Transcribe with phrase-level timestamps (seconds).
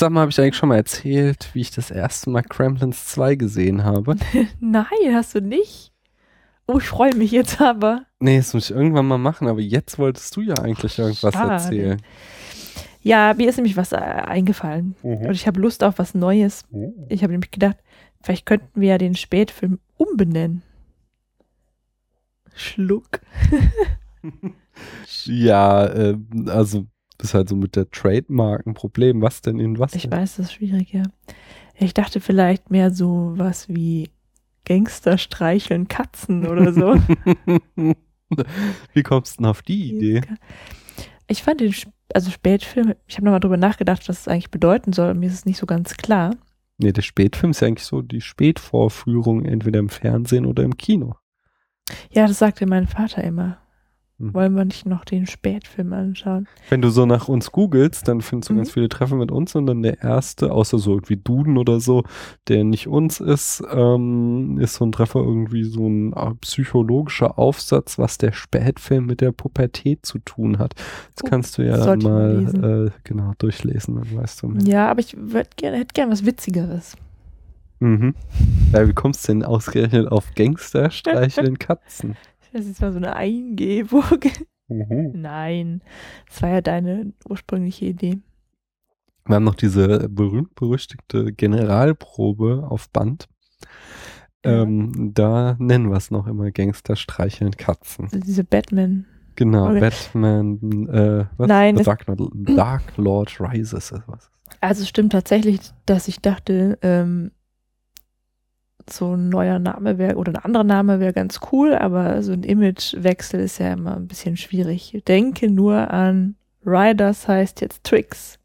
[0.00, 3.34] Sag mal, habe ich eigentlich schon mal erzählt, wie ich das erste Mal Kremlins 2
[3.34, 4.16] gesehen habe?
[4.58, 5.92] Nein, hast du nicht.
[6.66, 8.06] Oh, ich freue mich jetzt aber.
[8.18, 11.52] Nee, das muss ich irgendwann mal machen, aber jetzt wolltest du ja eigentlich irgendwas Schade.
[11.52, 12.02] erzählen.
[13.02, 14.96] Ja, mir ist nämlich was äh, eingefallen.
[15.02, 16.64] Und ich habe Lust auf was Neues.
[17.10, 17.76] Ich habe nämlich gedacht,
[18.22, 20.62] vielleicht könnten wir ja den Spätfilm umbenennen.
[22.54, 23.20] Schluck.
[25.26, 26.86] Ja, äh, also
[27.20, 29.20] das ist halt so mit der Trademark ein Problem.
[29.20, 29.94] Was denn in was?
[29.94, 30.12] Ich denn?
[30.12, 31.02] weiß, das ist schwierig, ja.
[31.78, 34.08] Ich dachte vielleicht mehr so was wie
[34.64, 36.94] Gangster streicheln Katzen oder so.
[38.94, 40.20] Wie kommst du denn auf die Idee?
[41.26, 41.74] Ich fand den,
[42.14, 45.14] also Spätfilm, ich habe nochmal drüber nachgedacht, was es eigentlich bedeuten soll.
[45.14, 46.36] Mir ist es nicht so ganz klar.
[46.78, 51.16] Nee, der Spätfilm ist ja eigentlich so die Spätvorführung entweder im Fernsehen oder im Kino.
[52.12, 53.58] Ja, das sagte mein Vater immer.
[54.20, 54.34] Hm.
[54.34, 56.46] Wollen wir nicht noch den Spätfilm anschauen?
[56.68, 58.58] Wenn du so nach uns googelst, dann findest du Mhm.
[58.58, 62.04] ganz viele Treffen mit uns und dann der erste, außer so irgendwie Duden oder so,
[62.46, 67.98] der nicht uns ist, ähm, ist so ein Treffer irgendwie so ein äh, psychologischer Aufsatz,
[67.98, 70.74] was der Spätfilm mit der Pubertät zu tun hat.
[71.14, 74.62] Das Oh, kannst du ja ich mal äh, genau durchlesen, dann weißt du mehr.
[74.64, 75.16] Ja, aber ich
[75.56, 76.94] gerne, hätte gern was Witzigeres.
[77.82, 78.14] Mhm.
[78.74, 82.16] Ja, wie kommst du denn ausgerechnet auf Gangster streicheln Katzen?
[82.52, 84.04] Das ist mal so eine Eingebung.
[84.68, 85.10] Mhm.
[85.14, 85.82] Nein,
[86.28, 88.18] das war ja deine ursprüngliche Idee.
[89.26, 93.28] Wir haben noch diese berühmt-berüchtigte Generalprobe auf Band.
[94.44, 94.62] Ja.
[94.62, 98.06] Ähm, da nennen wir es noch immer Gangster streicheln Katzen.
[98.06, 99.06] Also diese Batman.
[99.36, 99.80] Genau, Okay.
[99.80, 101.48] Batman, äh, was?
[101.48, 103.90] Nein, The Dark, Lord- Dark Lord Rises.
[103.92, 104.30] ist Was.
[104.60, 107.30] Also es stimmt tatsächlich, dass ich dachte, ähm,
[108.92, 112.42] so ein neuer Name wäre oder ein anderer Name wäre ganz cool, aber so ein
[112.42, 115.02] Imagewechsel ist ja immer ein bisschen schwierig.
[115.06, 118.38] Denke nur an Riders heißt jetzt Trix.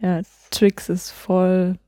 [0.00, 1.78] Ja, Trix ist voll.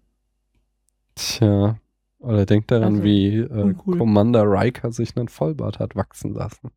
[1.14, 1.76] Tja,
[2.20, 3.74] oder denk daran, Also, wie äh.
[3.74, 6.70] Commander Riker sich einen Vollbart hat wachsen lassen.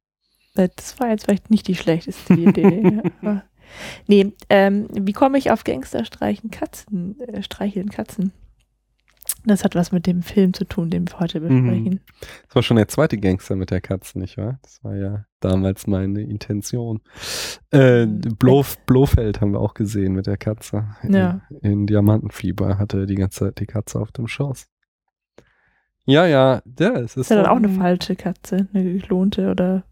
[0.56, 3.02] Das war jetzt vielleicht nicht die schlechteste Idee.
[4.08, 8.32] Nee, ähm, wie komme ich auf Gangster streichen Katzen, äh, streicheln Katzen?
[9.48, 11.48] Das hat was mit dem Film zu tun, den wir heute Mhm.
[11.68, 12.00] besprechen.
[12.48, 14.60] Das war schon der zweite Gangster mit der Katze, nicht wahr?
[14.64, 17.02] Das war ja damals meine Intention.
[17.72, 18.22] Äh, Mhm.
[18.40, 20.86] Blof, Blofeld haben wir auch gesehen mit der Katze.
[21.04, 21.42] In, Ja.
[21.62, 24.68] in Diamantenfieber hatte er die ganze Zeit die Katze auf dem Schoß.
[26.06, 27.18] Ja, ja, ja, es ist.
[27.18, 29.84] Ist ja dann auch eine ein- falsche Katze, eine geklonte oder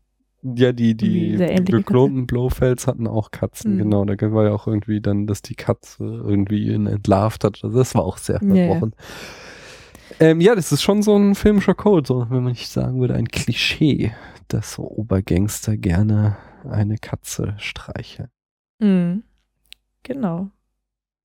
[0.43, 3.77] Ja, die, die geklonten Blofelds hatten auch Katzen, Mhm.
[3.77, 4.05] genau.
[4.05, 7.61] Da war ja auch irgendwie dann, dass die Katze irgendwie ihn entlarvt hat.
[7.63, 8.81] Also das war auch sehr Ja, ja.
[10.19, 13.15] Ähm, ja, das ist schon so ein filmischer Code, so, wenn man nicht sagen würde,
[13.15, 14.13] ein Klischee,
[14.47, 16.37] dass so Obergangster gerne
[16.69, 18.29] eine Katze streicheln.
[18.79, 19.23] Mhm.
[20.03, 20.49] Genau.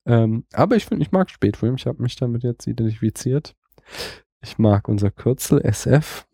[0.07, 1.75] Ähm, aber ich finde, ich mag Spätfilm.
[1.75, 3.55] Ich habe mich damit jetzt identifiziert.
[4.41, 6.27] Ich mag unser Kürzel SF,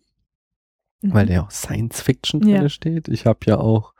[1.03, 1.15] Mhm.
[1.15, 2.69] weil der auch Science Fiction drin Ja.
[2.69, 3.09] steht.
[3.09, 3.95] Ich habe ja auch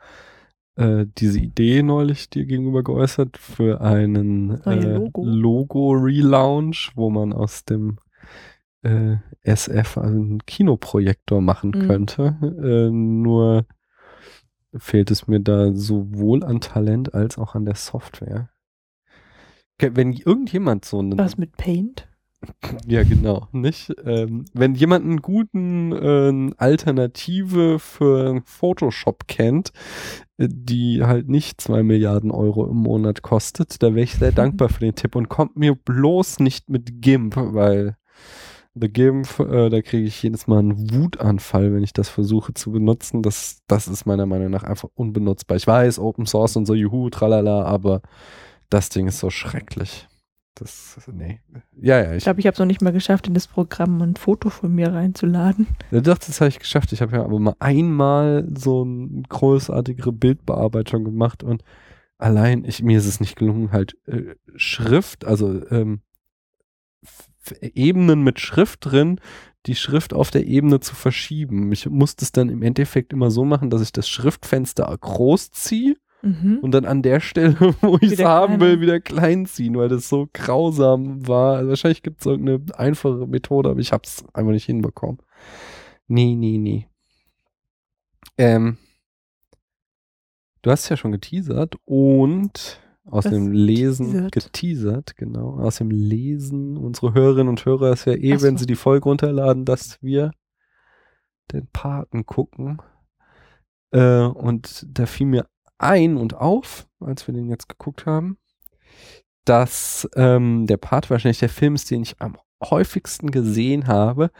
[0.77, 5.23] äh, diese Idee neulich dir gegenüber geäußert für einen äh, Logo.
[5.23, 7.97] Logo-Relaunch, wo man aus dem
[8.85, 11.87] äh, SF einen Kinoprojektor machen Mhm.
[11.87, 12.37] könnte.
[12.41, 13.65] Äh, nur
[14.77, 18.49] fehlt es mir da sowohl an Talent als auch an der Software.
[19.79, 22.07] Wenn irgendjemand so einen Was mit Paint?
[22.87, 23.93] ja, genau, nicht?
[24.05, 29.71] Ähm, wenn jemand einen guten ähm, Alternative für Photoshop kennt,
[30.37, 34.69] äh, die halt nicht zwei Milliarden Euro im Monat kostet, da wäre ich sehr dankbar
[34.69, 37.97] für den Tipp und kommt mir bloß nicht mit GIMP, weil
[38.77, 42.71] The GIMP, äh, da kriege ich jedes Mal einen Wutanfall, wenn ich das versuche zu
[42.71, 43.21] benutzen.
[43.21, 45.55] Das, das ist meiner Meinung nach einfach unbenutzbar.
[45.55, 48.01] Ich weiß, Open Source und so, juhu, tralala, aber
[48.69, 50.07] das Ding ist so schrecklich.
[50.55, 51.41] Das, nee.
[51.81, 54.01] Ja, ja, Ich ich glaube, ich habe es noch nicht mal geschafft, in das Programm
[54.01, 55.67] ein Foto von mir reinzuladen.
[55.91, 56.91] Ja, doch, das habe ich geschafft.
[56.93, 61.63] Ich habe ja aber mal einmal so eine großartigere Bildbearbeitung gemacht und
[62.17, 66.01] allein, ich, mir ist es nicht gelungen, halt äh, Schrift, also ähm,
[67.61, 69.19] Ebenen mit Schrift drin,
[69.65, 71.71] die Schrift auf der Ebene zu verschieben.
[71.71, 75.95] Ich musste es dann im Endeffekt immer so machen, dass ich das Schriftfenster groß ziehe
[76.21, 76.57] Mhm.
[76.63, 80.09] und dann an der Stelle, wo ich es haben will, wieder klein ziehen, weil das
[80.09, 81.57] so grausam war.
[81.57, 85.19] Also wahrscheinlich gibt es irgendeine einfache Methode, aber ich habe es einfach nicht hinbekommen.
[86.07, 86.87] Nee, nee, nee.
[88.39, 88.77] Ähm,
[90.63, 93.31] du hast ja schon geteasert und aus Was?
[93.31, 94.31] dem Lesen Geteasert?
[94.31, 95.59] geteasert, genau.
[95.59, 98.45] Aus dem Lesen, unsere Hörerinnen und Hörer ist ja eh, so.
[98.45, 100.31] wenn sie die Folge runterladen, dass wir
[101.51, 102.81] den Paten gucken.
[103.91, 105.47] Äh, und da fiel mir
[105.77, 108.37] ein und auf, als wir den jetzt geguckt haben,
[109.45, 114.31] dass ähm, der Part wahrscheinlich der Film ist, den ich am häufigsten gesehen habe.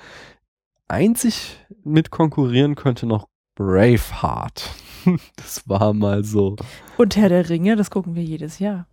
[0.87, 4.69] Einzig mit konkurrieren könnte noch Braveheart.
[5.35, 6.55] das war mal so.
[6.97, 8.87] Und Herr der Ringe, das gucken wir jedes Jahr.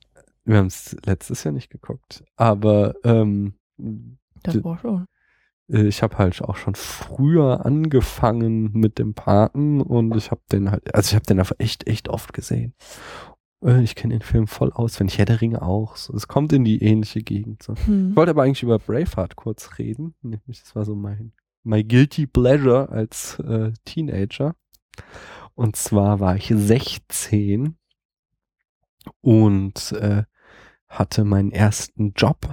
[0.45, 3.55] Wir haben es letztes Jahr nicht geguckt, aber ähm,
[4.43, 5.07] Das war schon.
[5.71, 10.71] äh, ich habe halt auch schon früher angefangen mit dem Paten und ich habe den
[10.73, 12.75] halt, also ich habe den einfach echt, echt oft gesehen.
[13.65, 15.95] Äh, Ich kenne den Film voll auswendig, Herr der Ringe auch.
[15.95, 17.63] So, es kommt in die ähnliche Gegend.
[17.63, 17.75] So.
[17.87, 18.11] Hm.
[18.11, 20.15] Ich wollte aber eigentlich über Braveheart kurz reden.
[20.23, 21.33] Nämlich, das war so mein,
[21.65, 24.55] my guilty pleasure als äh, Teenager.
[25.55, 27.77] Und zwar war ich 16
[29.21, 30.25] und äh,
[30.89, 32.49] hatte meinen ersten Job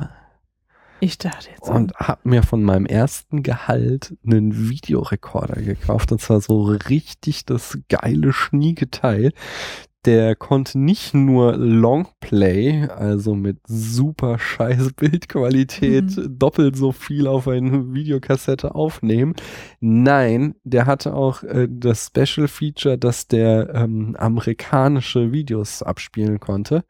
[1.00, 1.68] Ich dachte jetzt.
[1.70, 6.12] und habe mir von meinem ersten Gehalt einen Videorekorder gekauft.
[6.12, 9.34] Und zwar so richtig das geile, schnieke Teil.
[10.06, 17.94] Der konnte nicht nur Longplay, also mit super scheiß Bildqualität, doppelt so viel auf eine
[17.94, 19.36] Videokassette aufnehmen.
[19.82, 26.86] Nein, der hatte auch äh, das Special Feature, dass der ähm, amerikanische Videos abspielen konnte.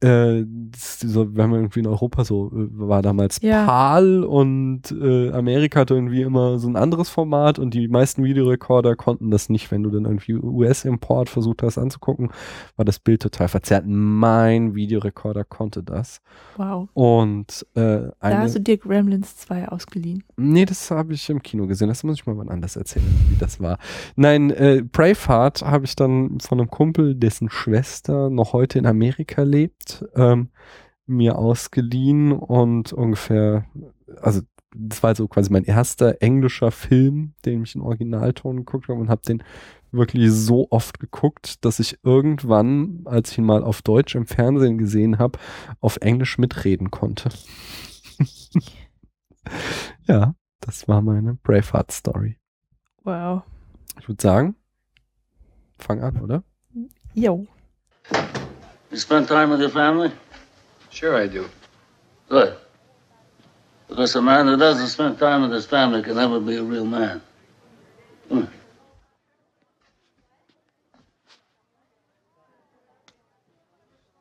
[0.00, 0.44] Äh,
[0.76, 3.66] so, wenn man irgendwie in Europa so äh, war damals Ja.
[3.66, 8.94] PAL und äh, Amerika hatte irgendwie immer so ein anderes Format und die meisten Videorekorder
[8.94, 9.70] konnten das nicht.
[9.72, 12.30] Wenn du dann irgendwie US-Import versucht hast anzugucken,
[12.76, 13.84] war das Bild total verzerrt.
[13.86, 16.20] Mein Videorekorder konnte das.
[16.56, 16.88] wow.
[16.94, 20.22] Und äh, Da eine, hast du dir Gremlins 2 ausgeliehen.
[20.36, 21.88] Nee, das habe ich im Kino gesehen.
[21.88, 23.78] Das muss ich mal wann anders erzählen, wie das war.
[24.14, 29.42] Nein, äh, Braveheart habe ich dann von einem Kumpel, dessen Schwester noch heute in Amerika
[29.42, 30.50] lebt, ähm,
[31.06, 33.64] mir ausgeliehen und ungefähr,
[34.20, 34.42] also
[34.74, 39.08] das war so quasi mein erster englischer Film, den ich in Originalton geguckt habe und
[39.08, 39.42] habe den
[39.90, 44.76] wirklich so oft geguckt, dass ich irgendwann, als ich ihn mal auf Deutsch im Fernsehen
[44.76, 45.38] gesehen habe,
[45.80, 47.30] auf Englisch mitreden konnte.
[50.06, 52.36] ja, das war meine Braveheart-Story.
[53.04, 53.42] Wow.
[53.98, 54.56] Ich würde sagen,
[55.78, 56.44] fang an, oder?
[57.14, 57.46] Jo.
[58.90, 60.10] You spend time with your family?
[60.90, 61.48] Sure, I do.
[62.28, 62.56] Good.
[63.88, 66.86] Because a man who doesn't spend time with his family can never be a real
[66.86, 67.20] man.
[68.28, 68.44] Hmm.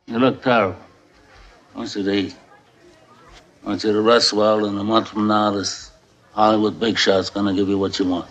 [0.07, 0.79] You look terrible.
[1.75, 2.35] I want you to eat.
[3.63, 5.91] I want you to rest well, and a month from now, this
[6.33, 8.29] Hollywood big shot's gonna give you what you want.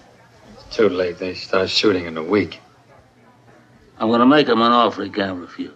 [0.54, 1.18] It's too late.
[1.18, 2.60] They start shooting in a week.
[3.98, 5.75] I'm gonna make him an offer he can't refuse.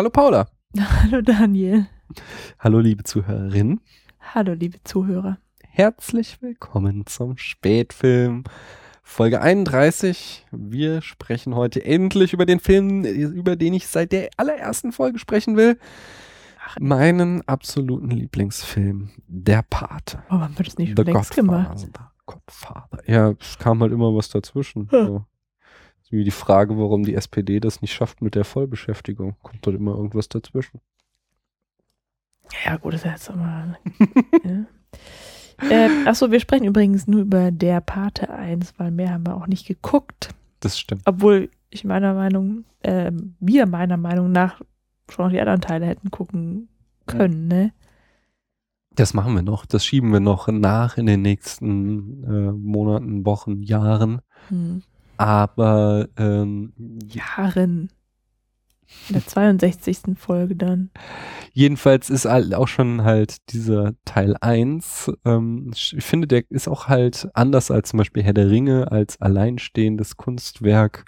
[0.00, 0.48] Hallo Paula.
[0.78, 1.86] Hallo Daniel.
[2.58, 3.80] Hallo liebe Zuhörerin.
[4.18, 5.38] Hallo liebe Zuhörer.
[5.62, 8.44] Herzlich willkommen zum Spätfilm.
[9.10, 10.46] Folge 31.
[10.52, 15.56] Wir sprechen heute endlich über den Film, über den ich seit der allerersten Folge sprechen
[15.56, 15.80] will.
[16.78, 20.22] Meinen absoluten Lieblingsfilm, Der Pate.
[20.30, 21.88] oh, man wird es nicht The schon längst gemacht.
[22.24, 23.02] Godfather.
[23.06, 24.88] Ja, es kam halt immer was dazwischen.
[24.92, 25.04] Ja.
[25.06, 25.24] So.
[26.10, 29.34] Wie die Frage, warum die SPD das nicht schafft mit der Vollbeschäftigung.
[29.42, 30.80] Kommt dort immer irgendwas dazwischen.
[32.64, 33.76] Ja, gut, das ist jetzt aber.
[34.44, 34.64] ja.
[35.68, 39.46] äh, achso, wir sprechen übrigens nur über der Pate 1, weil mehr haben wir auch
[39.46, 40.30] nicht geguckt.
[40.60, 41.02] Das stimmt.
[41.04, 44.60] Obwohl ich meiner Meinung, äh, wir meiner Meinung nach
[45.08, 46.68] schon noch die anderen Teile hätten gucken
[47.06, 47.72] können, ne?
[48.94, 49.66] Das machen wir noch.
[49.66, 54.20] Das schieben wir noch nach in den nächsten äh, Monaten, Wochen, Jahren.
[54.48, 54.82] Hm.
[55.16, 56.72] Aber ähm,
[57.06, 57.90] Jahren.
[59.08, 60.16] In der 62.
[60.16, 60.90] Folge dann.
[61.52, 65.12] jedenfalls ist auch schon halt dieser Teil 1.
[65.24, 69.20] Ähm, ich finde, der ist auch halt anders als zum Beispiel Herr der Ringe, als
[69.20, 71.04] alleinstehendes Kunstwerk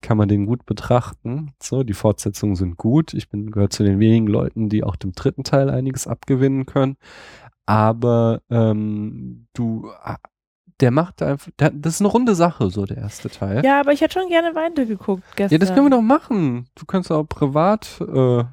[0.00, 1.52] kann man den gut betrachten.
[1.62, 3.14] So, die Fortsetzungen sind gut.
[3.14, 6.96] Ich bin gehört zu den wenigen Leuten, die auch dem dritten Teil einiges abgewinnen können.
[7.66, 9.90] Aber ähm, du,
[10.80, 13.64] der macht einfach, der, das ist eine runde Sache, so der erste Teil.
[13.64, 15.52] Ja, aber ich hätte schon gerne weitergeguckt gestern.
[15.52, 16.66] Ja, das können wir doch machen.
[16.74, 18.44] Du kannst auch privat äh,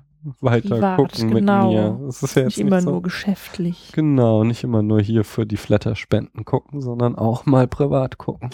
[0.42, 1.68] weiter Privat, gucken genau.
[1.68, 2.06] mit mir.
[2.08, 3.92] Das ist ja jetzt Nicht immer nicht so, nur geschäftlich.
[3.94, 8.50] Genau, nicht immer nur hier für die Flatter-Spenden gucken, sondern auch mal privat gucken.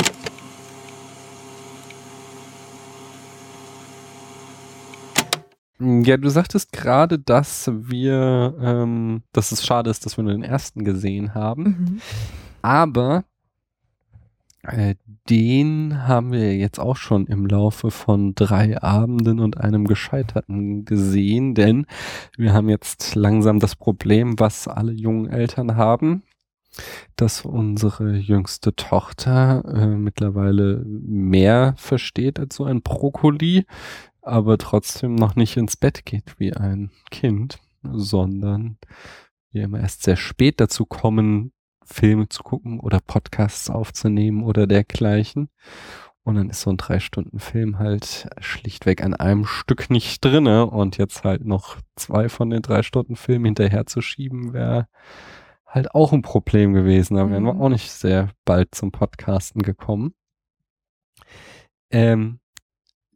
[5.80, 10.44] Ja, du sagtest gerade, dass wir, ähm, dass es schade ist, dass wir nur den
[10.44, 11.64] ersten gesehen haben.
[11.64, 12.02] Mhm.
[12.62, 13.26] Aber
[15.30, 21.54] den haben wir jetzt auch schon im Laufe von drei Abenden und einem Gescheiterten gesehen,
[21.54, 21.86] denn
[22.38, 26.24] wir haben jetzt langsam das Problem, was alle jungen Eltern haben,
[27.18, 33.66] dass unsere jüngste Tochter äh, mittlerweile mehr versteht als so ein Brokkoli,
[34.22, 38.78] aber trotzdem noch nicht ins Bett geht wie ein Kind, sondern
[39.52, 41.52] wir immer erst sehr spät dazu kommen,
[41.86, 45.50] Filme zu gucken oder Podcasts aufzunehmen oder dergleichen.
[46.24, 50.68] Und dann ist so ein drei Stunden Film halt schlichtweg an einem Stück nicht drinne
[50.68, 54.88] und jetzt halt noch zwei von den drei Stunden Filmen hinterher zu schieben, wäre
[55.66, 57.16] halt auch ein Problem gewesen.
[57.16, 57.62] Da wären wir Mhm.
[57.62, 60.14] auch nicht sehr bald zum Podcasten gekommen.
[61.90, 62.40] Ähm,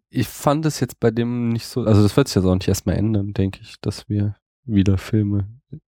[0.10, 2.56] ich fand es jetzt bei dem nicht so, also das wird sich ja so auch
[2.56, 5.48] nicht erstmal ändern, denke ich, dass wir wieder Filme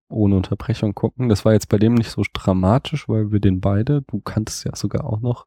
[0.10, 1.30] ohne Unterbrechung gucken.
[1.30, 4.76] Das war jetzt bei dem nicht so dramatisch, weil wir den beide, du kanntest ja
[4.76, 5.46] sogar auch noch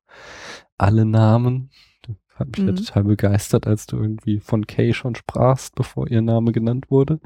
[0.79, 1.71] alle Namen.
[2.03, 2.77] Das hat mich ja Mhm.
[2.77, 7.21] total begeistert, als du irgendwie von Kay schon sprachst, bevor ihr Name genannt wurde.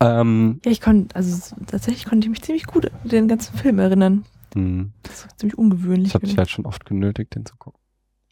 [0.00, 3.78] Ähm, Ja, ich konnte, also tatsächlich konnte ich mich ziemlich gut an den ganzen Film
[3.78, 4.24] erinnern.
[4.54, 6.12] hm, Das war ziemlich ungewöhnlich.
[6.12, 7.80] das hat dich halt schon oft genötigt, den zu gucken.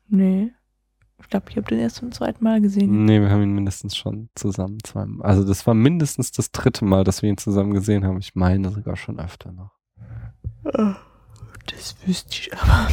[0.08, 0.52] Nee.
[1.22, 3.04] Ich glaube, ich habe den erst zum zweiten Mal gesehen.
[3.06, 5.26] Nee, wir haben ihn mindestens schon zusammen zweimal.
[5.26, 8.18] Also das war mindestens das dritte Mal, dass wir ihn zusammen gesehen haben.
[8.18, 9.70] Ich meine sogar schon öfter noch.
[10.64, 10.96] Ah,
[11.66, 12.88] Das wüsste ich aber.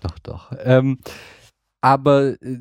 [0.00, 0.52] Doch, doch.
[0.64, 0.98] Ähm,
[1.82, 2.58] aber äh,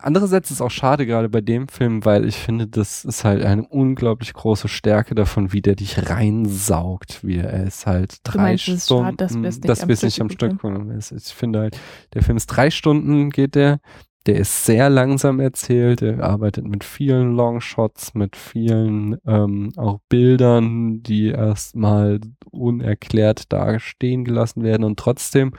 [0.00, 3.44] andererseits ist es auch schade gerade bei dem Film, weil ich finde, das ist halt
[3.44, 8.68] eine unglaublich große Stärke davon, wie der dich reinsaugt, wie er ist halt drei meinst,
[8.68, 10.90] es ist Stunden, dass wir es nicht am Stück nicht am geguckt Stück gucken.
[10.98, 11.78] Es- Ich finde halt,
[12.14, 13.80] der Film ist drei Stunden geht der,
[14.26, 21.02] der ist sehr langsam erzählt, er arbeitet mit vielen Longshots, mit vielen ähm, auch Bildern,
[21.02, 22.20] die erstmal
[22.50, 24.84] unerklärt da stehen gelassen werden.
[24.84, 25.54] Und trotzdem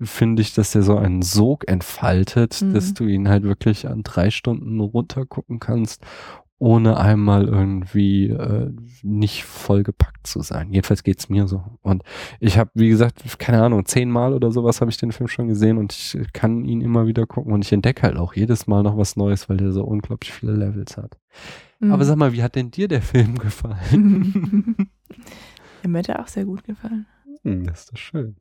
[0.00, 2.74] finde ich, dass der so einen Sog entfaltet, Mhm.
[2.74, 6.02] dass du ihn halt wirklich an drei Stunden runtergucken kannst,
[6.58, 8.70] ohne einmal irgendwie äh,
[9.02, 10.72] nicht vollgepackt zu sein.
[10.72, 11.62] Jedenfalls geht's mir so.
[11.82, 12.02] Und
[12.40, 15.76] ich habe, wie gesagt, keine Ahnung, zehnmal oder sowas habe ich den Film schon gesehen
[15.78, 18.96] und ich kann ihn immer wieder gucken und ich entdecke halt auch jedes Mal noch
[18.96, 21.18] was Neues, weil der so unglaublich viele Levels hat.
[21.80, 21.92] Mhm.
[21.92, 24.76] Aber sag mal, wie hat denn dir der Film gefallen?
[25.82, 27.06] ja, mir hat er auch sehr gut gefallen.
[27.42, 28.36] Hm, das ist doch schön.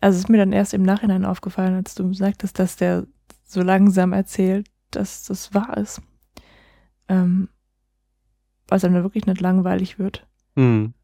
[0.00, 3.06] Also es ist mir dann erst im Nachhinein aufgefallen, als du sagtest, dass der
[3.44, 6.00] so langsam erzählt, dass das wahr ist.
[7.08, 7.48] Ähm,
[8.68, 10.26] weil es dann wirklich nicht langweilig wird.
[10.56, 10.94] Hm.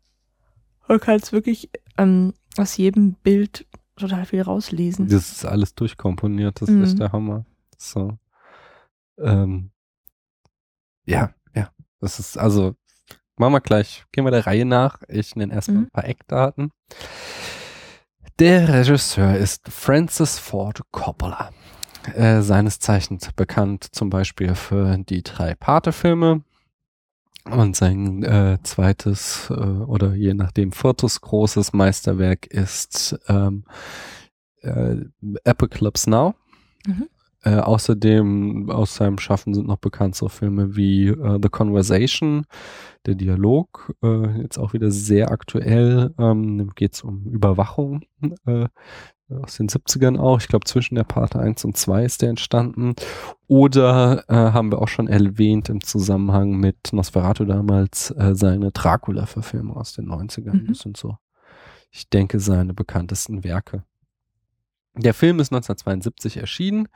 [0.89, 5.09] Man kann es wirklich ähm, aus jedem Bild total viel rauslesen.
[5.09, 6.85] Das ist alles durchkomponiert, das Mhm.
[6.85, 7.45] ist der Hammer.
[7.77, 8.19] So.
[9.19, 9.71] Ähm,
[11.05, 11.71] ja, ja.
[12.01, 12.77] Das ist, also,
[13.37, 15.03] machen wir gleich, gehen wir der Reihe nach.
[15.09, 15.83] Ich nenne erstmal Mhm.
[15.85, 16.71] ein paar Eckdaten.
[18.39, 21.53] Der Regisseur ist Francis Ford Coppola.
[22.15, 26.43] Äh, seines Zeichens bekannt zum Beispiel für die drei Pate-Filme.
[27.47, 33.65] Und sein äh, zweites äh, oder je nachdem viertes großes Meisterwerk ist ähm,
[34.61, 34.97] äh,
[35.45, 36.35] Apocalypse Now.
[36.87, 37.09] Mhm.
[37.47, 42.45] Äh, außerdem aus seinem Schaffen sind noch bekannt so Filme wie äh, The Conversation,
[43.07, 46.13] der Dialog, äh, jetzt auch wieder sehr aktuell.
[46.19, 48.03] Ähm, Geht es um Überwachung
[48.47, 48.67] äh,
[49.31, 50.41] aus den 70ern auch.
[50.41, 52.95] Ich glaube, zwischen der Part 1 und 2 ist der entstanden.
[53.47, 59.77] Oder äh, haben wir auch schon erwähnt im Zusammenhang mit Nosferatu damals äh, seine Dracula-Verfilmung
[59.77, 60.63] aus den 90ern.
[60.63, 60.67] Mhm.
[60.67, 61.17] Das sind so,
[61.93, 63.85] ich denke, seine bekanntesten Werke.
[64.99, 66.89] Der Film ist 1972 erschienen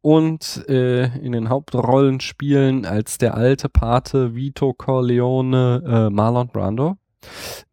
[0.00, 6.96] und äh, in den Hauptrollen spielen als der alte Pate Vito Corleone äh, Marlon Brando.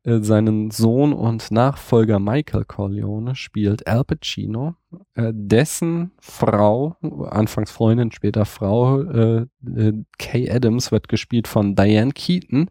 [0.03, 4.75] Äh, seinen Sohn und Nachfolger Michael Corleone spielt Al Pacino.
[5.15, 6.95] Äh, dessen Frau,
[7.29, 12.69] anfangs Freundin, später Frau, äh, äh, Kay Adams, wird gespielt von Diane Keaton.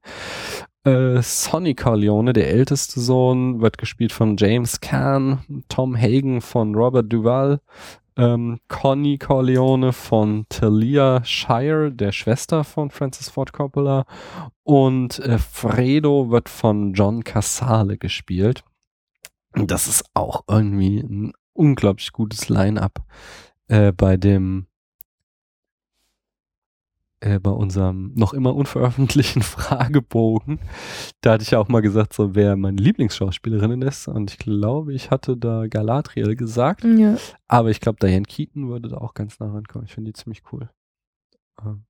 [0.85, 7.13] Äh, Sonny Corleone, der älteste Sohn, wird gespielt von James Caan, Tom Hagen von Robert
[7.13, 7.61] Duvall,
[8.17, 14.05] ähm, Connie Corleone von Talia Shire, der Schwester von Francis Ford Coppola,
[14.65, 18.65] und äh, Fredo wird von John Casale gespielt.
[19.55, 23.05] Das ist auch irgendwie ein unglaublich gutes Line-up
[23.69, 24.67] äh, bei dem
[27.23, 30.59] äh, bei unserem noch immer unveröffentlichten Fragebogen.
[31.21, 34.09] Da hatte ich ja auch mal gesagt, so wer meine Lieblingsschauspielerin ist.
[34.09, 36.85] Und ich glaube, ich hatte da Galadriel gesagt.
[36.85, 37.17] Ja.
[37.49, 39.87] Aber ich glaube, Diane Keaton würde da auch ganz nah rankommen.
[39.87, 40.69] Ich finde die ziemlich cool.
[41.65, 41.85] Ähm,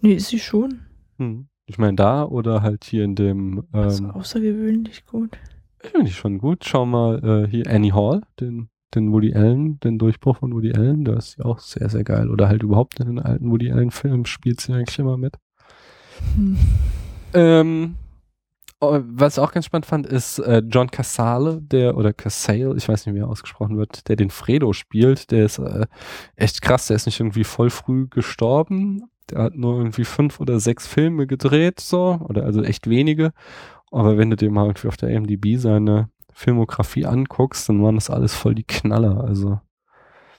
[0.00, 0.80] Nee, ist sie schon.
[1.16, 1.48] hm.
[1.66, 5.36] Ich meine da oder halt hier in dem Das ist ähm, außergewöhnlich gut.
[5.80, 6.64] Finde ich schon gut.
[6.64, 11.04] Schau mal äh, hier Annie Hall, den, den Woody Allen, den Durchbruch von Woody Allen,
[11.04, 12.30] der ist ja auch sehr, sehr geil.
[12.30, 15.34] Oder halt überhaupt in den alten Woody Allen-Filmen spielt sie eigentlich immer mit.
[16.34, 16.56] Hm.
[17.34, 17.94] Ähm,
[18.80, 22.88] oh, was ich auch ganz spannend fand, ist äh, John Casale, der, oder Casale, ich
[22.88, 25.30] weiß nicht, wie er ausgesprochen wird, der den Fredo spielt.
[25.30, 25.86] Der ist äh,
[26.36, 29.04] echt krass, der ist nicht irgendwie voll früh gestorben.
[29.30, 33.32] Der hat nur irgendwie fünf oder sechs Filme gedreht, so, oder also echt wenige.
[33.90, 38.10] Aber wenn du dir mal irgendwie auf der IMDb seine Filmografie anguckst, dann waren das
[38.10, 39.24] alles voll die Knaller.
[39.24, 39.60] Also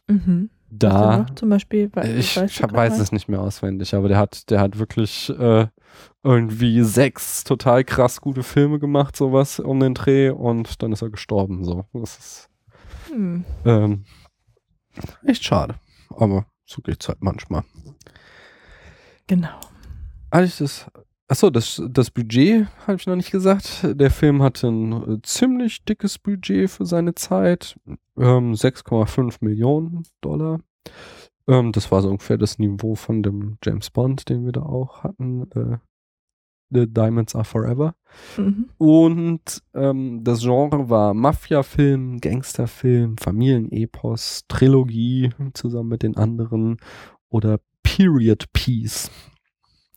[0.08, 0.50] Mhm.
[0.72, 4.50] Da, zum Beispiel, wei- ich, ich hab, weiß es nicht mehr auswendig, aber der hat,
[4.52, 5.68] der hat wirklich äh,
[6.24, 11.10] irgendwie sechs total krass gute Filme gemacht, sowas um den Dreh und dann ist er
[11.10, 11.64] gestorben.
[11.66, 12.50] So, das ist
[13.12, 13.44] Hm.
[13.66, 14.06] ähm,
[15.26, 15.76] echt schade,
[16.16, 17.64] aber so geht's halt manchmal.
[19.28, 19.60] Genau.
[20.32, 20.86] Eigentlich das,
[21.30, 23.86] achso, das, das Budget habe ich noch nicht gesagt.
[23.90, 27.80] Der Film hatte ein äh, ziemlich dickes Budget für seine Zeit.
[28.18, 30.60] Ähm, 6,5 Millionen Dollar.
[31.48, 35.04] Ähm, das war so ungefähr das Niveau von dem James Bond, den wir da auch
[35.04, 35.50] hatten.
[35.52, 35.78] Äh,
[36.72, 37.96] The Diamonds Are Forever.
[38.38, 38.70] Mhm.
[38.78, 46.78] Und ähm, das Genre war Mafia-Film, Gangsterfilm, Familienepos, Trilogie zusammen mit den anderen
[47.30, 49.10] oder Period Piece.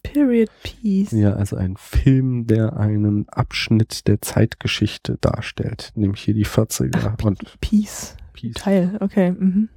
[0.02, 1.12] Period Piece.
[1.12, 7.61] Ja, also ein Film, der einen Abschnitt der Zeitgeschichte darstellt, nämlich hier die 40er und
[7.61, 8.16] Piece.
[8.32, 9.32] Piece, Teil, okay.
[9.32, 9.68] Mhm.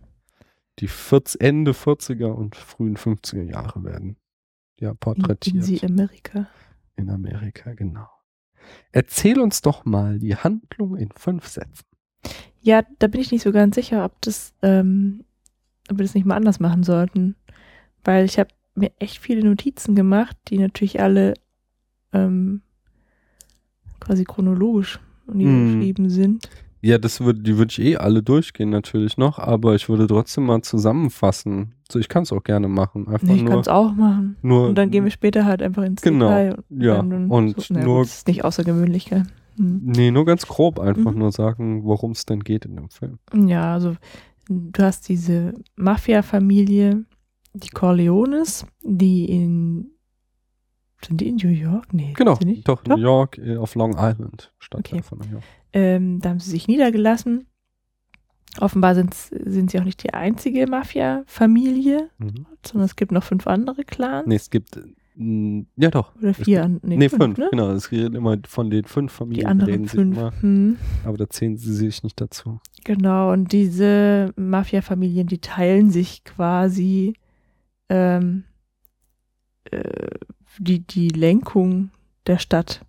[0.80, 4.18] die 40, Ende 40er und frühen 50er Jahre werden
[4.80, 6.48] ja In, in porträtiert sie Amerika.
[6.96, 8.08] in Amerika, genau.
[8.92, 11.86] Erzähl uns doch mal die Handlung in fünf Sätzen.
[12.62, 15.24] Ja, da bin ich nicht so ganz sicher, ob das, ähm,
[15.92, 17.36] ob wir das nicht mal anders machen sollten.
[18.04, 21.34] Weil ich habe mir echt viele Notizen gemacht, die natürlich alle
[22.14, 22.62] ähm,
[24.00, 25.00] quasi chronologisch
[25.32, 26.50] niedergeschrieben sind.
[26.82, 30.46] Ja, das würde, die würde ich eh alle durchgehen natürlich noch, aber ich würde trotzdem
[30.46, 31.74] mal zusammenfassen.
[31.92, 33.08] So, ich kann es auch gerne machen.
[33.08, 34.38] Einfach Nee, ich kann es auch machen.
[34.44, 36.64] nur Und dann gehen wir später halt einfach ins Genau, Detail.
[36.70, 39.24] ja, dann und so, nur- gut, das ist nicht außergewöhnlich, gell?
[39.58, 39.82] Hm.
[39.84, 41.18] Nee, nur ganz grob einfach Mhm.
[41.20, 43.18] nur sagen, worum es denn geht in dem Film.
[43.34, 43.96] Ja, also
[44.48, 47.06] du hast diese Mafia-Familie,
[47.56, 49.92] die Corleones, die in
[51.06, 51.94] sind die in New York?
[51.94, 52.68] Nee, Genau, nicht?
[52.68, 55.08] doch, New York äh, auf Long Island, Stadtteil Okay.
[55.08, 55.44] von New York.
[55.74, 57.46] Ähm, da haben sie sich niedergelassen.
[58.60, 62.46] Offenbar sind sie auch nicht die einzige Mafia-Familie, Mhm.
[62.66, 64.26] sondern es gibt noch fünf andere Clans.
[64.28, 66.16] Nee, es gibt, äh, ja doch.
[66.16, 67.48] Oder vier, gibt- an- nee, Nee, fünf, fünf, ne?
[67.52, 67.72] genau.
[67.72, 70.18] Es redet immer von den fünf Familien, Die anderen reden sie fünf.
[70.18, 70.78] immer, Hm.
[71.04, 72.60] aber da zählen sie sich nicht dazu.
[72.86, 77.14] Genau, und diese Mafia-Familien, die teilen sich quasi
[77.90, 78.44] ähm,
[79.72, 80.10] äh,
[80.60, 81.92] die, die Lenkung
[82.28, 82.86] der Stadt.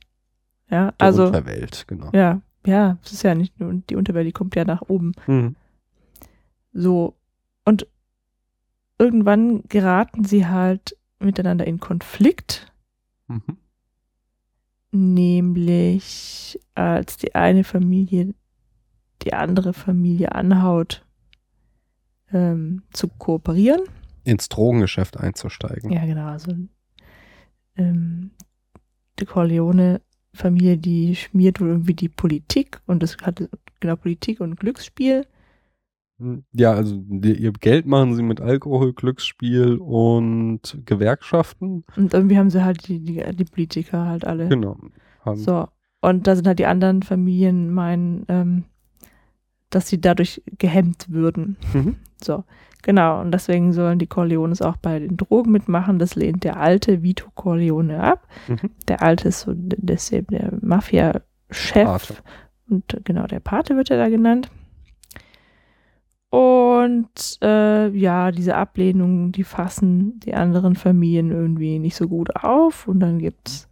[0.70, 2.10] Ja, Der also, Unterwelt, genau.
[2.12, 5.12] ja, ja, es ist ja nicht nur die Unterwelt, die kommt ja nach oben.
[5.26, 5.54] Mhm.
[6.72, 7.14] So.
[7.64, 7.86] Und
[8.98, 12.72] irgendwann geraten sie halt miteinander in Konflikt,
[13.28, 13.56] Mhm.
[14.92, 18.34] nämlich als die eine Familie
[19.22, 21.04] die andere Familie anhaut,
[22.32, 23.80] ähm, zu kooperieren.
[24.26, 25.90] Ins Drogengeschäft einzusteigen.
[25.90, 26.26] Ja, genau.
[26.26, 26.52] Also
[27.76, 28.30] ähm,
[29.18, 33.48] die Corleone-Familie, die schmiert wohl irgendwie die Politik und das hat
[33.80, 35.26] genau Politik und Glücksspiel.
[36.18, 41.84] Hm, Ja, also die, ihr Geld machen sie mit Alkohol, Glücksspiel und Gewerkschaften.
[41.96, 44.48] Und irgendwie haben sie halt die, die, die Politiker halt alle.
[44.48, 44.76] Genau.
[45.34, 45.68] So.
[46.00, 48.64] Und da sind halt die anderen Familien meinen, ähm,
[49.70, 51.56] dass sie dadurch gehemmt würden.
[51.72, 51.96] Mhm.
[52.22, 52.44] So.
[52.86, 53.20] Genau.
[53.20, 55.98] Und deswegen sollen die Corleones auch bei den Drogen mitmachen.
[55.98, 58.28] Das lehnt der alte Vito Corleone ab.
[58.46, 58.70] Mhm.
[58.86, 61.84] Der alte ist so d- das ist der Mafia-Chef.
[62.70, 64.50] Und äh, genau, der Pate wird er da genannt.
[66.30, 72.86] Und äh, ja, diese Ablehnung, die fassen die anderen Familien irgendwie nicht so gut auf.
[72.86, 73.68] Und dann gibt's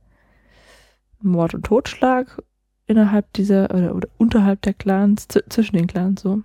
[1.21, 2.43] Mord und Totschlag
[2.87, 6.43] innerhalb dieser oder, oder unterhalb der Clans, zwischen den Clans so.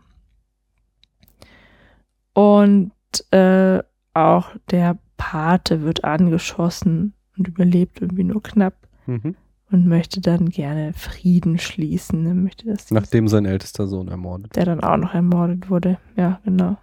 [2.40, 2.92] Und
[3.32, 9.36] äh, auch der Pate wird angeschossen und überlebt irgendwie nur knapp Mhm.
[9.72, 12.26] und möchte dann gerne Frieden schließen.
[12.26, 14.56] Er möchte, die- Nachdem sein ältester Sohn ermordet.
[14.56, 15.98] der dann auch noch ermordet wurde.
[16.16, 16.78] Ja, genau.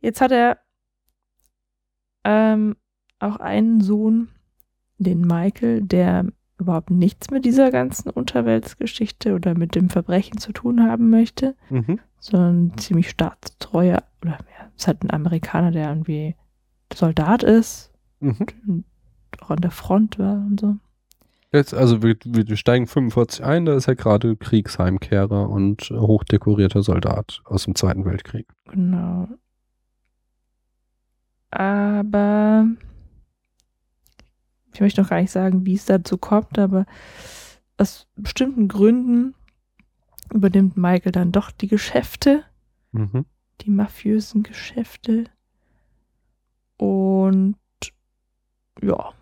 [0.00, 0.58] Jetzt hat er
[2.24, 2.76] ähm,
[3.18, 4.28] auch einen Sohn,
[4.98, 6.26] den Michael, der
[6.58, 11.98] überhaupt nichts mit dieser ganzen Unterweltsgeschichte oder mit dem Verbrechen zu tun haben möchte, Mhm.
[12.20, 16.36] Sondern ziemlich staatstreuer, oder ja, ist halt ein Amerikaner, der irgendwie
[16.92, 18.46] Soldat ist Mhm.
[18.66, 18.84] und
[19.40, 20.76] auch an der Front war und so.
[21.52, 27.40] Jetzt, also wir, wir steigen 45 ein, da ist er gerade Kriegsheimkehrer und hochdekorierter Soldat
[27.44, 28.46] aus dem Zweiten Weltkrieg.
[28.70, 29.26] Genau.
[31.50, 32.68] Aber
[34.72, 36.86] ich möchte noch gar nicht sagen, wie es dazu kommt, aber
[37.78, 39.34] aus bestimmten Gründen
[40.32, 42.44] übernimmt Michael dann doch die Geschäfte,
[42.92, 43.24] Mhm.
[43.62, 45.24] die mafiösen Geschäfte.
[46.76, 47.56] Und
[48.82, 49.12] ja,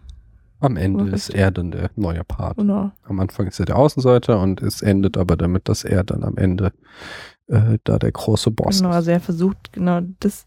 [0.60, 1.14] Am Ende Richtig.
[1.14, 2.56] ist er dann der neue Part.
[2.56, 2.90] genau.
[3.04, 6.36] Am Anfang ist er der Außenseiter und es endet aber damit, dass er dann am
[6.36, 6.72] Ende
[7.46, 8.96] äh, da der große Boss Genau, ist.
[8.96, 10.46] also er versucht, genau, das,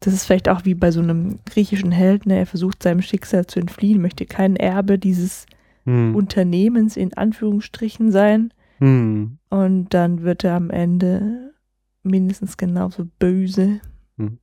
[0.00, 2.38] das ist vielleicht auch wie bei so einem griechischen Helden, ne?
[2.38, 5.44] er versucht seinem Schicksal zu entfliehen, möchte kein Erbe dieses
[5.84, 6.16] Hm.
[6.16, 8.54] Unternehmens in Anführungsstrichen sein.
[8.78, 9.38] Hm.
[9.50, 11.54] Und dann wird er am Ende
[12.02, 13.80] mindestens genauso böse.
[14.16, 14.38] Hm.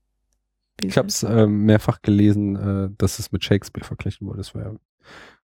[0.79, 4.39] wie Ich habe es äh, mehrfach gelesen, äh, dass es mit Shakespeare verglichen wurde.
[4.39, 4.79] Das wäre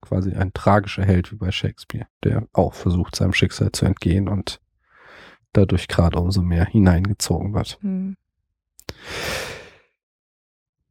[0.01, 4.61] quasi ein tragischer Held wie bei Shakespeare, der auch versucht, seinem Schicksal zu entgehen und
[5.53, 7.79] dadurch gerade umso mehr hineingezogen wird.
[7.81, 8.17] Hm.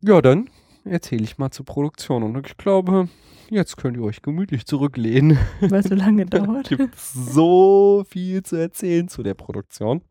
[0.02, 0.50] Ja, dann
[0.86, 2.24] erzähle ich mal zur Produktion.
[2.24, 3.10] Und ich glaube,
[3.50, 5.38] jetzt könnt ihr euch gemütlich zurücklehnen.
[5.62, 6.70] Weil es so lange dauert.
[6.70, 10.02] gibt so viel zu erzählen zu der Produktion.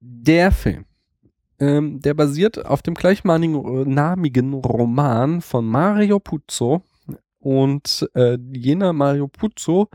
[0.00, 0.84] Der Film,
[1.58, 6.82] ähm, der basiert auf dem gleichnamigen Roman von Mario Puzo.
[7.46, 9.88] Und äh, jener Mario Puzo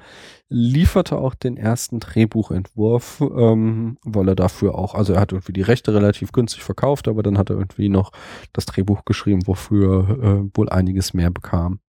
[0.47, 5.61] lieferte auch den ersten Drehbuchentwurf, ähm, weil er dafür auch, also er hat irgendwie die
[5.61, 8.13] Rechte relativ günstig verkauft, aber dann hat er irgendwie noch
[8.53, 11.81] das Drehbuch geschrieben, wofür äh, wohl einiges mehr bekam.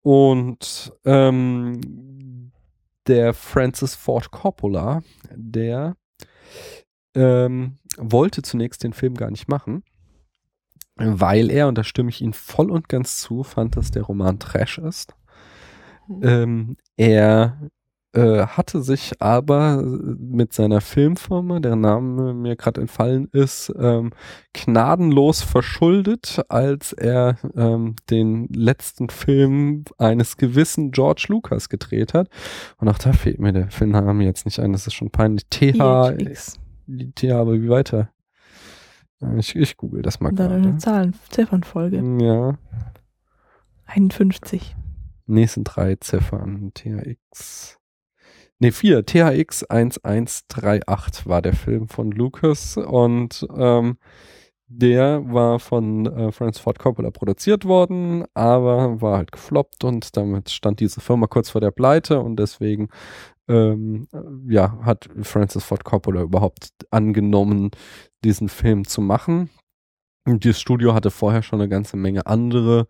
[0.00, 2.50] Und ähm,
[3.06, 5.02] der Francis Ford Coppola,
[5.36, 5.96] der
[7.14, 9.82] ähm, wollte zunächst den Film gar nicht machen,
[10.98, 14.38] weil er, und da stimme ich ihm voll und ganz zu, fand, dass der Roman
[14.38, 15.14] Trash ist.
[16.22, 17.70] Ähm, er
[18.12, 24.12] äh, hatte sich aber mit seiner Filmfirma, deren Name mir gerade entfallen ist, ähm,
[24.54, 32.28] gnadenlos verschuldet, als er ähm, den letzten Film eines gewissen George Lucas gedreht hat.
[32.78, 35.46] Und auch da fehlt mir der Filmname jetzt nicht ein, das ist schon peinlich.
[35.50, 36.16] TH.
[37.14, 38.10] TH, aber wie weiter?
[39.36, 40.54] Ich, ich google das mal gerade.
[40.54, 42.02] eine Zahlen, Ziffernfolge.
[42.20, 42.56] Ja.
[43.86, 44.76] 51.
[45.26, 46.72] nächsten drei Ziffern.
[46.74, 47.78] THX.
[48.60, 49.04] Ne, vier.
[49.04, 53.98] THX 1138 war der Film von Lucas und ähm,
[54.70, 60.50] der war von äh, Francis Ford Coppola produziert worden, aber war halt gefloppt und damit
[60.50, 62.88] stand diese Firma kurz vor der Pleite und deswegen
[63.48, 67.70] ähm, äh, ja, hat Francis Ford Coppola überhaupt angenommen,
[68.24, 69.50] diesen Film zu machen.
[70.26, 72.86] Und das Studio hatte vorher schon eine ganze Menge andere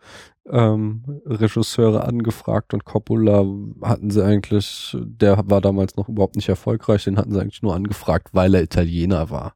[0.50, 3.44] ähm, Regisseure angefragt und Coppola
[3.82, 7.76] hatten sie eigentlich, der war damals noch überhaupt nicht erfolgreich, den hatten sie eigentlich nur
[7.76, 9.54] angefragt, weil er Italiener war.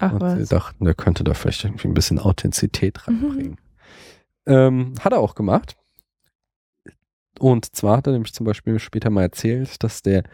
[0.00, 0.48] Ach und sie was.
[0.50, 3.24] dachten, der könnte da vielleicht irgendwie ein bisschen Authentizität Mhm.
[3.24, 3.56] reinbringen.
[4.46, 5.76] Ähm, hat er auch gemacht.
[7.38, 10.24] Und zwar hat er nämlich zum Beispiel später mal erzählt, dass der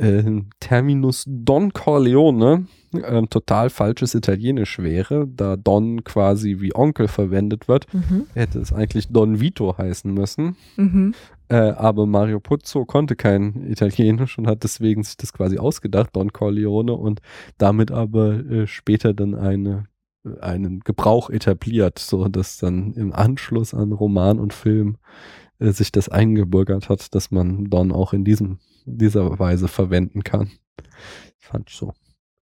[0.00, 7.68] äh, Terminus Don Corleone ähm, total falsches Italienisch wäre, da Don quasi wie Onkel verwendet
[7.68, 7.92] wird.
[7.92, 8.26] Mhm.
[8.34, 10.56] Hätte es eigentlich Don Vito heißen müssen.
[10.76, 11.14] Mhm.
[11.48, 16.32] Äh, aber Mario Puzo konnte kein Italienisch und hat deswegen sich das quasi ausgedacht, Don
[16.32, 17.20] Corleone, und
[17.58, 19.86] damit aber äh, später dann eine,
[20.40, 24.96] einen Gebrauch etabliert, so dass dann im Anschluss an Roman und Film
[25.60, 30.50] äh, sich das eingebürgert hat, dass man Don auch in diesem, dieser Weise verwenden kann.
[31.38, 31.92] Fand ich so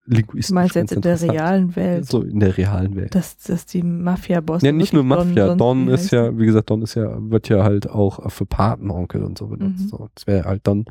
[0.07, 0.55] linguistisch.
[0.55, 3.15] Meinst jetzt in der realen Welt, So in der realen Welt.
[3.15, 4.67] dass, dass die Mafia-Bosse.
[4.67, 5.55] Ja, nicht nur Mafia.
[5.55, 9.23] Don wie ist ja, wie gesagt, Don ist ja, wird ja halt auch für Patenonkel
[9.23, 9.85] und so benutzt.
[9.85, 9.89] Mhm.
[9.89, 10.87] So, das wäre halt dann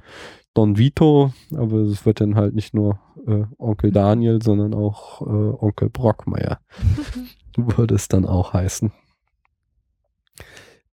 [0.54, 5.26] Don Vito, aber es wird dann halt nicht nur äh, Onkel Daniel, sondern auch äh,
[5.26, 6.60] Onkel Brockmeier.
[7.58, 8.92] würde es dann auch heißen.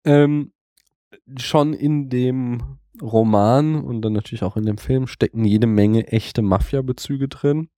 [0.05, 0.53] Ähm,
[1.39, 6.43] schon in dem Roman und dann natürlich auch in dem Film stecken jede Menge echte
[6.43, 7.69] Mafia-Bezüge drin.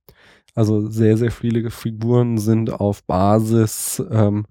[0.55, 4.47] Also sehr, sehr viele Figuren sind auf Basis ähm,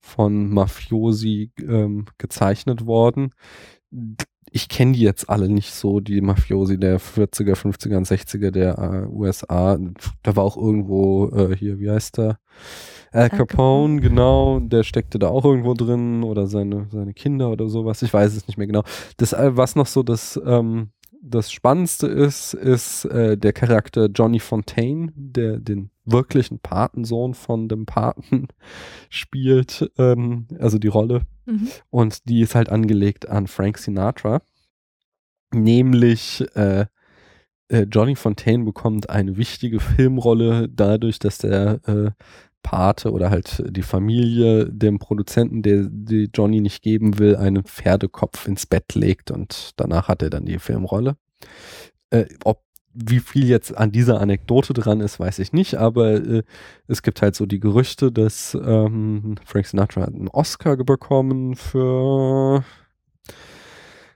[0.00, 3.32] von Mafiosi ähm, gezeichnet worden.
[4.50, 8.78] Ich kenne die jetzt alle nicht so, die Mafiosi der 40er, 50er und 60er der
[8.78, 9.78] äh, USA.
[10.22, 12.38] Da war auch irgendwo äh, hier, wie heißt der?
[13.12, 14.00] Al Capone.
[14.00, 18.02] genau, der steckte da auch irgendwo drin oder seine, seine Kinder oder sowas.
[18.02, 18.84] Ich weiß es nicht mehr genau.
[19.18, 20.90] Das, äh, was noch so das, ähm,
[21.22, 27.86] das Spannendste ist, ist äh, der Charakter Johnny Fontaine, der den wirklichen Patensohn von dem
[27.86, 28.48] Paten
[29.10, 31.22] spielt, ähm, also die Rolle.
[31.46, 31.68] Mhm.
[31.90, 34.42] Und die ist halt angelegt an Frank Sinatra.
[35.54, 36.86] Nämlich äh,
[37.68, 42.10] äh, Johnny Fontaine bekommt eine wichtige Filmrolle dadurch, dass der äh,
[42.62, 48.46] Pate oder halt die Familie dem Produzenten, der die Johnny nicht geben will, einen Pferdekopf
[48.46, 51.16] ins Bett legt und danach hat er dann die Filmrolle.
[52.10, 52.62] Äh, ob
[52.94, 56.42] wie viel jetzt an dieser Anekdote dran ist, weiß ich nicht, aber äh,
[56.88, 62.64] es gibt halt so die Gerüchte, dass ähm, Frank Sinatra einen Oscar bekommen für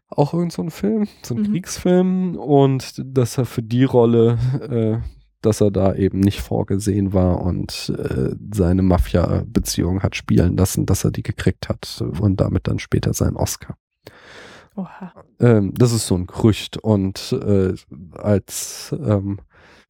[0.09, 1.53] auch irgend so Film, so ein Mhm.
[1.53, 4.39] Kriegsfilm und dass er für die Rolle,
[4.71, 5.16] äh,
[5.47, 11.05] dass er da eben nicht vorgesehen war und äh, seine Mafia-Beziehung hat spielen lassen, dass
[11.05, 13.77] er die gekriegt hat und damit dann später seinen Oscar.
[14.77, 15.13] Oha.
[15.41, 17.75] Ähm, das ist so ein Gerücht und äh,
[18.19, 19.39] als ähm,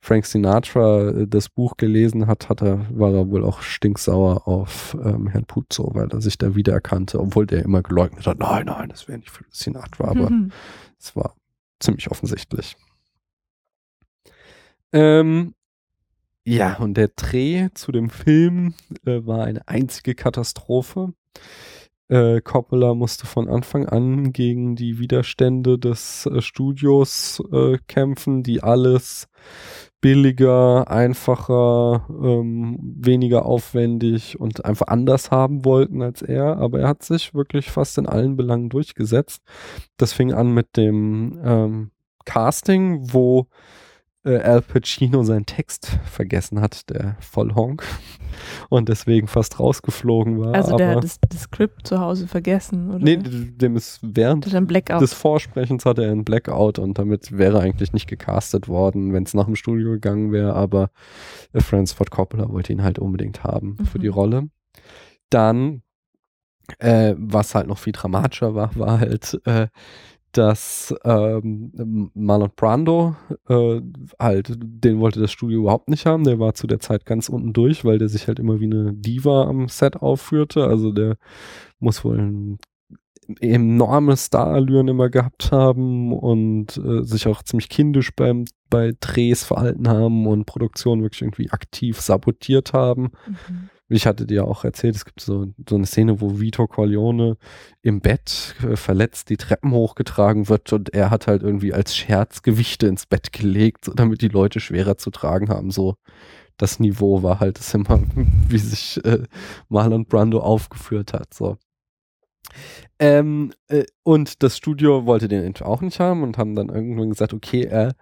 [0.01, 4.97] Frank Sinatra äh, das Buch gelesen hat, hat er, war er wohl auch stinksauer auf
[5.05, 8.89] ähm, Herrn Puzo, weil er sich da wiedererkannte, obwohl der immer geleugnet hat, nein, nein,
[8.89, 10.53] das wäre nicht für Sinatra, aber Mhm.
[11.01, 11.35] es war
[11.81, 12.77] ziemlich offensichtlich.
[14.93, 15.55] Ähm,
[16.45, 21.13] ja, und der Dreh zu dem Film äh, war eine einzige Katastrophe.
[22.09, 28.63] Äh, Coppola musste von Anfang an gegen die Widerstände des äh, Studios äh, kämpfen, die
[28.63, 29.29] alles
[30.01, 36.59] billiger, einfacher, ähm, weniger aufwendig und einfach anders haben wollten als er.
[36.59, 39.43] Aber er hat sich wirklich fast in allen Belangen durchgesetzt.
[39.97, 41.91] Das fing an mit dem ähm,
[42.25, 43.49] Casting, wo
[44.27, 47.85] äh, Al Pacino seinen Text vergessen hat, der Vollhonk,
[48.69, 50.55] und deswegen fast rausgeflogen war.
[50.55, 52.99] Also der hat das, das Skript zu Hause vergessen, oder?
[52.99, 58.09] nee, dem ist während des Vorsprechens hatte er einen Blackout und damit wäre eigentlich nicht
[58.09, 60.91] gecastet worden, wenn es nach dem Studio gegangen wäre, aber
[61.53, 64.03] äh, Francis Ford Coppola wollte ihn halt unbedingt haben für Mhm.
[64.03, 64.49] die Rolle.
[65.31, 65.83] Dann,
[66.79, 69.69] äh, was halt noch viel dramatischer war, war halt, äh,
[70.37, 73.17] dass ähm, Marlon Brando
[73.49, 73.81] äh,
[74.19, 76.25] halt, den wollte das Studio überhaupt nicht haben.
[76.25, 78.93] Der war zu der Zeit ganz unten durch, weil der sich halt immer wie eine
[78.93, 80.65] Diva am Set aufführte.
[80.65, 81.17] Also der
[81.79, 82.59] muss wohl ein
[83.41, 89.89] enorme Starallüren immer gehabt haben und äh, sich auch ziemlich kindisch beim bei Drehs verhalten
[89.89, 93.13] haben und Produktion wirklich irgendwie aktiv sabotiert haben.
[93.49, 93.71] Mhm.
[93.89, 97.37] Ich hatte dir auch erzählt, es gibt so, so eine Szene, wo Vito Corleone
[97.83, 102.43] im Bett äh, verletzt die Treppen hochgetragen wird und er hat halt irgendwie als Scherz
[102.43, 105.71] Gewichte ins Bett gelegt, so damit die Leute schwerer zu tragen haben.
[105.71, 105.97] So
[106.57, 108.01] das Niveau war halt das immer,
[108.49, 109.23] wie sich äh,
[109.69, 111.35] Marlon Brando aufgeführt hat.
[111.35, 111.57] So.
[112.99, 117.35] Ähm, äh, und das Studio wollte den auch nicht haben und haben dann irgendwann gesagt,
[117.35, 117.95] okay, er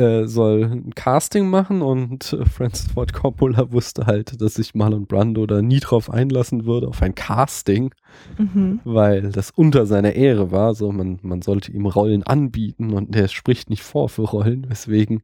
[0.00, 5.06] äh, soll ein Casting machen und äh, Francis Ford Coppola wusste halt, dass sich Marlon
[5.06, 7.92] Brando da nie drauf einlassen würde, auf ein Casting,
[8.38, 8.80] Mhm.
[8.84, 10.74] weil das unter seiner Ehre war.
[10.74, 15.22] So, man, man sollte ihm Rollen anbieten und der spricht nicht vor für Rollen, weswegen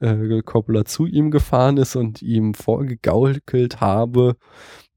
[0.00, 4.36] äh, Coppola zu ihm gefahren ist und ihm vorgegaukelt habe,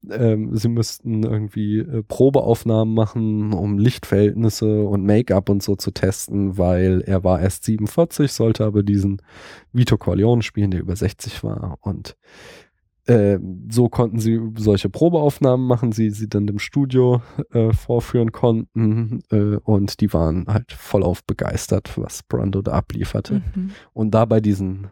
[0.08, 6.56] ähm, sie müssten irgendwie äh, Probeaufnahmen machen, um Lichtverhältnisse und Make-up und so zu testen,
[6.56, 9.20] weil er war erst 47, sollte aber diesen
[9.72, 11.78] Vito Corleone spielen, der über 60 war.
[11.80, 12.16] Und
[13.06, 13.38] äh,
[13.70, 19.56] so konnten sie solche Probeaufnahmen machen, sie sie dann im Studio äh, vorführen konnten äh,
[19.56, 23.42] und die waren halt vollauf begeistert, was Brando da ablieferte.
[23.54, 23.70] Mhm.
[23.92, 24.88] Und da bei diesen,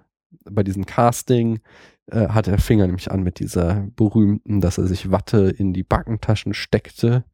[0.50, 1.60] bei diesem Casting
[2.10, 5.82] äh, hat er Finger nämlich an mit dieser berühmten, dass er sich Watte in die
[5.82, 7.24] Backentaschen steckte,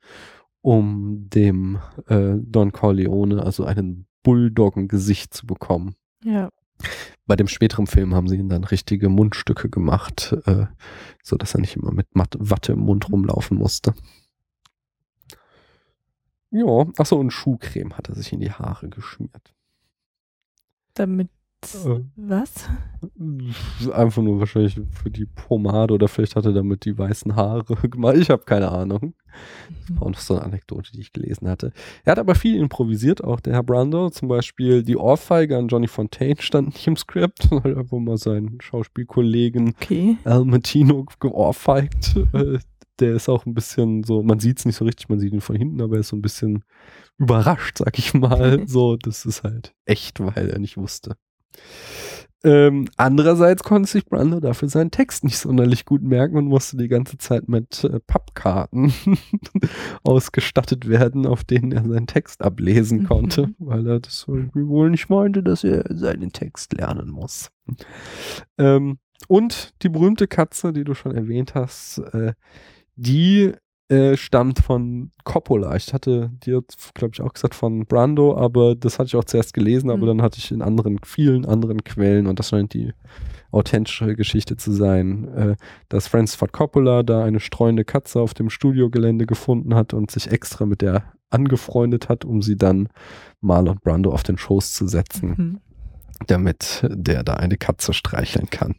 [0.60, 5.94] um dem äh, Don Corleone also einen Bulldoggen-Gesicht zu bekommen.
[6.24, 6.48] Ja.
[7.26, 10.66] Bei dem späteren Film haben sie ihn dann richtige Mundstücke gemacht, äh,
[11.22, 13.94] so dass er nicht immer mit Watte im Mund rumlaufen musste.
[16.50, 19.54] Ja, achso, und Schuhcreme hat er sich in die Haare geschmiert.
[20.94, 21.28] Damit.
[21.74, 22.00] Äh.
[22.16, 22.68] Was?
[23.92, 28.16] Einfach nur wahrscheinlich für die Pomade oder vielleicht hat er damit die weißen Haare gemacht.
[28.16, 29.14] Ich habe keine Ahnung.
[29.88, 29.98] Mhm.
[29.98, 31.72] Auch noch so eine Anekdote, die ich gelesen hatte.
[32.04, 34.10] Er hat aber viel improvisiert, auch der Herr Brando.
[34.10, 38.60] Zum Beispiel die Ohrfeige an Johnny Fontaine stand nicht im Skript, er wohl mal seinen
[38.60, 40.18] Schauspielkollegen Okay.
[40.24, 42.16] Al Martino geohrfeigt.
[42.32, 42.58] Äh,
[43.00, 45.40] der ist auch ein bisschen so, man sieht es nicht so richtig, man sieht ihn
[45.40, 46.64] von hinten, aber er ist so ein bisschen
[47.18, 48.66] überrascht, sag ich mal.
[48.68, 51.16] so, das ist halt echt, weil er nicht wusste.
[52.46, 56.88] Ähm, andererseits konnte sich Brando dafür seinen Text nicht sonderlich gut merken und musste die
[56.88, 58.92] ganze Zeit mit äh, Pappkarten
[60.04, 63.04] ausgestattet werden, auf denen er seinen Text ablesen Mhm.
[63.06, 67.50] konnte, weil er das irgendwie wohl nicht meinte, dass er seinen Text lernen muss.
[68.58, 72.34] Ähm, und die berühmte Katze, die du schon erwähnt hast, äh,
[72.96, 73.52] die
[73.88, 75.76] äh, stammt von Coppola.
[75.76, 76.62] Ich hatte dir,
[76.94, 80.06] glaube ich, auch gesagt von Brando, aber das hatte ich auch zuerst gelesen, aber Mhm.
[80.06, 82.92] dann hatte ich in anderen, vielen anderen Quellen und das scheint die
[83.50, 85.56] authentische Geschichte zu sein, äh,
[85.88, 90.30] dass Francis Ford Coppola da eine streunende Katze auf dem Studiogelände gefunden hat und sich
[90.30, 92.88] extra mit der angefreundet hat, um sie dann
[93.40, 95.60] Marlon Brando auf den Schoß zu setzen Mhm.
[96.26, 98.76] damit der da eine Katze streicheln kann.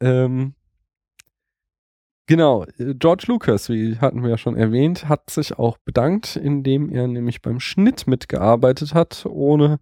[0.00, 0.54] Ähm,
[2.26, 6.90] genau, äh, George Lucas, wie hatten wir ja schon erwähnt, hat sich auch bedankt, indem
[6.90, 9.80] er nämlich beim Schnitt mitgearbeitet hat, ohne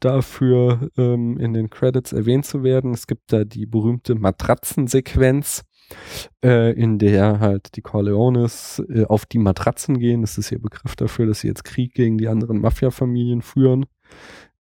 [0.00, 2.92] dafür ähm, in den Credits erwähnt zu werden.
[2.94, 5.64] Es gibt da die berühmte Matratzensequenz,
[6.44, 10.22] äh, in der halt die Corleones äh, auf die Matratzen gehen.
[10.22, 13.86] Das ist ihr Begriff dafür, dass sie jetzt Krieg gegen die anderen Mafia-Familien führen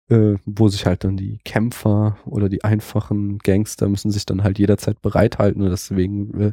[0.08, 4.58] äh, wo sich halt dann die Kämpfer oder die einfachen Gangster müssen sich dann halt
[4.58, 6.52] jederzeit bereithalten und deswegen äh,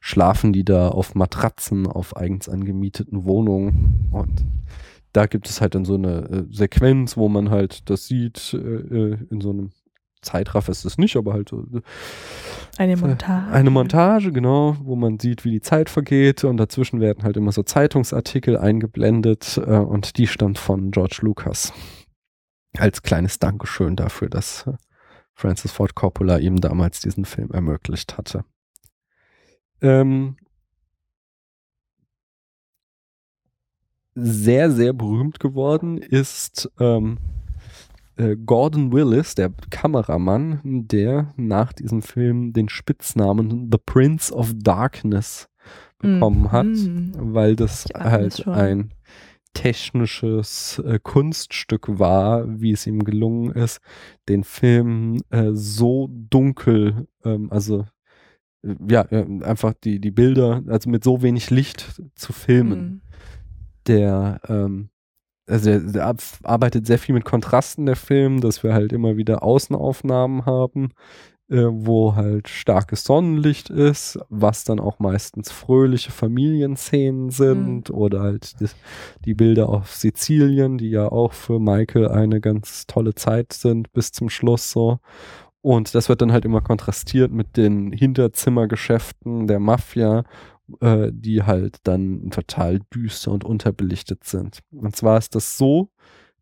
[0.00, 4.44] schlafen die da auf Matratzen auf eigens angemieteten Wohnungen und
[5.12, 8.58] da gibt es halt dann so eine äh, Sequenz, wo man halt das sieht äh,
[8.58, 9.70] äh, in so einem
[10.22, 11.82] Zeitraffer ist es nicht, aber halt so äh,
[12.78, 13.52] Eine Montage.
[13.52, 17.52] eine Montage, genau, wo man sieht, wie die Zeit vergeht und dazwischen werden halt immer
[17.52, 21.72] so Zeitungsartikel eingeblendet äh, und die stammt von George Lucas.
[22.76, 24.72] Als kleines Dankeschön dafür, dass äh,
[25.34, 28.44] Francis Ford Coppola ihm damals diesen Film ermöglicht hatte.
[29.80, 30.36] Ähm,
[34.14, 37.18] sehr, sehr berühmt geworden ist ähm,
[38.16, 45.48] äh, Gordon Willis, der Kameramann, der nach diesem Film den Spitznamen The Prince of Darkness
[45.98, 47.12] bekommen hat, Mhm.
[47.16, 48.52] weil das halt schon.
[48.52, 48.94] ein
[49.54, 53.80] technisches äh, Kunststück war, wie es ihm gelungen ist,
[54.28, 57.86] den Film äh, so dunkel, ähm, also
[58.62, 63.00] äh, ja, äh, einfach die, die Bilder, also mit so wenig Licht zu filmen Mhm.
[63.86, 64.90] der, ähm,
[65.46, 69.42] also der, der arbeitet sehr viel mit Kontrasten der Film, dass wir halt immer wieder
[69.42, 70.90] Außenaufnahmen haben,
[71.62, 78.66] wo halt starkes Sonnenlicht ist, was dann auch meistens fröhliche Familienszenen sind oder halt die,
[79.24, 84.12] die Bilder auf Sizilien, die ja auch für Michael eine ganz tolle Zeit sind bis
[84.12, 84.98] zum Schluss so.
[85.60, 90.24] Und das wird dann halt immer kontrastiert mit den Hinterzimmergeschäften der Mafia,
[90.80, 94.60] äh, die halt dann total düster und unterbelichtet sind.
[94.72, 95.90] Und zwar ist das so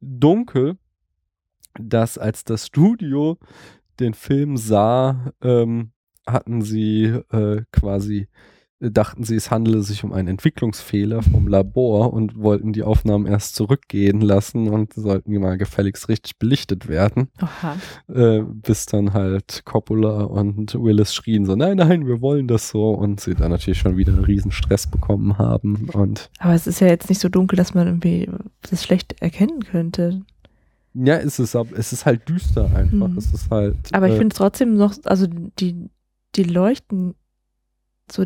[0.01, 0.77] dunkel,
[1.79, 3.39] dass als das Studio
[4.01, 5.93] den Film sah, ähm,
[6.27, 8.29] hatten sie äh, quasi,
[8.81, 13.27] äh, dachten sie, es handele sich um einen Entwicklungsfehler vom Labor und wollten die Aufnahmen
[13.27, 17.29] erst zurückgehen lassen und sollten mal gefälligst richtig belichtet werden.
[18.13, 22.91] Äh, bis dann halt Coppola und Willis schrien so, nein, nein, wir wollen das so.
[22.91, 26.81] Und sie dann natürlich schon wieder einen riesen Stress bekommen haben und Aber es ist
[26.81, 28.29] ja jetzt nicht so dunkel, dass man irgendwie
[28.69, 30.23] das schlecht erkennen könnte.
[30.95, 33.19] Ja, es ist es ist halt düster einfach, Mhm.
[33.19, 35.27] es ist halt Aber ich äh, finde es trotzdem noch, also
[35.59, 35.89] die,
[36.35, 37.15] die leuchten
[38.11, 38.25] so,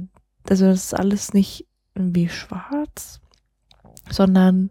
[0.49, 3.21] also das ist alles nicht irgendwie schwarz,
[4.11, 4.71] sondern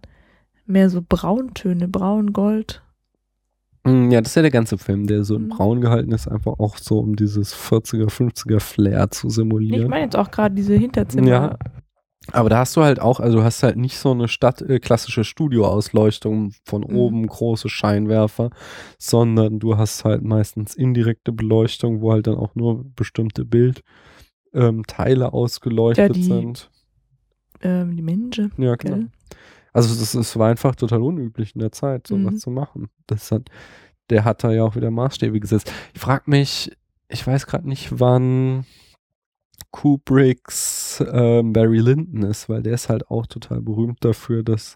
[0.65, 2.81] mehr so Brauntöne, braun, gold.
[3.83, 5.49] mh, ja, das ist ja der ganze Film, der so in Mhm.
[5.49, 9.89] braun gehalten ist, einfach auch so um dieses 40er, 50er Flair zu Nee, ich simulieren.
[9.89, 11.27] meine jetzt auch gerade diese Hinterzimmer.
[11.27, 11.57] Ja.
[12.31, 14.79] Aber da hast du halt auch, also du hast halt nicht so eine Stadt, äh,
[14.79, 16.95] klassische Studioausleuchtung von Mhm.
[16.95, 18.49] oben, große Scheinwerfer,
[18.97, 25.31] sondern du hast halt meistens indirekte Beleuchtung, wo halt dann auch nur bestimmte Bildteile ähm,
[25.31, 26.69] ausgeleuchtet Ja, die- sind.
[27.61, 28.95] Ähm, die Menschen, Ja, genau.
[28.97, 29.07] gell?
[29.73, 32.37] Also das, das war einfach total unüblich in der Zeit, sowas Mhm.
[32.37, 32.89] zu machen.
[33.07, 33.49] Das hat,
[34.09, 35.71] der hat da ja auch wieder Maßstäbe gesetzt.
[35.93, 36.71] Ich frage mich,
[37.09, 38.65] ich weiß gerade nicht, wann
[39.75, 44.75] Kubricks ähm, Barry Lyndon ist, weil der ist halt auch total berühmt dafür, dass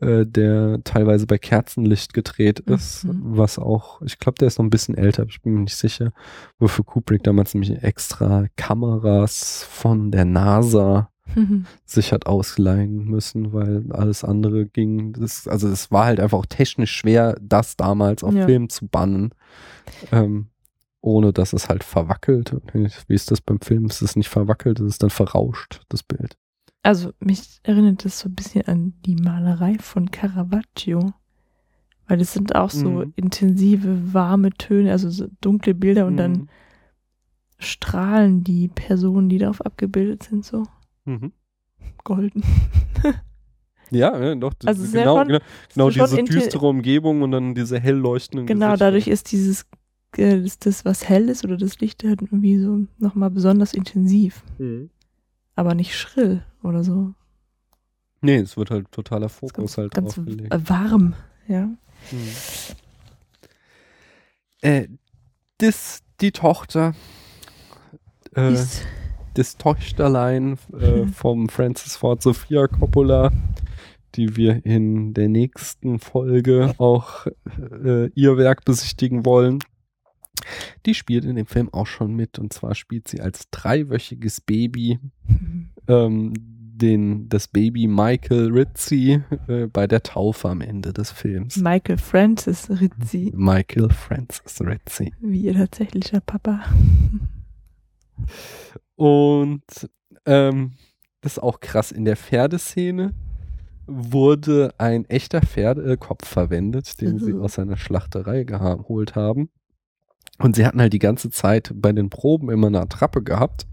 [0.00, 3.20] äh, der teilweise bei Kerzenlicht gedreht ist, Mhm.
[3.36, 6.12] was auch, ich glaube, der ist noch ein bisschen älter, ich bin mir nicht sicher,
[6.60, 11.10] wofür Kubrick damals nämlich extra Kameras von der NASA
[11.84, 15.12] sich hat ausleihen müssen, weil alles andere ging.
[15.14, 18.46] Das, also es war halt einfach auch technisch schwer, das damals auf Ja.
[18.46, 19.30] Film zu bannen,
[20.12, 20.48] ähm,
[21.04, 22.56] ohne dass es halt verwackelt.
[22.72, 23.86] Wie ist das beim Film?
[23.86, 26.36] Ist es nicht verwackelt, es ist dann verrauscht, das Bild.
[26.82, 31.12] Also mich erinnert das so ein bisschen an die Malerei von Caravaggio.
[32.06, 33.12] Weil das sind auch so Mhm.
[33.16, 36.48] intensive, warme Töne, also so dunkle Bilder und dann Mhm.
[37.58, 40.64] strahlen die Personen, die darauf abgebildet sind, so
[41.04, 41.32] Mhm.
[42.02, 42.42] golden.
[43.90, 44.54] Ja, ja, doch.
[44.64, 45.40] Also es ist ja genau, schon- genau,
[45.74, 48.86] genau diese düstere Umgebung und dann diese hell leuchtenden Genau, Gesichter.
[48.86, 49.66] dadurch ist dieses,
[50.18, 54.42] äh, ist das, was hell ist oder das Licht halt irgendwie so nochmal besonders intensiv.
[54.58, 54.90] Mhm.
[55.56, 57.14] aber nicht schrill oder so.
[58.20, 60.52] Nee, es wird halt totaler Fokus ganz, halt ganz drauf gelegt.
[60.52, 61.14] äh, warm,
[61.46, 61.68] ja.
[62.10, 62.18] Hm.
[64.62, 64.88] Äh,
[65.58, 66.94] das, die Tochter,
[68.34, 68.82] äh, Ist,
[69.34, 71.08] das Töchterlein äh, Mhm.
[71.12, 73.30] vom Francis Ford Sophia Coppola,
[74.14, 77.26] die wir in der nächsten Folge auch
[77.84, 79.58] äh, ihr Werk besichtigen wollen.
[80.86, 84.98] Die spielt in dem Film auch schon mit und zwar spielt sie als dreiwöchiges Baby
[85.26, 85.70] Mhm.
[85.88, 86.32] ähm,
[86.76, 91.56] den, das Baby Michael Ritzy äh, bei der Taufe am Ende des Films.
[91.56, 95.12] Michael Francis Rizzi, Michael Francis Ritzy.
[95.20, 96.64] wie ihr tatsächlicher Papa.
[98.96, 99.62] Und
[100.26, 100.72] ähm,
[101.20, 103.14] das ist auch krass, in der Pferdeszene
[103.86, 107.42] wurde ein echter Pferdekopf verwendet, den sie Mhm.
[107.42, 109.48] aus einer Schlachterei geholt haben.
[110.38, 113.66] Und sie hatten halt die ganze Zeit bei den Proben immer eine Attrappe gehabt.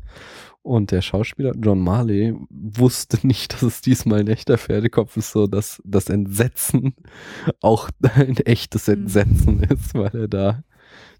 [0.64, 5.48] Und der Schauspieler John Marley wusste nicht, dass es diesmal ein echter Pferdekopf ist, so
[5.48, 6.94] dass das Entsetzen
[7.62, 8.94] auch ein echtes Mhm.
[8.94, 10.64] Entsetzen ist, weil er da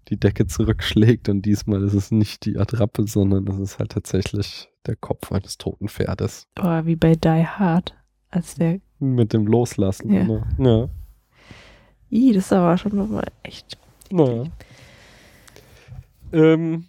[0.08, 4.68] die Decke zurückschlägt und diesmal ist es nicht die Attrappe, sondern es ist halt tatsächlich
[4.86, 6.48] der Kopf eines toten Pferdes.
[6.56, 7.94] Boah, wie bei Die Hard,
[8.30, 10.12] als der, Mit dem Loslassen.
[10.12, 10.20] Ja.
[10.22, 10.46] immer.
[10.58, 10.88] Ja.
[12.10, 13.78] ih, das ist aber schon mal echt.
[14.10, 14.44] Naja.
[16.32, 16.86] Ähm,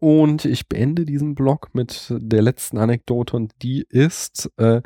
[0.00, 4.82] und ich beende diesen Blog mit der letzten Anekdote und die ist, äh,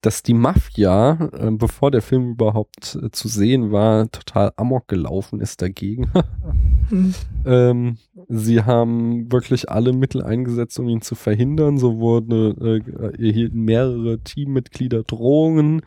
[0.00, 5.40] dass die Mafia, äh, bevor der Film überhaupt äh, zu sehen war, total amok gelaufen
[5.40, 6.10] ist dagegen.
[6.88, 7.14] Hm.
[7.46, 7.96] Ähm,
[8.28, 11.78] sie haben wirklich alle Mittel eingesetzt, um ihn zu verhindern.
[11.78, 15.80] So wurde, äh, erhielten mehrere Teammitglieder Drohungen.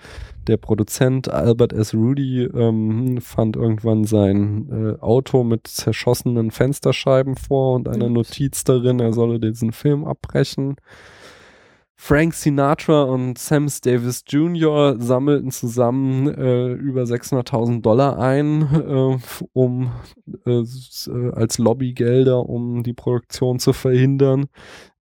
[0.47, 1.93] Der Produzent Albert S.
[1.93, 8.09] Rudy ähm, fand irgendwann sein äh, Auto mit zerschossenen Fensterscheiben vor und einer.
[8.09, 10.75] Notiz darin, er solle diesen Film abbrechen.
[11.95, 14.99] Frank Sinatra und Sam Davis Jr.
[14.99, 19.17] sammelten zusammen äh, über 600.000 Dollar ein, äh,
[19.53, 19.91] um
[20.45, 24.47] äh, äh, als Lobbygelder, um die Produktion zu verhindern.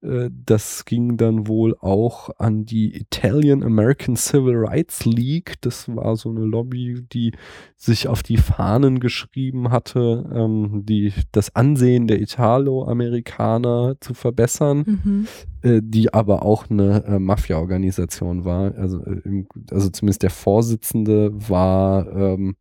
[0.02, 5.54] Äh, das ging dann wohl auch an die Italian American Civil Rights League.
[5.60, 7.32] Das war so eine Lobby, die
[7.76, 15.26] sich auf die Fahnen geschrieben hatte, ähm, die das Ansehen der Italo-Amerikaner zu verbessern Mhm.
[15.62, 18.74] äh, die aber auch eine äh, Mafia-Organisation war.
[18.76, 22.56] Also, äh, im, also zumindest der Vorsitzende war, ähm,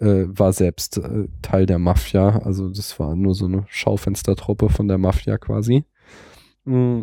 [0.00, 2.38] äh, war selbst äh, Teil der Mafia.
[2.40, 5.84] Also das war nur so eine Schaufenstertruppe von der Mafia quasi.
[6.64, 7.02] Mm.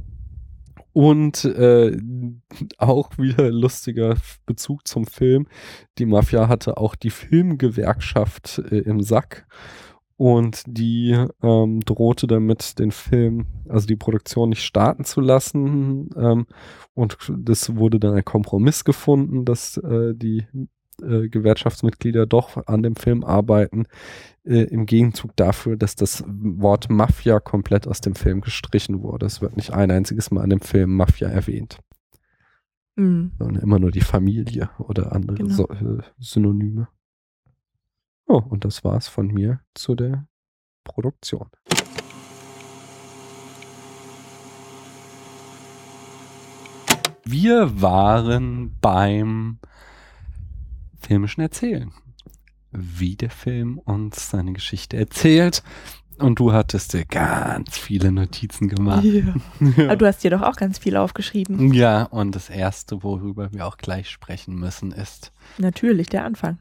[0.91, 1.97] Und äh,
[2.78, 5.47] auch wieder lustiger Bezug zum Film.
[5.97, 9.47] Die Mafia hatte auch die Filmgewerkschaft äh, im Sack
[10.20, 16.10] und die ähm, drohte damit, den Film, also die Produktion nicht starten zu lassen.
[16.18, 16.45] Ähm,
[16.93, 20.45] und das wurde dann ein Kompromiss gefunden, dass äh, die
[21.02, 23.86] äh, Gewerkschaftsmitglieder doch an dem Film arbeiten,
[24.43, 29.26] äh, im Gegenzug dafür, dass das Wort Mafia komplett aus dem Film gestrichen wurde.
[29.26, 31.80] Es wird nicht ein einziges Mal an dem Film Mafia erwähnt,
[32.95, 33.32] Mhm.
[33.38, 35.54] sondern immer nur die Familie oder andere Genau.
[35.54, 36.88] so, äh, Synonyme.
[38.28, 40.28] Oh, und das war's von mir zu der
[40.84, 41.47] Produktion.
[47.24, 49.60] Wir waren beim
[51.00, 51.91] filmischen Erzählen.
[52.72, 55.64] Wie der Film uns seine Geschichte erzählt.
[56.20, 59.06] Und du hattest dir ganz viele Notizen gemacht.
[59.06, 59.34] Ja.
[59.62, 59.86] Ja.
[59.86, 61.74] Aber du hast dir doch auch ganz viel aufgeschrieben.
[61.74, 66.58] Ja, und das erste, worüber wir auch gleich sprechen müssen, ist Natürlich, der Anfang.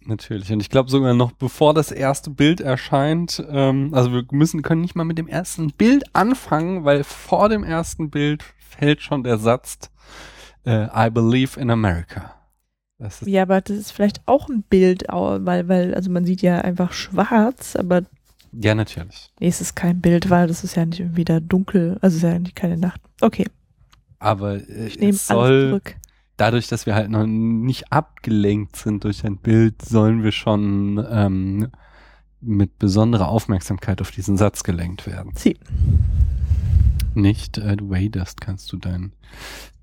[0.00, 0.50] natürlich.
[0.50, 4.80] Und ich glaube sogar noch bevor das erste Bild erscheint, ähm, also wir müssen, können
[4.80, 9.36] nicht mal mit dem ersten Bild anfangen, weil vor dem ersten Bild fällt schon der
[9.38, 9.90] Satz,
[10.64, 12.34] äh, I believe in America.
[13.24, 16.92] Ja, aber das ist vielleicht auch ein Bild, weil, weil, also man sieht ja einfach
[16.92, 18.02] schwarz, aber
[18.52, 19.30] ja, natürlich.
[19.40, 22.22] nee, es ist kein Bild, weil das ist ja nicht irgendwie da dunkel, also es
[22.22, 23.00] ist ja nicht keine Nacht.
[23.20, 23.46] Okay,
[24.20, 25.96] Aber äh, ich nehme es alles soll, zurück.
[26.36, 31.68] dadurch, dass wir halt noch nicht abgelenkt sind durch ein Bild, sollen wir schon ähm,
[32.40, 35.32] mit besonderer Aufmerksamkeit auf diesen Satz gelenkt werden.
[35.34, 35.56] Sie.
[37.14, 39.12] Nicht, äh, du waderst, kannst du dein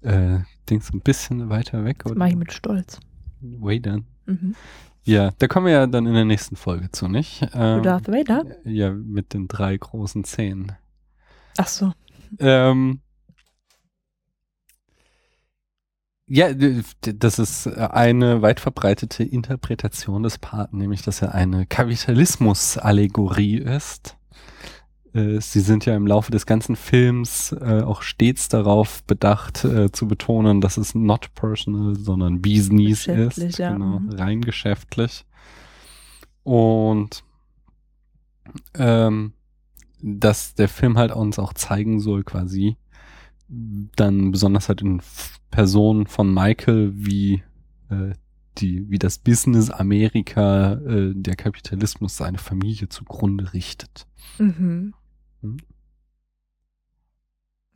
[0.02, 3.00] äh, Dings ein bisschen weiter weg Das mache ich mit Stolz.
[3.42, 4.06] wadern.
[4.26, 4.56] Mhm.
[5.04, 7.48] Ja, da kommen wir ja dann in der nächsten Folge zu, nicht?
[7.54, 8.44] Ähm, Darth Vader?
[8.66, 10.74] ja, mit den drei großen Zähnen.
[11.58, 11.92] Ach so.
[12.40, 13.02] Ähm,
[16.28, 24.16] ja, das ist eine weit verbreitete Interpretation des Paten, nämlich dass er eine Kapitalismus-Allegorie ist.
[25.14, 29.92] Äh, sie sind ja im Laufe des ganzen Films äh, auch stets darauf bedacht äh,
[29.92, 33.58] zu betonen, dass es not personal, sondern Business ist.
[33.60, 33.74] ja.
[33.74, 34.10] Genau, Mhm.
[34.12, 35.26] rein geschäftlich.
[36.44, 37.24] Und
[38.74, 39.34] ähm,
[40.02, 42.76] dass der Film halt uns auch zeigen soll, quasi,
[43.48, 47.44] dann besonders halt in F- Person von Michael, wie
[47.90, 48.14] äh,
[48.58, 54.08] die, wie das Business Amerika, äh, der Kapitalismus seine Familie zugrunde richtet.
[54.40, 54.94] Mhm.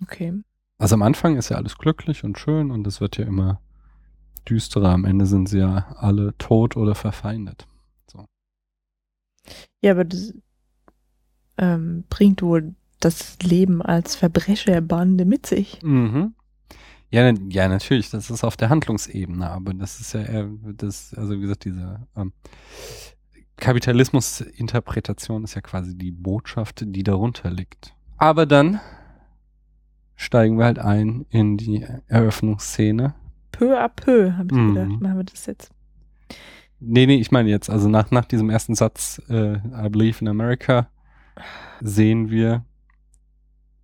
[0.05, 0.33] Okay.
[0.77, 3.59] Also am Anfang ist ja alles glücklich und schön und es wird ja immer
[4.47, 4.89] düsterer.
[4.89, 7.67] Am Ende sind sie ja alle tot oder verfeindet.
[9.81, 10.33] Ja, aber das
[11.57, 15.79] ähm, bringt wohl das Leben als Verbrecherbande mit sich.
[15.83, 16.33] Mhm.
[17.11, 21.33] Ja, ja, natürlich, das ist auf der Handlungsebene, aber das ist ja eher, das, also
[21.33, 22.33] wie gesagt, diese ähm,
[23.57, 27.93] Kapitalismus-Interpretation ist ja quasi die Botschaft, die darunter liegt.
[28.17, 28.79] Aber dann
[30.16, 33.13] steigen wir halt ein in die Eröffnungsszene.
[33.51, 34.74] Peu à peu, habe ich Mhm.
[34.76, 35.72] gedacht, machen wir das jetzt.
[36.80, 40.28] Nee, nee, ich meine jetzt, also nach, nach diesem ersten Satz, äh, I believe in
[40.28, 40.88] America,
[41.82, 42.66] sehen wir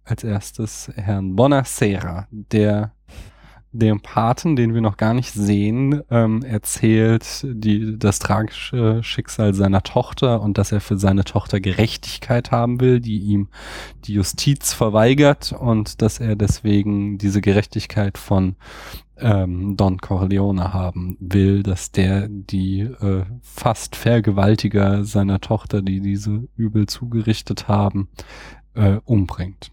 [0.04, 2.92] als erstes Herrn Bonacera, der
[3.74, 9.82] dem Paten, den wir noch gar nicht sehen, ähm, erzählt die, das tragische Schicksal seiner
[9.82, 13.48] Tochter und dass er für seine Tochter Gerechtigkeit haben will, die ihm
[14.06, 18.56] die Justiz verweigert und dass er deswegen diese Gerechtigkeit von
[19.18, 26.48] ähm, Don Corleone haben will, dass der die äh, fast Vergewaltiger seiner Tochter, die diese
[26.58, 28.10] Übel zugerichtet haben,
[28.74, 29.72] äh, umbringt.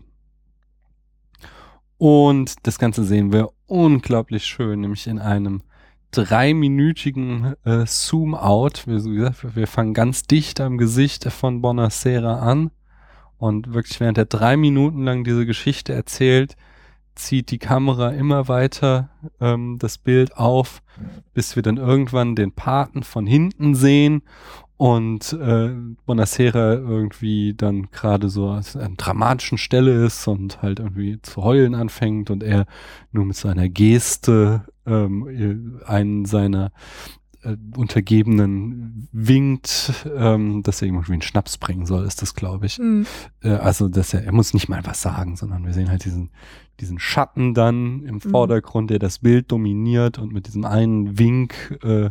[1.96, 5.62] Und das Ganze sehen wir unglaublich schön, nämlich in einem
[6.10, 8.86] dreiminütigen äh, Zoom-Out.
[8.86, 12.70] Wir, wie wir fangen ganz dicht am Gesicht von Bonacera an
[13.36, 16.56] und wirklich während er drei Minuten lang diese Geschichte erzählt,
[17.14, 19.10] zieht die Kamera immer weiter
[19.40, 20.82] ähm, das Bild auf,
[21.34, 24.22] bis wir dann irgendwann den Paten von hinten sehen
[24.78, 25.74] und äh,
[26.06, 31.74] Bonacera irgendwie dann gerade so an einer dramatischen Stelle ist und halt irgendwie zu heulen
[31.74, 32.64] anfängt und er
[33.10, 36.70] nur mit seiner Geste ähm, einen seiner
[37.42, 42.66] äh, Untergebenen winkt, ähm, dass er ihm irgendwie einen Schnaps bringen soll, ist das, glaube
[42.66, 42.78] ich.
[42.78, 43.04] Mhm.
[43.42, 46.30] Äh, also, dass er, er muss nicht mal was sagen, sondern wir sehen halt diesen,
[46.78, 52.10] diesen Schatten dann im Vordergrund, der das Bild dominiert und mit diesem einen Wink äh,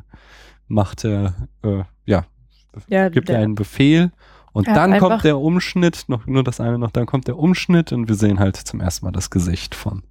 [0.67, 1.83] macht er, äh,
[2.87, 4.11] ja, Ja, gibt er einen Befehl
[4.53, 7.91] und hat dann kommt der Umschnitt, noch nur das eine noch, dann kommt der Umschnitt
[7.91, 10.03] und wir sehen halt zum ersten Mal das Gesicht von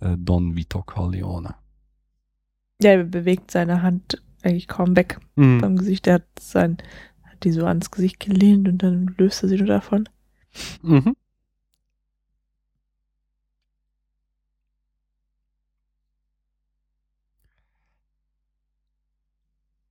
[0.00, 1.54] äh, Don Vito Corleone.
[2.82, 5.60] Ja, er bewegt seine Hand eigentlich kaum weg Mhm.
[5.60, 6.06] beim Gesicht.
[6.06, 6.78] Er hat, sein,
[7.24, 10.08] hat die so ans Gesicht gelehnt und dann löst er sie nur davon.
[10.82, 11.14] Mhm.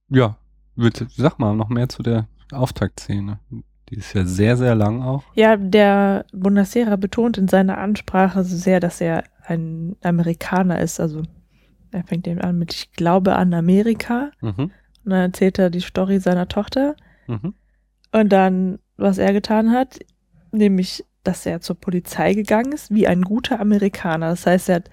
[0.09, 0.38] Ja,
[0.79, 3.39] bitte, sag mal noch mehr zu der Auftaktszene.
[3.89, 5.23] Die ist ja sehr, sehr lang auch.
[5.33, 10.99] Ja, der Bonacera betont in seiner Ansprache so sehr, dass er ein Amerikaner ist.
[10.99, 11.23] Also
[11.91, 14.31] er fängt eben an mit Ich glaube an Amerika.
[14.41, 14.71] Mhm.
[15.05, 16.95] Und dann erzählt er die Story seiner Tochter.
[17.27, 17.53] Mhm.
[18.11, 19.99] Und dann, was er getan hat,
[20.51, 24.29] nämlich, dass er zur Polizei gegangen ist, wie ein guter Amerikaner.
[24.29, 24.89] Das heißt, er hat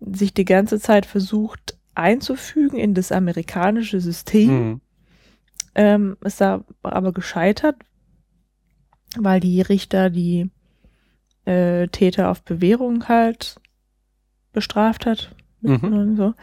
[0.00, 4.50] sich die ganze Zeit versucht einzufügen in das amerikanische System.
[4.50, 4.80] Mhm.
[5.74, 7.76] Ähm, ist da aber gescheitert,
[9.18, 10.50] weil die Richter die
[11.44, 13.56] äh, Täter auf Bewährung halt
[14.52, 15.34] bestraft hat.
[15.60, 15.92] Mhm.
[15.92, 16.34] Und so.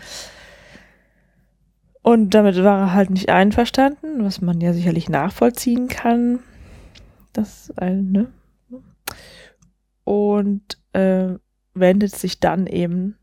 [2.02, 6.40] Und damit war er halt nicht einverstanden, was man ja sicherlich nachvollziehen kann.
[7.34, 8.28] Das ein, ne?
[10.06, 11.36] Und äh,
[11.74, 13.18] wendet sich dann eben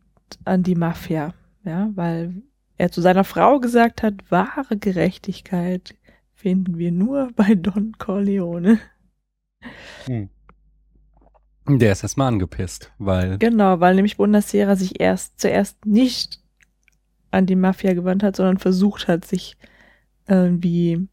[0.45, 1.35] an die Mafia,
[1.65, 2.43] ja, weil
[2.79, 5.95] er zu seiner Frau gesagt hat, wahre Gerechtigkeit
[6.35, 8.79] finden wir nur bei Don Corleone.
[11.69, 13.39] Der ist erstmal angepisst, weil.
[13.39, 16.41] Genau, weil nämlich Bundesheer sich erst zuerst nicht
[17.31, 19.57] an die Mafia gewandt hat, sondern versucht hat, sich
[20.29, 21.09] irgendwie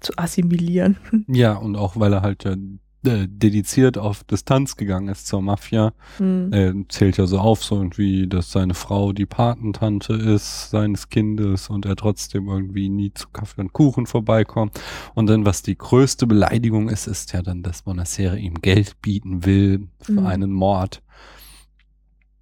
[0.00, 0.96] zu assimilieren.
[1.28, 2.56] Ja, und auch weil er halt ja
[3.04, 5.92] äh, dediziert auf Distanz gegangen ist zur Mafia.
[6.18, 6.52] Hm.
[6.52, 11.70] Er zählt ja so auf, so irgendwie, dass seine Frau die Patentante ist seines Kindes
[11.70, 14.78] und er trotzdem irgendwie nie zu Kaffee und Kuchen vorbeikommt.
[15.14, 19.44] Und dann, was die größte Beleidigung ist, ist ja dann, dass Bonacere ihm Geld bieten
[19.46, 20.26] will für Mhm.
[20.26, 21.02] einen Mord.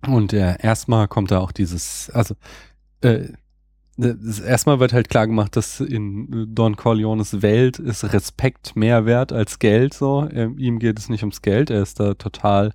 [0.06, 2.34] Und äh, erstmal kommt da auch dieses, also
[3.00, 3.28] äh,
[3.98, 9.32] erstmal wird halt klar gemacht, dass in äh, Don Corleones Welt ist Respekt mehr wert
[9.32, 10.28] als Geld so.
[10.32, 12.72] Ähm, ihm geht es nicht ums Geld, er ist da total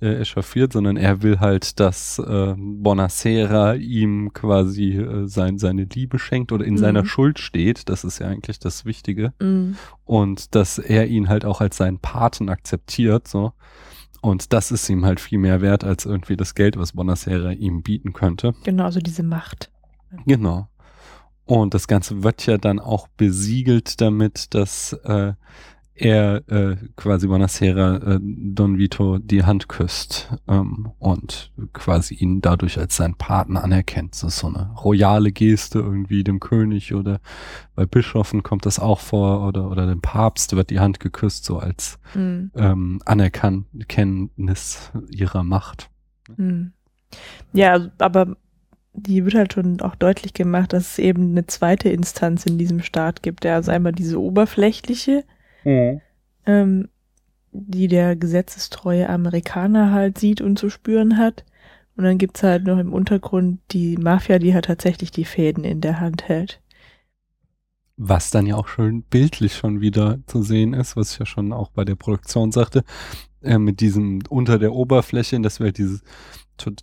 [0.00, 6.18] äh, echauffiert, sondern er will halt, dass äh, Bonacera ihm quasi äh, sein, seine Liebe
[6.18, 6.78] schenkt oder in Mhm.
[6.78, 7.88] seiner Schuld steht.
[7.88, 9.32] Das ist ja eigentlich das Wichtige.
[9.40, 9.76] Mhm.
[10.04, 13.52] Und dass er ihn halt auch als seinen Paten akzeptiert, so.
[14.22, 17.82] Und das ist ihm halt viel mehr wert als irgendwie das Geld, was Bonacera ihm
[17.82, 18.54] bieten könnte.
[18.64, 19.70] Genau, also diese Macht.
[20.26, 20.68] Genau.
[21.44, 25.32] Und das Ganze wird ja dann auch besiegelt damit, dass äh,
[25.94, 32.78] er äh, quasi Bonacera äh, Don Vito die Hand küsst ähm, und quasi ihn dadurch
[32.78, 34.14] als seinen Partner anerkennt.
[34.14, 37.20] Das ist so eine royale Geste irgendwie dem König oder
[37.74, 41.58] bei Bischöfen kommt das auch vor oder oder dem Papst wird die Hand geküsst so
[41.58, 42.50] als Mhm.
[42.54, 45.90] ähm, Anerkenntnis ihrer Macht.
[46.36, 46.72] Mhm.
[47.52, 48.36] Ja, also, aber
[48.92, 52.80] die wird halt schon auch deutlich gemacht, dass es eben eine zweite Instanz in diesem
[52.80, 53.44] Staat gibt.
[53.44, 55.24] Ja, also einmal diese oberflächliche,
[56.46, 56.88] ähm,
[57.52, 61.44] die der gesetzestreue Amerikaner halt sieht und zu spüren hat.
[61.96, 65.80] Und dann gibt's halt noch im Untergrund die Mafia, die halt tatsächlich die Fäden in
[65.80, 66.60] der Hand hält.
[67.96, 71.52] Was dann ja auch schön bildlich schon wieder zu sehen ist, was ich ja schon
[71.52, 72.84] auch bei der Produktion sagte,
[73.42, 76.02] äh, mit diesem unter der Oberfläche, dass wir halt dieses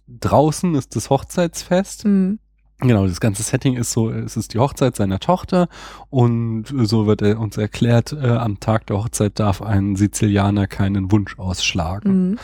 [0.07, 2.05] draußen ist das Hochzeitsfest.
[2.05, 2.39] Mhm.
[2.79, 5.67] Genau, das ganze Setting ist so, es ist die Hochzeit seiner Tochter
[6.11, 11.11] und so wird er uns erklärt, äh, am Tag der Hochzeit darf ein Sizilianer keinen
[11.11, 12.29] Wunsch ausschlagen.
[12.29, 12.37] Mhm.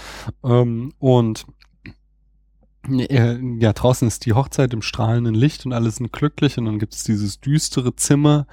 [0.43, 1.45] Ähm, und
[2.89, 6.79] äh, ja, draußen ist die Hochzeit im strahlenden Licht und alle sind glücklich und dann
[6.79, 8.47] gibt es dieses düstere Zimmer,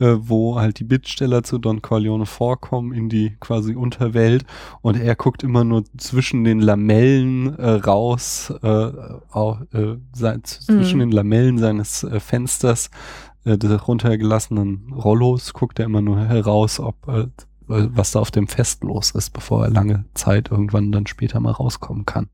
[0.00, 4.44] äh, wo halt die Bittsteller zu Don Corleone vorkommen in die quasi Unterwelt
[4.82, 8.90] und er guckt immer nur zwischen den Lamellen äh, raus, äh,
[9.30, 11.00] auch, äh, sein, zwischen Mhm.
[11.00, 12.90] den Lamellen seines äh, Fensters
[13.44, 17.26] äh, des runtergelassenen Rollos guckt er immer nur heraus, ob äh,
[17.68, 21.52] was da auf dem Fest los ist, bevor er lange Zeit irgendwann dann später mal
[21.52, 22.28] rauskommen kann.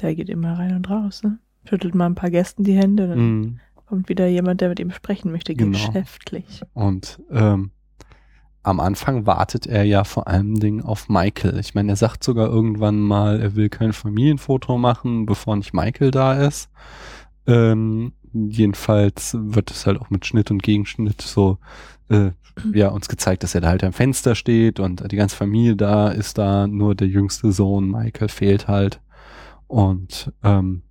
[0.00, 1.38] Der geht immer rein und raus, ne?
[1.68, 3.60] Schüttelt mal ein paar Gästen die Hände, dann Mhm.
[3.90, 5.76] Kommt wieder jemand, der mit ihm sprechen möchte, Genau.
[5.76, 6.62] geschäftlich.
[6.74, 7.72] Und ähm,
[8.62, 11.58] am Anfang wartet er ja vor allen Dingen auf Michael.
[11.58, 16.12] Ich meine, er sagt sogar irgendwann mal, er will kein Familienfoto machen, bevor nicht Michael
[16.12, 16.70] da ist.
[17.48, 21.58] Ähm, jedenfalls wird es halt auch mit Schnitt und Gegenschnitt so
[22.10, 22.30] äh,
[22.72, 26.10] ja uns gezeigt, dass er da halt am Fenster steht und die ganze Familie da
[26.10, 29.00] ist da, nur der jüngste Sohn Michael fehlt halt
[29.66, 30.82] und ähm,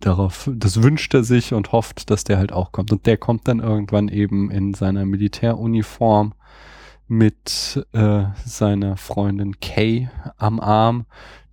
[0.00, 2.92] darauf, das wünscht er sich und hofft, dass der halt auch kommt.
[2.92, 6.34] Und der kommt dann irgendwann eben in seiner Militäruniform
[7.08, 10.08] mit äh, seiner Freundin Kay
[10.38, 11.06] am Arm,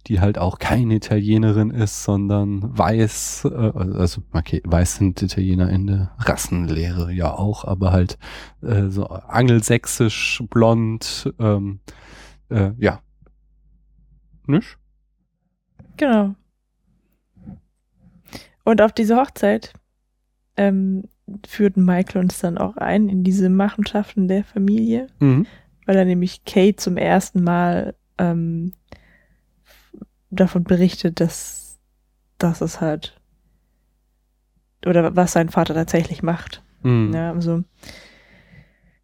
[0.07, 5.87] die halt auch keine Italienerin ist, sondern weiß, äh, also okay, weiß sind Italiener in
[5.87, 8.17] der Rassenlehre ja auch, aber halt
[8.61, 11.81] äh, so angelsächsisch, blond, ähm,
[12.49, 13.01] äh, ja.
[14.47, 14.77] Nicht?
[15.97, 16.35] Genau.
[18.63, 19.73] Und auf diese Hochzeit
[20.57, 21.03] ähm,
[21.47, 25.45] führt Michael uns dann auch ein in diese Machenschaften der Familie, Mhm.
[25.85, 28.73] weil er nämlich Kate zum ersten Mal ähm,
[30.29, 31.79] davon berichtet, dass,
[32.37, 33.19] dass es halt
[34.85, 36.63] oder was sein Vater tatsächlich macht.
[36.83, 37.11] Mhm.
[37.13, 37.63] Ja, also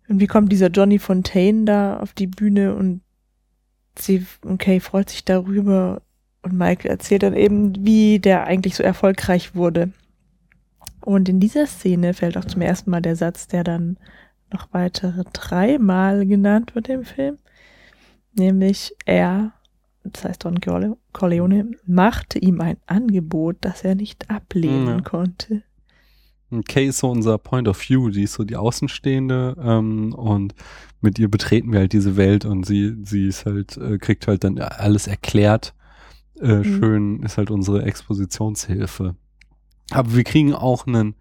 [0.08, 3.02] und wie kommt dieser Johnny Fontaine da auf die Bühne und
[3.98, 6.02] sie und Kay freut sich darüber
[6.46, 9.92] und Michael erzählt dann eben, wie der eigentlich so erfolgreich wurde.
[11.02, 13.98] Und in dieser Szene fällt auch zum ersten Mal der Satz, der dann
[14.52, 17.38] noch weitere dreimal genannt wird im Film.
[18.34, 19.54] Nämlich er,
[20.04, 25.02] das heißt Don Corle- Corleone, machte ihm ein Angebot, das er nicht ablehnen Ja.
[25.02, 25.64] konnte.
[26.68, 30.54] Kay ist so unser Point of View, die ist so die Außenstehende ähm, und
[31.02, 34.44] mit ihr betreten wir halt diese Welt und sie, sie ist halt, äh, kriegt halt
[34.44, 35.74] dann alles erklärt.
[36.40, 36.64] Äh, Mhm.
[36.64, 39.16] Schön ist halt unsere Expositionshilfe.
[39.92, 41.16] Aber wir kriegen auch einen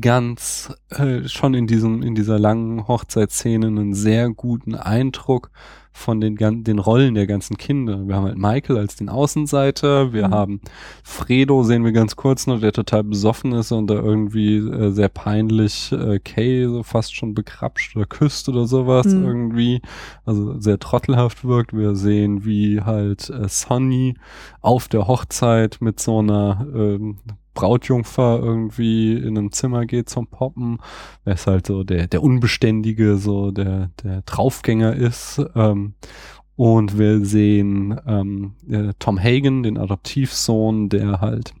[0.00, 5.50] ganz, äh, schon in diesem, in dieser langen Hochzeitsszene einen sehr guten Eindruck
[5.96, 8.06] von den, den Rollen der ganzen Kinder.
[8.06, 10.32] Wir haben halt Michael als den Außenseiter, wir Mhm.
[10.34, 10.60] haben
[11.02, 15.08] Fredo, sehen wir ganz kurz noch, der total besoffen ist und da irgendwie äh, sehr
[15.08, 19.24] peinlich äh, Kay so fast schon bekrapscht oder küsst oder sowas Mhm.
[19.24, 19.80] irgendwie.
[20.24, 21.72] Also sehr trottelhaft wirkt.
[21.72, 24.14] Wir sehen, wie halt äh, Sonny
[24.60, 27.18] auf der Hochzeit mit so einer ähm,
[27.56, 30.78] Brautjungfer irgendwie in ein Zimmer geht zum Poppen.
[31.24, 35.42] Er ist halt so der, der Unbeständige, so der, der Draufgänger ist.
[35.56, 35.94] Ähm,
[36.54, 41.54] und wir sehen ähm, äh, Tom Hagen, den Adoptivsohn, der halt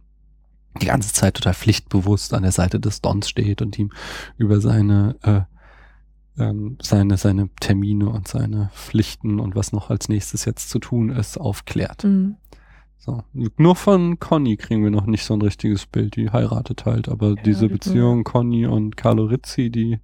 [0.80, 3.90] die ganze Zeit total pflichtbewusst an der Seite des Dons steht und ihm
[4.36, 5.40] über seine äh,
[6.38, 11.10] ähm, seine seine Termine und seine Pflichten und was noch als nächstes jetzt zu tun
[11.10, 12.04] ist aufklärt.
[12.04, 12.36] Mhm.
[13.06, 13.22] So.
[13.32, 16.16] Nur von Conny kriegen wir noch nicht so ein richtiges Bild.
[16.16, 20.00] Die heiratet halt, aber Ja, diese die- Beziehung Conny und Carlo Rizzi, die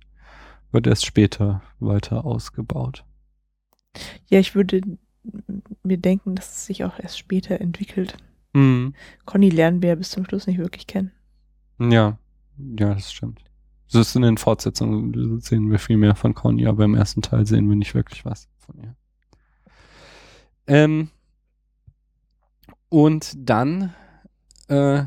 [0.71, 3.05] wird erst später weiter ausgebaut.
[4.29, 4.81] Ja, ich würde
[5.83, 8.17] mir denken, dass es sich auch erst später entwickelt.
[8.55, 8.95] Mhm.
[9.27, 11.11] Conny lernen wir ja bis zum Schluss nicht wirklich kennen.
[11.81, 12.19] Ja,
[12.57, 13.41] ja, das stimmt.
[13.89, 17.47] So ist in den Fortsetzungen sehen wir viel mehr von Conny, aber im ersten Teil
[17.47, 18.95] sehen wir nicht wirklich was von ihr.
[20.67, 21.09] Ähm,
[22.93, 23.95] und dann,
[24.69, 25.05] äh,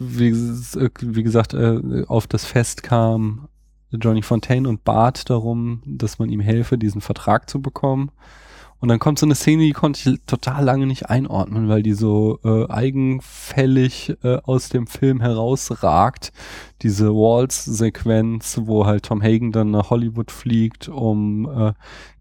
[0.00, 3.48] wie, wie gesagt, äh, auf das Fest kam
[3.92, 8.10] Johnny Fontaine und bat darum, dass man ihm helfe, diesen Vertrag zu bekommen.
[8.80, 11.94] Und dann kommt so eine Szene, die konnte ich total lange nicht einordnen, weil die
[11.94, 16.32] so äh, eigenfällig äh, aus dem Film herausragt.
[16.82, 21.72] Diese Waltz-Sequenz, wo halt Tom Hagen dann nach Hollywood fliegt, um äh,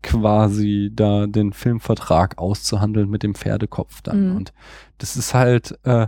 [0.01, 4.31] quasi da den Filmvertrag auszuhandeln mit dem Pferdekopf dann.
[4.31, 4.35] Mhm.
[4.37, 4.53] Und
[4.97, 6.07] das ist halt, äh,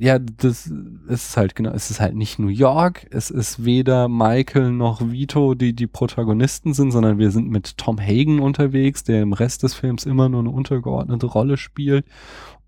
[0.00, 0.72] ja, das
[1.08, 5.54] ist halt genau, es ist halt nicht New York, es ist weder Michael noch Vito,
[5.54, 9.74] die die Protagonisten sind, sondern wir sind mit Tom Hagen unterwegs, der im Rest des
[9.74, 12.06] Films immer nur eine untergeordnete Rolle spielt.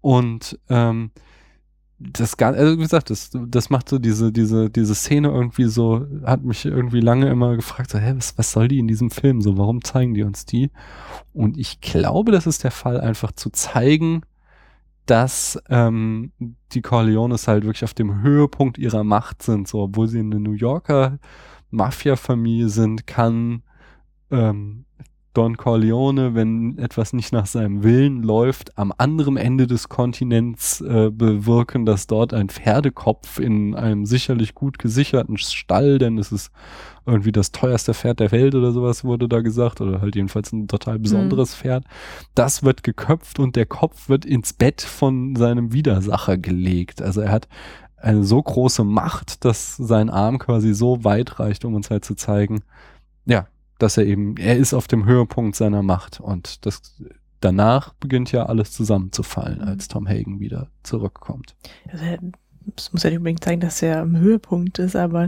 [0.02, 1.10] Und ähm,
[1.98, 6.04] das gar, also wie gesagt, das, das macht so diese, diese, diese Szene irgendwie so,
[6.24, 9.40] hat mich irgendwie lange immer gefragt, so, hä, was, was soll die in diesem Film?
[9.40, 10.70] So, warum zeigen die uns die?
[11.32, 14.20] Und ich glaube, das ist der Fall, einfach zu zeigen,
[15.06, 16.32] dass ähm,
[16.72, 19.68] die Corleones halt wirklich auf dem Höhepunkt ihrer Macht sind.
[19.68, 21.18] So, obwohl sie eine New Yorker
[21.70, 23.62] Mafia-Familie sind, kann
[24.30, 24.84] ähm,
[25.34, 31.10] Don Corleone, wenn etwas nicht nach seinem Willen läuft, am anderen Ende des Kontinents äh,
[31.10, 36.50] bewirken, dass dort ein Pferdekopf in einem sicherlich gut gesicherten Stall, denn es ist
[37.06, 40.68] irgendwie das teuerste Pferd der Welt oder sowas wurde da gesagt, oder halt jedenfalls ein
[40.68, 41.84] total besonderes Pferd,
[42.34, 47.00] das wird geköpft und der Kopf wird ins Bett von seinem Widersacher gelegt.
[47.00, 47.48] Also er hat
[47.96, 52.14] eine so große Macht, dass sein Arm quasi so weit reicht, um uns halt zu
[52.14, 52.62] zeigen,
[53.82, 56.80] dass er eben, er ist auf dem Höhepunkt seiner Macht und das
[57.40, 59.64] danach beginnt ja alles zusammenzufallen, Mhm.
[59.68, 61.56] als Tom Hagen wieder zurückkommt.
[61.90, 62.04] Also,
[62.76, 65.26] es muss ja nicht unbedingt zeigen, dass er am Höhepunkt ist, aber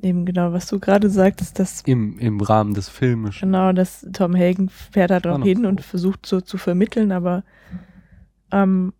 [0.00, 3.48] eben genau, was du gerade sagtest, dass Im, im Rahmen des Filmischen.
[3.48, 7.42] genau, dass Tom Hagen fährt da war drauf hin und versucht so zu vermitteln, aber
[8.52, 8.92] ähm,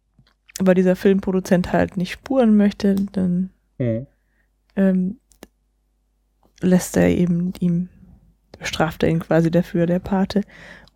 [0.60, 3.50] weil dieser Filmproduzent halt nicht spuren möchte, dann
[4.76, 5.18] ähm,
[6.60, 7.88] lässt er eben ihm,
[8.64, 10.40] bestraft er ihn quasi dafür, der Pate,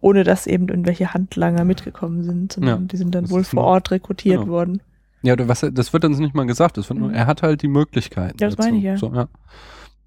[0.00, 3.90] ohne dass eben irgendwelche Handlanger mitgekommen sind, sondern Ja, die sind dann wohl vor Ort
[3.90, 4.52] rekrutiert genau.
[4.52, 4.82] worden.
[5.22, 6.76] Ja, was, das wird uns nicht mal gesagt.
[6.76, 7.14] Das wird nur, Mhm.
[7.14, 8.36] er hat halt die Möglichkeiten.
[8.40, 8.96] Ja, das meine ich, ja.
[8.96, 9.28] So, ja.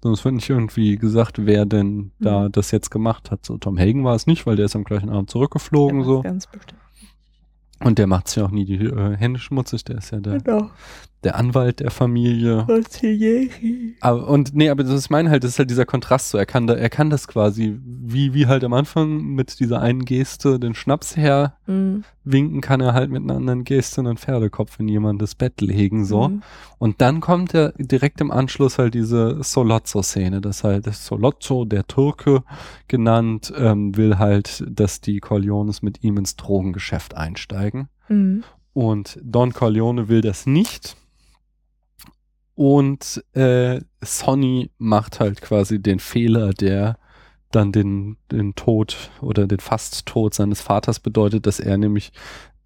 [0.02, 2.52] So, es wird nicht irgendwie gesagt, wer denn da Mhm.
[2.52, 3.44] das jetzt gemacht hat.
[3.46, 6.22] So, Tom Hagen war es nicht, weil der ist am gleichen Abend zurückgeflogen, Ja, so.
[6.22, 6.80] Ganz bestimmt.
[7.84, 9.84] Und der macht sich auch nie die äh, Hände schmutzig.
[9.84, 10.70] Der ist ja der, Genau.
[11.24, 12.64] Der Anwalt der Familie.
[12.66, 13.94] Consiglieri.
[14.00, 16.38] Aber, und nee, aber das ist mein halt, das ist halt dieser Kontrast so.
[16.38, 20.04] Er kann da, er kann das quasi, wie, wie halt am Anfang mit dieser einen
[20.04, 22.02] Geste den Schnaps her Mhm.
[22.24, 26.28] winken, kann er halt mit einer anderen Geste einen Pferdekopf in jemandes Bett legen, so.
[26.28, 26.42] Mhm.
[26.78, 31.86] Und dann kommt ja direkt im Anschluss halt diese Solozzo-Szene, das halt das Solozzo, der
[31.86, 32.42] Türke
[32.88, 37.88] genannt, ähm, will halt, dass die Corleones mit ihm ins Drogengeschäft einsteigen.
[38.08, 38.42] Mhm.
[38.72, 40.96] Und Don Corleone will das nicht.
[42.54, 46.98] Und äh, Sonny macht halt quasi den Fehler, der
[47.50, 52.12] dann den, den Tod oder den Fast-Tod seines Vaters bedeutet, dass er nämlich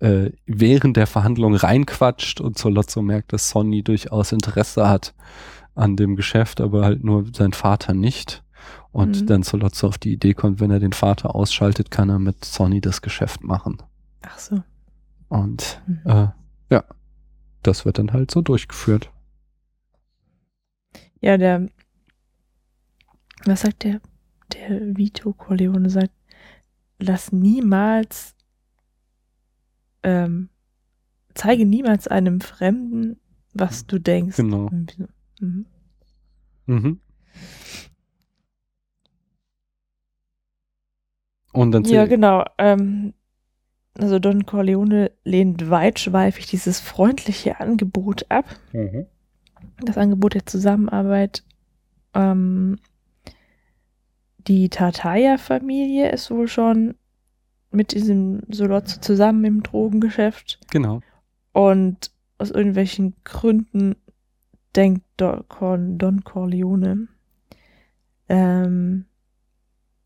[0.00, 5.14] äh, während der Verhandlung reinquatscht und Solozzo merkt, dass Sonny durchaus Interesse hat
[5.74, 8.42] an dem Geschäft, aber halt nur sein Vater nicht.
[8.92, 9.26] Und Mhm.
[9.26, 12.80] dann Solozzo auf die Idee kommt, wenn er den Vater ausschaltet, kann er mit Sonny
[12.80, 13.78] das Geschäft machen.
[14.22, 14.62] Ach so.
[15.28, 16.00] Und Mhm.
[16.04, 16.28] äh,
[16.70, 16.84] ja,
[17.62, 19.10] das wird dann halt so durchgeführt.
[21.20, 21.66] Ja, der,
[23.44, 24.00] was sagt der,
[24.52, 26.12] der Vito Corleone sagt,
[26.98, 28.34] lass niemals,
[30.02, 30.48] ähm,
[31.34, 33.18] zeige niemals einem Fremden,
[33.54, 34.36] was du denkst.
[34.36, 34.70] Genau.
[35.40, 35.66] Mhm.
[36.66, 37.00] Mhm.
[41.52, 42.44] Und dann Ja, genau.
[42.58, 43.14] Ähm,
[43.94, 48.44] also Don Corleone lehnt weitschweifig dieses freundliche Angebot ab.
[48.72, 49.06] Mhm.
[49.82, 51.44] Das Angebot der Zusammenarbeit.
[52.14, 52.78] Ähm,
[54.46, 56.94] die Tartaya-Familie ist wohl schon
[57.70, 60.60] mit diesem Solozzo zusammen im Drogengeschäft.
[60.70, 61.00] Genau.
[61.52, 63.96] Und aus irgendwelchen Gründen
[64.74, 67.08] denkt Don, Corleone,
[68.28, 69.06] ähm,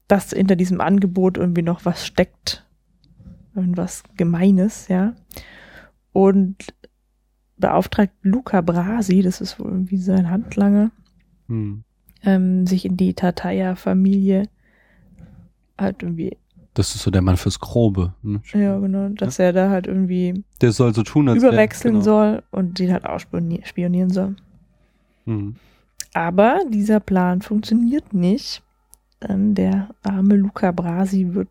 [0.08, 2.66] dass hinter diesem Angebot irgendwie noch was steckt.
[3.54, 5.14] Irgendwas Gemeines, ja.
[6.12, 6.74] Und
[7.60, 10.90] beauftragt Luca Brasi, das ist wohl irgendwie sein Handlanger,
[11.48, 11.84] Hm.
[12.22, 14.48] ähm, sich in die Tataya-Familie
[15.78, 16.36] halt irgendwie,
[16.74, 18.14] Das ist so der Mann fürs Grobe.
[18.22, 18.40] Ne?
[18.52, 22.04] ja genau, dass er da halt irgendwie Der soll so tun, als überwechseln genau.
[22.04, 24.36] soll und die halt auch spioni- spionieren soll.
[25.26, 25.56] Hm.
[26.14, 28.62] Aber dieser Plan funktioniert nicht.
[29.22, 31.48] Denn der arme Luca Brasi wird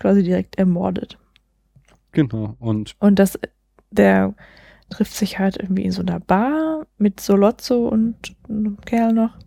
[0.00, 1.18] quasi direkt ermordet.
[2.12, 2.56] Genau.
[2.58, 3.38] Und Und das,
[3.90, 4.34] der
[4.92, 9.38] trifft sich halt irgendwie in so einer Bar mit Solozzo und einem Kerl noch.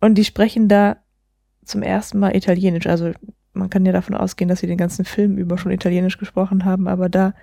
[0.00, 0.96] Und die sprechen da
[1.64, 2.86] zum ersten Mal Italienisch.
[2.86, 3.12] Also
[3.52, 6.88] man kann ja davon ausgehen, dass sie den ganzen Film über schon Italienisch gesprochen haben,
[6.88, 7.34] aber da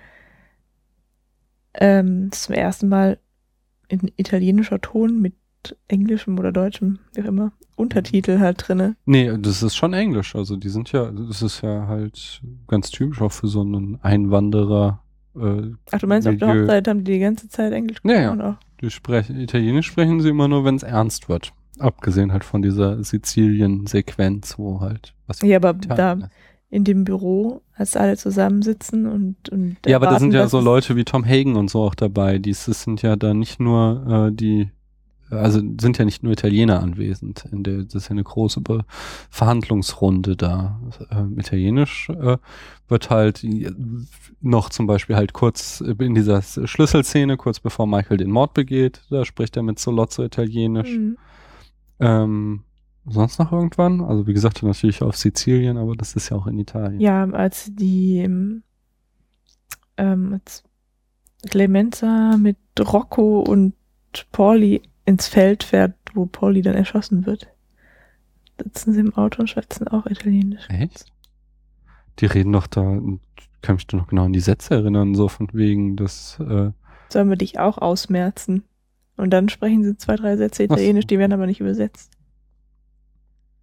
[1.74, 3.18] ähm, zum ersten Mal
[3.88, 5.34] in italienischer Ton mit
[5.88, 8.96] englischem oder deutschem, wie auch immer, Untertitel halt drinne.
[9.04, 10.34] nee, das ist schon Englisch.
[10.34, 15.02] Also die sind ja, das ist ja halt ganz typisch auch für so einen Einwanderer.
[15.36, 16.62] Äh, Ach, du meinst, auf der Milieu.
[16.64, 18.30] Hochzeit haben die die ganze Zeit Englisch Ja, ja.
[18.32, 18.40] gesprochen?
[18.42, 18.56] auch?
[18.80, 21.52] die sprechen, Italienisch sprechen sie immer nur, wenn es ernst wird.
[21.78, 26.28] Abgesehen halt von dieser Sizilien-Sequenz, wo halt was Ja, aber da ist.
[26.70, 30.96] in dem Büro, als alle zusammensitzen und, und Ja, aber da sind ja so Leute
[30.96, 32.38] wie Tom Hagen und so auch dabei.
[32.38, 34.70] Dies das sind ja da nicht nur äh, die,
[35.30, 37.44] also sind ja nicht nur Italiener anwesend.
[37.52, 38.84] In der, das ist ja eine große Be
[39.30, 40.80] Verhandlungsrunde da.
[41.10, 42.36] Ähm, Italienisch äh,
[42.88, 43.70] wird halt äh,
[44.40, 49.24] noch zum Beispiel halt kurz in dieser Schlüsselszene, kurz bevor Michael den Mord begeht, da
[49.24, 50.96] spricht er mit Solozzo Italienisch.
[50.96, 51.16] Mhm.
[52.00, 52.64] Ähm,
[53.06, 54.00] sonst noch irgendwann?
[54.00, 57.00] Also wie gesagt, natürlich auf Sizilien, aber das ist ja auch in Italien.
[57.00, 58.62] Ja, als die ähm,
[59.96, 60.64] ähm, als
[61.48, 63.74] Clemenza mit Rocco und
[64.32, 67.48] Pauli ins Feld fährt, wo Pauli dann erschossen wird.
[68.62, 70.68] Sitzen sie im Auto und schwätzen auch Italienisch.
[70.68, 71.06] Echt?
[72.18, 72.98] Die reden doch da,
[73.38, 76.70] ich kann mich doch noch genau an die Sätze erinnern, so von wegen, dass, äh,
[77.08, 78.62] Sollen wir dich auch ausmerzen?
[79.16, 80.74] Und dann sprechen sie zwei, drei Sätze Ach so.
[80.74, 82.12] Italienisch, die werden aber nicht übersetzt.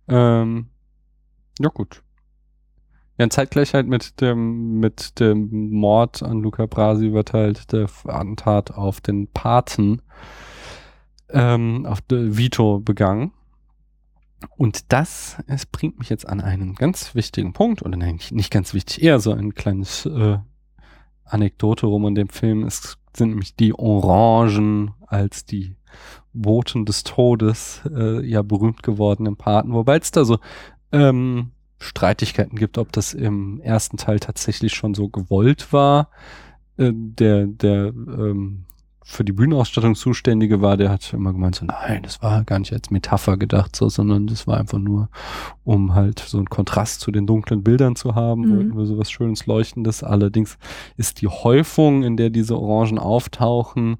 [0.07, 0.67] ähm,
[1.59, 2.03] ja gut.
[3.17, 8.71] Ja, in Zeitgleichheit mit dem, mit dem Mord an Luca Brasi wird halt der Attentat
[8.71, 10.01] auf den Paten,
[11.29, 13.31] ähm, auf Vito begangen.
[14.55, 18.51] Und das, es bringt mich jetzt an einen ganz wichtigen Punkt, oder nein, nicht- nicht
[18.51, 20.37] ganz wichtig, eher so ein kleines äh,
[21.25, 22.63] Anekdote rum in dem Film.
[22.63, 25.75] Es sind nämlich die Orangen als die
[26.33, 30.37] Boten des Todes äh, ja berühmt geworden im Paten, wobei es da so
[30.91, 36.09] ähm, Streitigkeiten gibt, ob das im ersten Teil tatsächlich schon so gewollt war.
[36.77, 38.65] Äh, der, der ähm,
[39.09, 42.73] für die Bühnenausstattung zuständige war, der hat immer gemeint, so nein, das war gar nicht
[42.73, 45.07] als Metapher gedacht, so, sondern das war einfach nur,
[45.63, 48.85] um halt so einen Kontrast zu den dunklen Bildern zu haben, Mhm.
[48.85, 50.03] so was Schönes Leuchtendes.
[50.03, 50.57] Allerdings
[50.97, 53.95] ist die Häufung, in der diese Orangen auftauchen,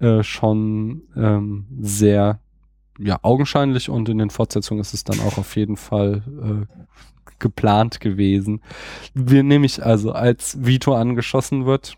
[0.00, 2.38] äh, schon ähm, sehr
[2.98, 6.82] ja, augenscheinlich und in den Fortsetzungen ist es dann auch auf jeden Fall äh,
[7.38, 8.60] geplant gewesen.
[9.14, 11.96] Wir nämlich also, als Vito angeschossen wird,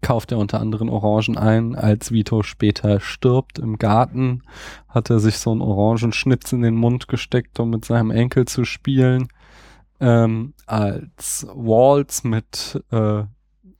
[0.00, 1.74] kauft er unter anderem Orangen ein.
[1.74, 4.42] Als Vito später stirbt im Garten,
[4.88, 8.64] hat er sich so einen Orangenschnitz in den Mund gesteckt, um mit seinem Enkel zu
[8.64, 9.28] spielen.
[10.00, 13.24] Ähm, als Waltz mit äh,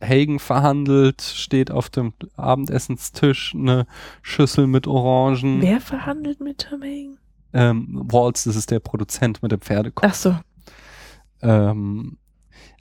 [0.03, 3.87] Hagen verhandelt, steht auf dem Abendessenstisch eine
[4.23, 5.61] Schüssel mit Orangen.
[5.63, 7.19] Wer verhandelt mit Tom Hagen?
[7.53, 10.07] Ähm, Waltz, das ist der Produzent mit dem Pferdekopf.
[10.09, 10.37] Ach so.
[11.43, 12.19] Ähm,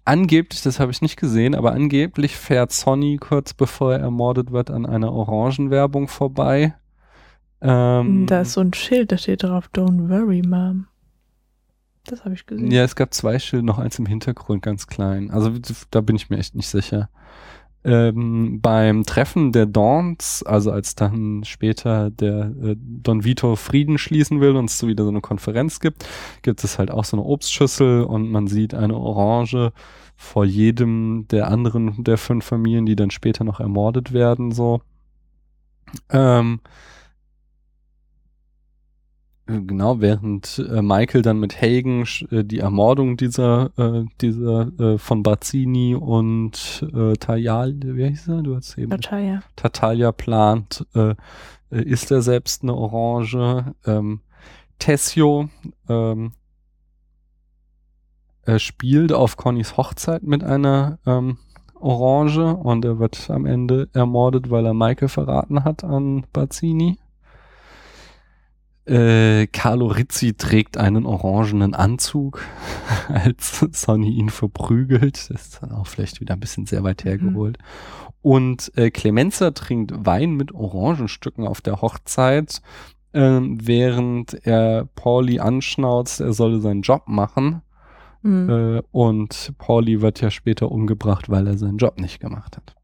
[0.06, 4.70] angeblich, das habe ich nicht gesehen, aber angeblich fährt Sonny kurz bevor er ermordet wird
[4.72, 6.76] an einer Orangenwerbung vorbei.
[7.62, 10.88] Ähm, Da ist so ein Schild, da steht drauf, Don't worry, Mom.
[12.06, 12.70] Das habe ich gesehen.
[12.70, 15.32] ja, es gab zwei Schilder, noch eins im Hintergrund, ganz klein.
[15.32, 15.51] Also
[15.89, 17.10] da bin ich mir echt nicht sicher.
[17.86, 24.40] Ähm, beim Treffen der Dawns, also als dann später der äh, Don Vito Frieden schließen
[24.40, 26.06] will und es so wieder so eine Konferenz gibt,
[26.44, 29.74] gibt es halt auch so eine Obstschüssel und man sieht eine Orange
[30.16, 34.82] vor jedem der anderen der fünf Familien, die dann später noch ermordet werden, so.
[36.10, 36.70] Ähm, äh,
[39.46, 45.22] Genau, während äh, Michael dann mit Hagen äh, die Ermordung dieser, äh, dieser äh, von
[45.22, 48.41] Bazzini und äh, Tajal, wie hieß er?
[48.41, 49.41] Du hast eben Tataya.
[49.58, 51.16] Tatalia plant, äh, äh,
[51.72, 53.74] isst er selbst eine Orange.
[53.86, 54.22] Ähm,
[54.80, 55.50] Tessio
[55.89, 56.32] ähm,
[58.46, 61.38] äh, spielt auf Connys Hochzeit mit einer ähm,
[61.82, 66.98] Orange und er wird am Ende ermordet, weil er Michael verraten hat an Bazzini.
[68.86, 72.42] Äh, Carlo Rizzi trägt einen orangenen Anzug,
[73.08, 75.30] als Sonny ihn verprügelt.
[75.30, 77.58] Das ist dann auch vielleicht wieder ein bisschen sehr weit hergeholt.
[78.22, 82.62] Und äh, Clemenza trinkt Wein mit Orangenstücken auf der Hochzeit,
[83.14, 87.62] ähm, während er Pauli anschnauzt, er solle seinen Job machen.
[88.22, 88.50] Mhm.
[88.50, 92.76] Äh, und Pauli wird ja später umgebracht, weil er seinen Job nicht gemacht hat.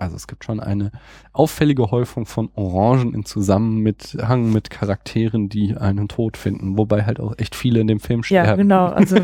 [0.00, 0.90] Also es gibt schon eine
[1.32, 7.34] auffällige Häufung von Orangen in Zusammenhang mit Charakteren, die einen Tod finden, wobei halt auch
[7.38, 8.48] echt viele in dem Film sterben.
[8.48, 8.86] Ja, genau.
[9.00, 9.16] Also,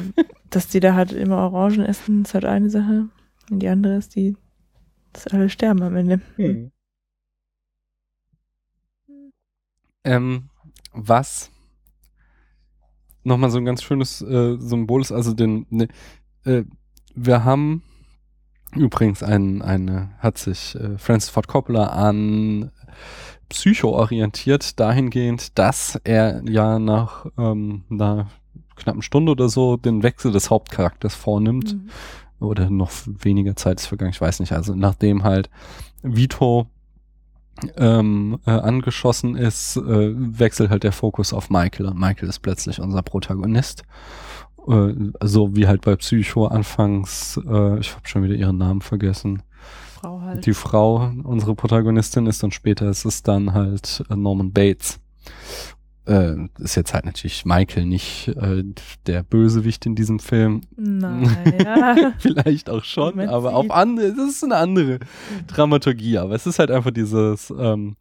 [0.51, 3.09] dass die da halt immer Orangen essen, ist halt eine Sache.
[3.51, 4.37] Und die andere ist die,
[5.13, 6.21] dass alle sterben am Ende.
[10.05, 10.51] Ähm,
[10.93, 11.51] was
[13.25, 15.89] nochmal so ein ganz schönes äh, Symbol ist, also den, ne,
[16.45, 16.63] äh,
[17.15, 17.83] wir haben
[18.77, 22.71] übrigens ein, eine, hat sich äh, Francis Ford Coppola an
[23.49, 28.29] Psycho orientiert, dahingehend, dass er ja nach ähm, einer
[28.75, 31.91] knappen Stunde oder so den Wechsel des Hauptcharakters vornimmt Mhm.
[32.41, 34.53] oder noch weniger Zeit ist vergangen, ich weiß nicht.
[34.53, 35.49] Also nachdem halt
[36.03, 36.67] Vito
[37.79, 42.81] ähm, äh, angeschossen ist, äh, wechselt halt der Fokus auf Michael und Michael ist plötzlich
[42.81, 43.85] unser Protagonist.
[44.69, 49.43] Äh, so wie halt bei Psycho anfangs, äh, ich habe schon wieder ihren Namen vergessen,
[50.01, 50.47] Frau halt.
[50.47, 55.01] die Frau unsere Protagonistin ist und später ist es dann halt äh, Norman Bates.
[56.07, 58.63] Äh, ist jetzt halt natürlich Michael nicht äh,
[59.07, 60.61] der Bösewicht in diesem Film.
[60.77, 62.13] Naja.
[62.19, 65.01] Vielleicht auch schon, Moment, aber sie- auf andere, das ist eine andere
[65.49, 67.97] Dramaturgie, aber es ist halt einfach dieses ähm,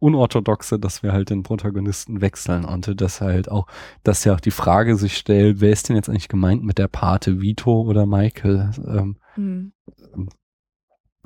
[0.00, 3.66] Unorthodoxe, dass wir halt den Protagonisten wechseln und das halt auch,
[4.02, 6.88] dass ja auch die Frage sich stellt, wer ist denn jetzt eigentlich gemeint mit der
[6.88, 8.70] Pate, Vito oder Michael?
[8.86, 9.72] Ähm, Hm.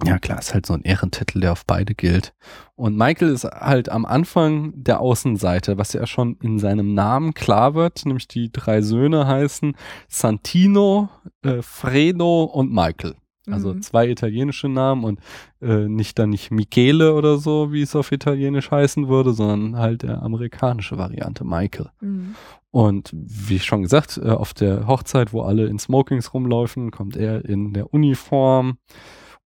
[0.05, 2.33] Ja, klar, ist halt so ein Ehrentitel, der auf beide gilt.
[2.77, 7.75] Und Michael ist halt am Anfang der Außenseite, was ja schon in seinem Namen klar
[7.75, 9.75] wird, nämlich die drei Söhne heißen
[10.09, 11.09] Santino,
[11.43, 13.15] äh, Fredo und Michael.
[13.51, 13.81] Also Mhm.
[13.83, 15.21] zwei italienische Namen und
[15.63, 20.03] äh, nicht dann nicht Michele oder so, wie es auf Italienisch heißen würde, sondern halt
[20.03, 21.89] der amerikanische Variante Michael.
[22.01, 22.35] Mhm.
[22.71, 27.43] Und wie schon gesagt, äh, auf der Hochzeit, wo alle in Smokings rumlaufen, kommt er
[27.47, 28.77] in der Uniform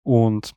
[0.04, 0.54] und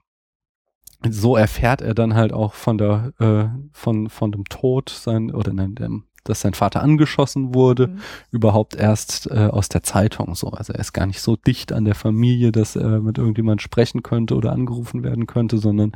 [1.09, 5.53] so erfährt er dann halt auch von der äh, von von dem Tod sein oder
[5.53, 7.99] nein, dem, dass sein Vater angeschossen wurde, Mhm.
[8.31, 10.51] überhaupt erst äh, aus der Zeitung so.
[10.51, 14.05] Also er ist gar nicht so dicht an der Familie, dass er mit irgendjemand sprechen
[14.05, 15.91] könnte oder angerufen werden könnte, sondern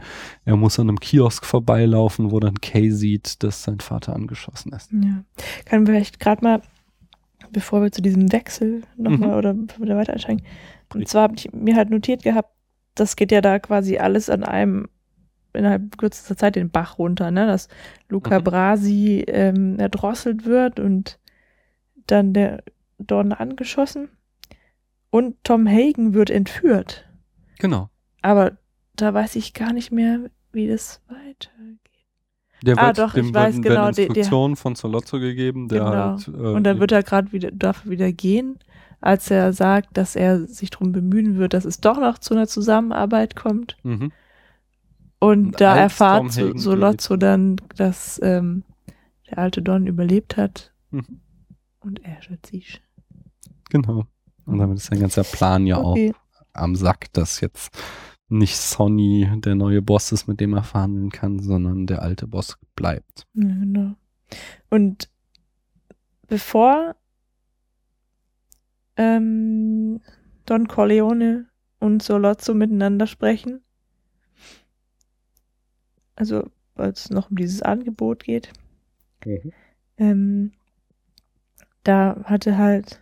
[0.44, 4.90] er muss an einem Kiosk vorbeilaufen, wo dann Kay sieht, dass sein Vater angeschossen ist.
[4.92, 5.22] Ja.
[5.66, 6.62] Kann vielleicht gerade mal,
[7.52, 9.36] bevor wir zu diesem Wechsel nochmal Mhm.
[9.36, 10.42] oder bevor wir weiter einsteigen.
[10.92, 12.50] Und zwar habe ich mir halt notiert gehabt,
[12.96, 14.88] das geht ja da quasi alles an einem
[15.52, 17.46] innerhalb kürzester Zeit den Bach runter, ne?
[17.46, 17.68] Dass
[18.08, 18.44] Luca Mhm.
[18.44, 21.18] Brasi ähm, erdrosselt wird und
[22.06, 22.62] dann der
[22.98, 24.08] Don angeschossen
[25.10, 27.06] und Tom Hagen wird entführt.
[27.58, 27.88] Genau.
[28.22, 28.52] Aber
[28.96, 30.20] da weiß ich gar nicht mehr,
[30.52, 31.80] wie das weitergeht.
[32.62, 35.18] Der Ah, wird, doch, dem ich weiß werden, genau, werden der- der- Instruktionen von Zolotto
[35.20, 35.90] gegeben, der Genau.
[35.92, 36.28] halt.
[36.28, 38.58] Äh, Und dann wird er gerade wieder, darf er wieder gehen,
[39.00, 42.46] als er sagt, dass er sich darum bemühen wird, dass es doch noch zu einer
[42.46, 43.76] Zusammenarbeit kommt.
[43.82, 44.12] mhm.
[45.18, 48.64] Und, Und da erfahrt Solozzo dann, dass ähm,
[49.30, 50.72] der alte Don überlebt hat.
[50.90, 51.20] Mhm.
[51.80, 52.82] Und er schützt sich.
[53.70, 54.06] Genau.
[54.44, 56.12] Und damit ist sein ganzer Plan ja Okay.
[56.12, 57.76] auch am Sack, dass jetzt
[58.28, 62.58] nicht Sonny der neue Boss ist, mit dem er verhandeln kann, sondern der alte Boss
[62.74, 63.26] bleibt.
[63.34, 63.94] Ja, genau.
[64.68, 65.08] Und
[66.28, 66.96] bevor
[68.96, 70.00] ähm,
[70.46, 71.46] Don Corleone
[71.78, 73.62] und Solozzo miteinander sprechen,
[76.14, 78.52] also weil es noch um dieses Angebot geht,
[79.98, 80.52] ähm,
[81.84, 83.00] da hatte halt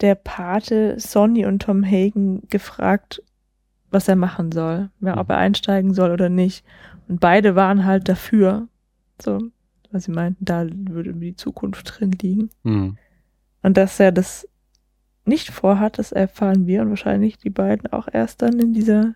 [0.00, 3.22] der Pate Sonny und Tom Hagen gefragt,
[3.90, 6.64] was er machen soll, ja, ob er einsteigen soll oder nicht.
[7.08, 8.68] Und beide waren halt dafür.
[9.22, 9.38] So,
[9.90, 12.50] weil sie meinten, da würde die Zukunft drin liegen.
[12.64, 12.98] Hm.
[13.62, 14.48] Und dass er das
[15.26, 19.14] nicht vorhat, das erfahren wir und wahrscheinlich die beiden auch erst dann in dieser,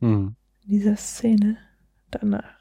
[0.00, 0.34] Hm.
[0.64, 1.56] in dieser Szene
[2.10, 2.58] danach.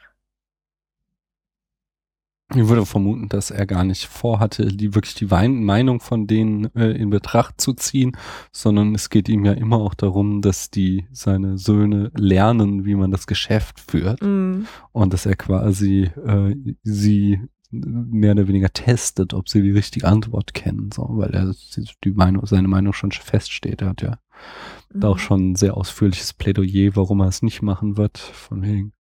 [2.56, 6.74] Ich würde vermuten, dass er gar nicht vorhatte, die wirklich die Wein Meinung von denen
[6.76, 8.16] äh, in Betracht zu ziehen,
[8.54, 13.12] sondern es geht ihm ja immer auch darum, dass die seine Söhne lernen, wie man
[13.12, 14.62] das Geschäft führt Mm,
[14.94, 20.54] und dass er quasi äh, sie mehr oder weniger testet, ob sie die richtige Antwort
[20.54, 21.54] kennen, so, weil er
[22.04, 23.82] die Meinung, seine Meinung schon feststeht.
[23.82, 24.20] Er hat ja
[24.90, 25.20] da auch Mhm.
[25.20, 28.94] schon ein sehr ausführliches Plädoyer, warum er es nicht machen wird, von wegen.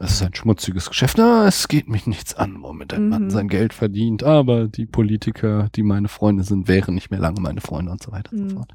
[0.00, 1.18] Es ist ein schmutziges Geschäft.
[1.18, 3.30] Na, es geht mich nichts an, womit ein Mann Mhm.
[3.30, 4.24] sein Geld verdient.
[4.24, 8.10] Aber die Politiker, die meine Freunde sind, wären nicht mehr lange meine Freunde und so
[8.10, 8.48] weiter und Mhm.
[8.48, 8.72] so fort.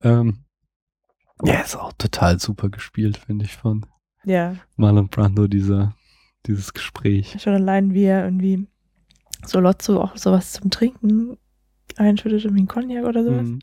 [0.00, 0.38] Ähm,
[1.44, 3.84] ja, ist auch total super gespielt, finde ich, von
[4.24, 5.94] Ja, Marlon Brando, dieser,
[6.46, 7.36] dieses Gespräch.
[7.40, 8.66] schon allein wie er irgendwie
[9.46, 11.36] so Lotso auch sowas zum Trinken
[11.96, 13.46] einschüttet, irgendwie einen Cognac oder sowas.
[13.46, 13.58] Mhm.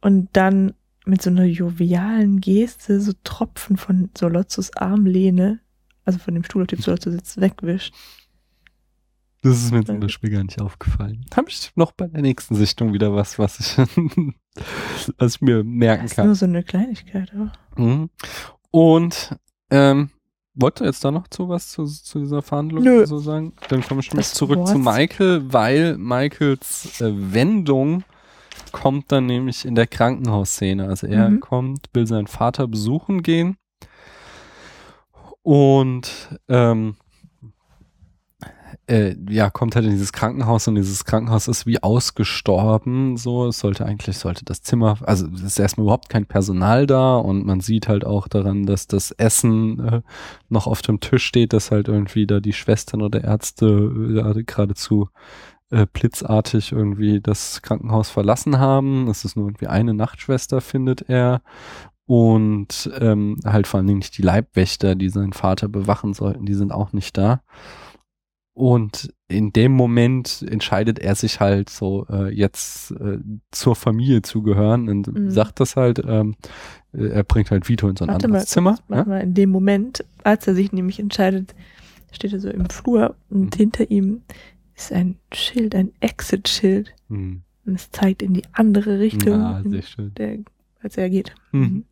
[0.00, 0.74] Und dann
[1.06, 5.60] mit so einer jovialen Geste so Tropfen von Solozos Armlehne,
[6.04, 7.94] also von dem Stuhl, auf dem Solozzo sitzt, wegwischt.
[9.42, 11.26] Das ist mir zum Beispiel gar nicht aufgefallen.
[11.36, 13.76] Habe ich noch bei der nächsten Sichtung wieder was, was ich,
[15.18, 16.26] was ich mir merken Das ist kann.
[16.26, 17.30] nur so eine Kleinigkeit.
[17.34, 17.52] Aber.
[17.76, 18.08] Mhm.
[18.70, 19.36] Und
[19.70, 20.08] ähm,
[20.54, 23.06] wollt ihr jetzt da noch zu was zu, zu dieser Verhandlung Nö.
[23.06, 23.52] so sagen?
[23.68, 24.68] Dann komme ich nämlich zurück Wort.
[24.68, 28.04] zu Michael, weil Michaels äh, Wendung
[28.72, 30.88] kommt dann nämlich in der Krankenhausszene.
[30.88, 31.40] Also er Mhm.
[31.40, 33.56] kommt, will seinen Vater besuchen gehen
[35.42, 36.96] und ähm,
[38.86, 43.16] äh, ja, kommt halt in dieses Krankenhaus und dieses Krankenhaus ist wie ausgestorben.
[43.16, 47.16] So, es sollte eigentlich, sollte das Zimmer, also es ist erstmal überhaupt kein Personal da
[47.16, 50.00] und man sieht halt auch daran, dass das Essen äh,
[50.48, 55.08] noch auf dem Tisch steht, dass halt irgendwie da die Schwestern oder Ärzte äh, geradezu
[55.70, 59.08] äh, blitzartig irgendwie das Krankenhaus verlassen haben.
[59.08, 61.42] Es ist nur irgendwie eine Nachtschwester, findet er.
[62.06, 66.52] Und ähm, halt vor allen Dingen nicht die Leibwächter, die seinen Vater bewachen sollten, die
[66.54, 67.42] sind auch nicht da.
[68.56, 73.18] Und in dem Moment entscheidet er sich halt so, äh, jetzt äh,
[73.50, 75.30] zur Familie zu gehören und Mhm.
[75.30, 76.36] sagt das halt, ähm,
[76.92, 78.78] äh, er bringt halt Vito in so ein Warte anderes mal, Zimmer.
[78.86, 81.52] warte mal, in dem Moment, als er sich nämlich entscheidet,
[82.12, 83.58] steht er so im Flur und Mhm.
[83.58, 84.22] hinter ihm
[84.76, 86.94] ist ein Schild, ein Exit-Schild.
[87.08, 87.42] Hm.
[87.66, 90.12] Und es zeigt in die andere Richtung, Ja, schön.
[90.14, 90.38] der,
[90.80, 91.34] als er geht.
[91.50, 91.84] Mhm.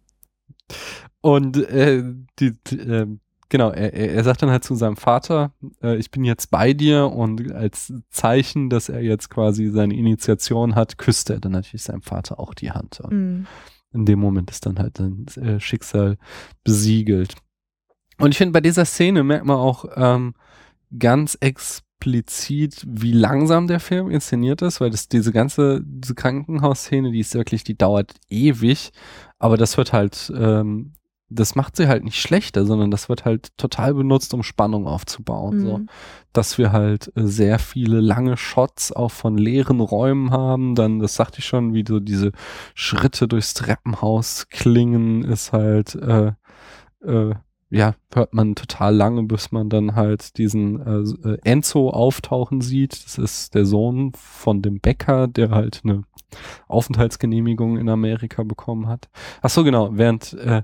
[1.21, 2.03] Und äh,
[2.39, 3.07] die, die, äh,
[3.53, 7.07] genau, er, er sagt dann halt zu seinem Vater, äh, ich bin jetzt bei dir
[7.13, 12.03] und als Zeichen, dass er jetzt quasi seine Initiation hat, küsst er dann natürlich seinem
[12.03, 12.99] Vater auch die Hand.
[13.01, 13.47] Und Mhm.
[13.93, 16.17] in dem Moment ist dann halt sein äh, Schicksal
[16.65, 17.35] besiegelt.
[18.19, 20.35] Und ich finde, bei dieser Szene merkt man auch ähm,
[20.99, 27.21] ganz explizit, wie langsam der Film inszeniert ist, weil das diese ganze diese Krankenhausszene, die
[27.21, 28.93] ist wirklich, die dauert ewig,
[29.39, 30.95] aber das wird halt, ähm,
[31.35, 35.61] das macht sie halt nicht schlechter, sondern das wird halt total benutzt, um Spannung aufzubauen.
[35.61, 35.89] So Mhm.
[36.33, 40.75] dass wir halt äh, sehr viele lange Shots auch von leeren Räumen haben.
[40.75, 42.33] Dann, das sagte ich schon, wie so diese
[42.75, 46.33] Schritte durchs Treppenhaus klingen, ist halt, äh,
[47.05, 47.35] äh,
[47.71, 52.93] ja, hört man total lange, bis man dann halt diesen äh, äh, Enzo auftauchen sieht.
[53.05, 56.05] Das ist der Sohn von dem Bäcker, der halt eine
[56.69, 59.09] Aufenthaltsgenehmigung in Amerika bekommen hat.
[59.43, 60.63] Ach so, genau, während äh,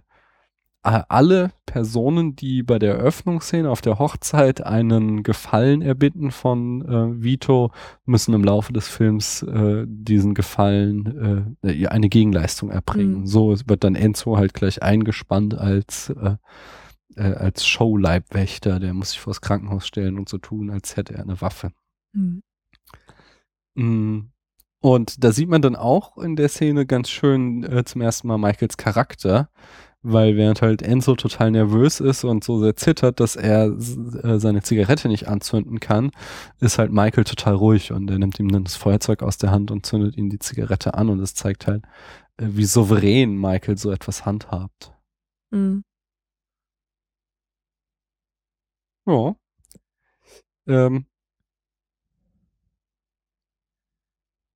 [0.82, 7.72] alle Personen, die bei der Eröffnungsszene auf der Hochzeit einen Gefallen erbitten von äh, Vito,
[8.06, 13.20] müssen im Laufe des Films äh, diesen Gefallen äh, eine Gegenleistung erbringen.
[13.20, 13.26] Mhm.
[13.26, 16.36] So wird dann Enzo halt gleich eingespannt als äh,
[17.18, 21.22] äh, als Showleibwächter, der muss sich vors Krankenhaus stellen und so tun, als hätte er
[21.22, 21.72] eine Waffe.
[22.12, 22.42] Mhm.
[23.74, 24.30] Mm.
[24.80, 28.38] Und da sieht man dann auch in der Szene ganz schön äh, zum ersten Mal
[28.38, 29.50] Michaels Charakter,
[30.02, 34.62] weil während halt Enzo total nervös ist und so sehr zittert, dass er äh, seine
[34.62, 36.10] Zigarette nicht anzünden kann,
[36.60, 39.70] ist halt Michael total ruhig und er nimmt ihm dann das Feuerzeug aus der Hand
[39.70, 41.84] und zündet ihm die Zigarette an und es zeigt halt,
[42.38, 44.92] äh, wie souverän Michael so etwas handhabt.
[45.50, 45.82] Mhm.
[49.06, 49.34] Ja.
[50.66, 51.07] Ähm,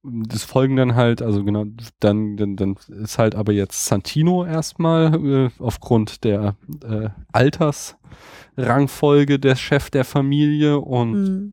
[0.04, 1.64] das folgen dann halt, also genau,
[2.00, 9.56] dann, dann, dann ist halt aber jetzt Santino erstmal äh, aufgrund der äh, Altersrangfolge der
[9.56, 11.52] Chef der Familie und Mhm.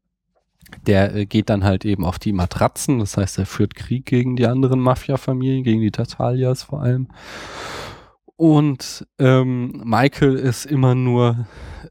[0.87, 4.35] der äh, geht dann halt eben auf die Matratzen, das heißt, er führt Krieg gegen
[4.35, 7.07] die anderen Mafia-Familien, gegen die Tatalias vor allem.
[8.35, 11.45] Und ähm, Michael ist immer nur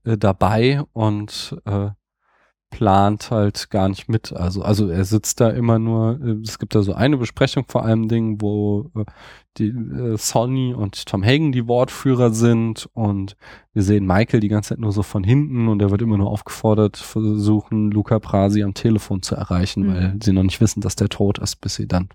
[0.04, 1.90] äh, dabei und äh,
[2.70, 4.32] plant halt gar nicht mit.
[4.32, 7.84] Also, also er sitzt da immer nur, äh, es gibt da so eine Besprechung vor
[7.84, 9.04] allem Dingen, wo äh,
[9.56, 13.36] die äh, Sonny und Tom Hagen die Wortführer sind und
[13.72, 16.30] wir sehen Michael die ganze Zeit nur so von hinten und er wird immer nur
[16.30, 19.94] aufgefordert, versuchen, Luca Prasi am Telefon zu erreichen, Mhm.
[19.94, 22.08] weil sie noch nicht wissen, dass der tot ist, bis sie dann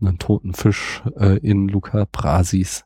[0.00, 2.84] einen toten Fisch äh, in Luca Prasis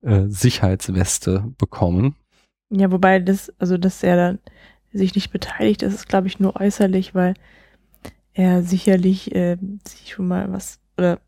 [0.00, 2.16] äh, Sicherheitsweste bekommen.
[2.70, 4.38] Ja, wobei das, also dass er dann
[4.92, 5.82] sich nicht beteiligt.
[5.82, 7.34] Das ist, glaube ich, nur äußerlich, weil
[8.34, 9.56] er sicherlich äh,
[9.86, 11.20] sich schon mal was oder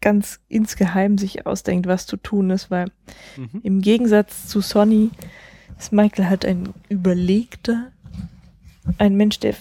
[0.00, 2.86] ganz insgeheim sich ausdenkt, was zu tun ist, weil
[3.36, 3.60] Mhm.
[3.62, 5.10] im Gegensatz zu Sonny
[5.78, 7.90] ist Michael halt ein überlegter,
[8.98, 9.54] ein Mensch, der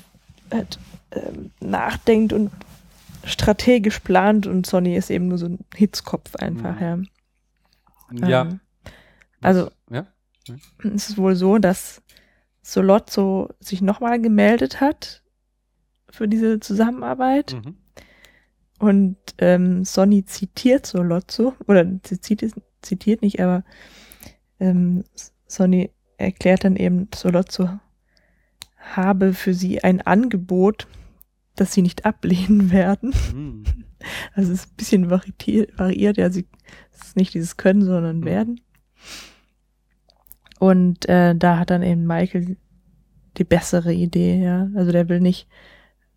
[0.52, 0.80] halt
[1.12, 2.52] ähm, nachdenkt und
[3.24, 7.00] strategisch plant und Sonny ist eben nur so ein Hitzkopf einfach, ja.
[8.22, 8.42] Ja.
[8.44, 8.60] Ähm,
[9.42, 10.06] also Ja.
[10.94, 12.02] es ist wohl so, dass
[12.68, 15.24] Solozzo sich nochmal gemeldet hat
[16.10, 17.76] für diese Zusammenarbeit Mhm.
[18.80, 23.64] und ähm, Sonny zitiert Solozzo, oder sie zitiert, zitiert nicht, aber
[24.60, 25.06] ähm,
[25.48, 27.70] Sonny erklärt dann eben, Solozzo
[28.78, 30.88] habe für sie ein Angebot,
[31.56, 33.14] das sie nicht ablehnen werden.
[33.34, 33.64] Mhm.
[34.34, 36.46] Also es ist ein bisschen variiert, variiert ja, sie,
[36.92, 38.26] es ist nicht dieses Können, sondern Mhm.
[38.26, 38.62] Werden.
[40.60, 42.58] Und äh, da hat dann eben Michael
[43.38, 44.70] die bessere Idee, ja.
[44.76, 45.48] Also der will nicht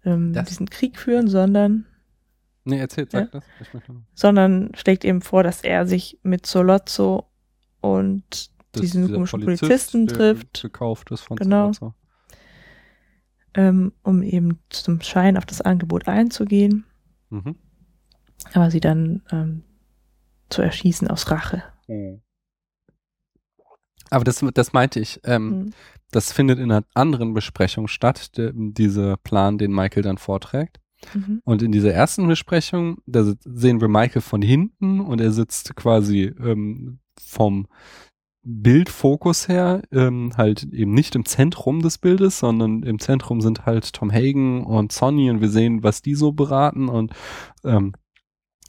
[0.04, 1.86] ähm, Das- diesen Krieg führen, sondern
[2.64, 3.44] Nee, erzähl, sag das.
[3.60, 7.26] Ich möchte noch- sondern schlägt eben vor, dass er sich mit Solozzo
[7.80, 9.62] und Das diesen komischen Polizist,
[9.92, 11.72] Polizisten der trifft, Gekauft ist von Genau.
[11.72, 11.94] Salazar.
[13.54, 16.84] ähm, um eben zum Schein auf das Angebot einzugehen,
[17.30, 17.56] Mhm.
[18.52, 19.64] aber sie dann ähm,
[20.50, 21.62] zu erschießen aus Rache.
[24.10, 25.20] Aber das, das meinte ich.
[25.24, 25.70] Ähm, Mhm.
[26.10, 30.80] Das findet in einer anderen Besprechung statt, der, dieser Plan, den Michael dann vorträgt.
[31.14, 31.40] Mhm.
[31.44, 36.32] Und in dieser ersten Besprechung, da sehen wir Michael von hinten und er sitzt quasi
[36.42, 37.68] ähm, vom
[38.42, 43.92] Bildfokus her ähm, halt eben nicht im Zentrum des Bildes, sondern im Zentrum sind halt
[43.92, 47.12] Tom Hagen und Sonny und wir sehen, was die so beraten und
[47.64, 47.92] ähm,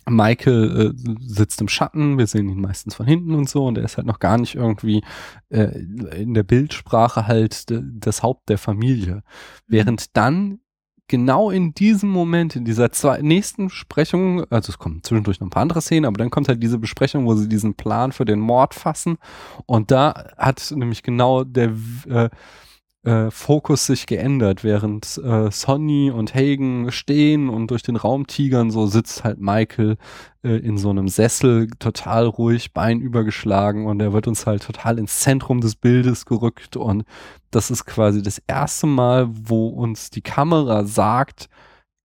[0.10, 3.84] Michael äh, sitzt im Schatten, wir sehen ihn meistens von hinten und so und er
[3.84, 5.04] ist halt noch gar nicht irgendwie
[5.50, 5.80] äh,
[6.20, 9.24] in der Bildsprache halt das Haupt der Familie.
[9.68, 10.60] Während dann
[11.08, 15.52] genau in diesem Moment, in dieser zwei, nächsten Besprechung, also es kommen zwischendurch noch ein
[15.52, 18.40] paar andere Szenen, aber dann kommt halt diese Besprechung, wo sie diesen Plan für den
[18.40, 19.18] Mord fassen
[19.66, 21.74] und da hat nämlich genau der
[22.08, 22.30] äh,
[23.04, 28.70] äh, Fokus sich geändert, während äh, Sonny und Hagen stehen und durch den Raum tigern,
[28.70, 29.98] so sitzt halt Michael
[30.44, 35.00] äh, in so einem Sessel, total ruhig, Bein übergeschlagen und er wird uns halt total
[35.00, 37.04] ins Zentrum des Bildes gerückt und
[37.50, 41.50] das ist quasi das erste Mal, wo uns die Kamera sagt,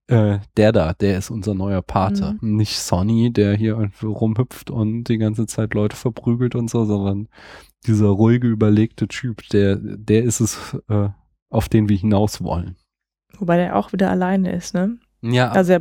[0.09, 2.37] äh, der da, der ist unser neuer Pate.
[2.41, 7.28] Nicht Sonny, der hier rumhüpft und die ganze Zeit Leute verprügelt und so, sondern
[7.87, 11.09] dieser ruhige, überlegte Typ, der, der ist es, äh,
[11.51, 12.77] auf den wir hinaus wollen.
[13.39, 14.99] Wobei der auch wieder alleine ist, ne?
[15.23, 15.81] Ja, Also er,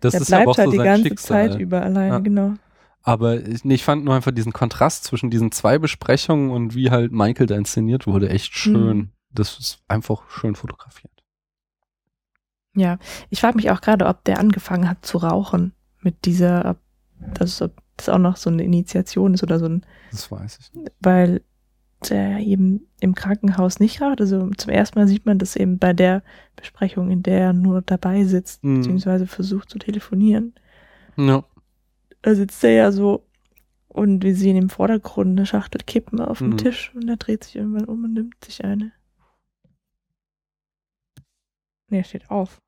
[0.00, 1.50] das er ist aber bleibt auch halt so die ganze Schicksal.
[1.50, 2.18] Zeit über alleine, Ja.
[2.18, 2.54] genau.
[3.02, 7.12] Aber ich, ich fand nur einfach diesen Kontrast zwischen diesen zwei Besprechungen und wie halt
[7.12, 8.96] Michael da inszeniert wurde, echt schön.
[8.96, 9.08] Mhm.
[9.30, 11.12] Das ist einfach schön fotografiert.
[12.76, 12.98] Ja,
[13.30, 15.72] ich frage mich auch gerade, ob der angefangen hat zu rauchen
[16.02, 16.78] mit dieser, ob
[17.34, 20.72] das, ob das auch noch so eine Initiation ist oder so ein, Das weiß ich.
[20.74, 20.92] nicht.
[21.00, 21.42] weil
[22.10, 24.20] der eben im Krankenhaus nicht raucht.
[24.20, 26.22] Also zum ersten Mal sieht man das eben bei der
[26.54, 28.76] Besprechung, in der er nur dabei sitzt, Mhm.
[28.80, 30.54] beziehungsweise versucht zu telefonieren.
[31.16, 31.42] Ja.
[32.20, 33.24] Da sitzt er ja so
[33.88, 36.58] und wir sehen im Vordergrund eine Schachtel Kippen auf dem Mhm.
[36.58, 38.92] Tisch und er dreht sich irgendwann um und nimmt sich eine.
[41.88, 42.60] Nee, er steht auf.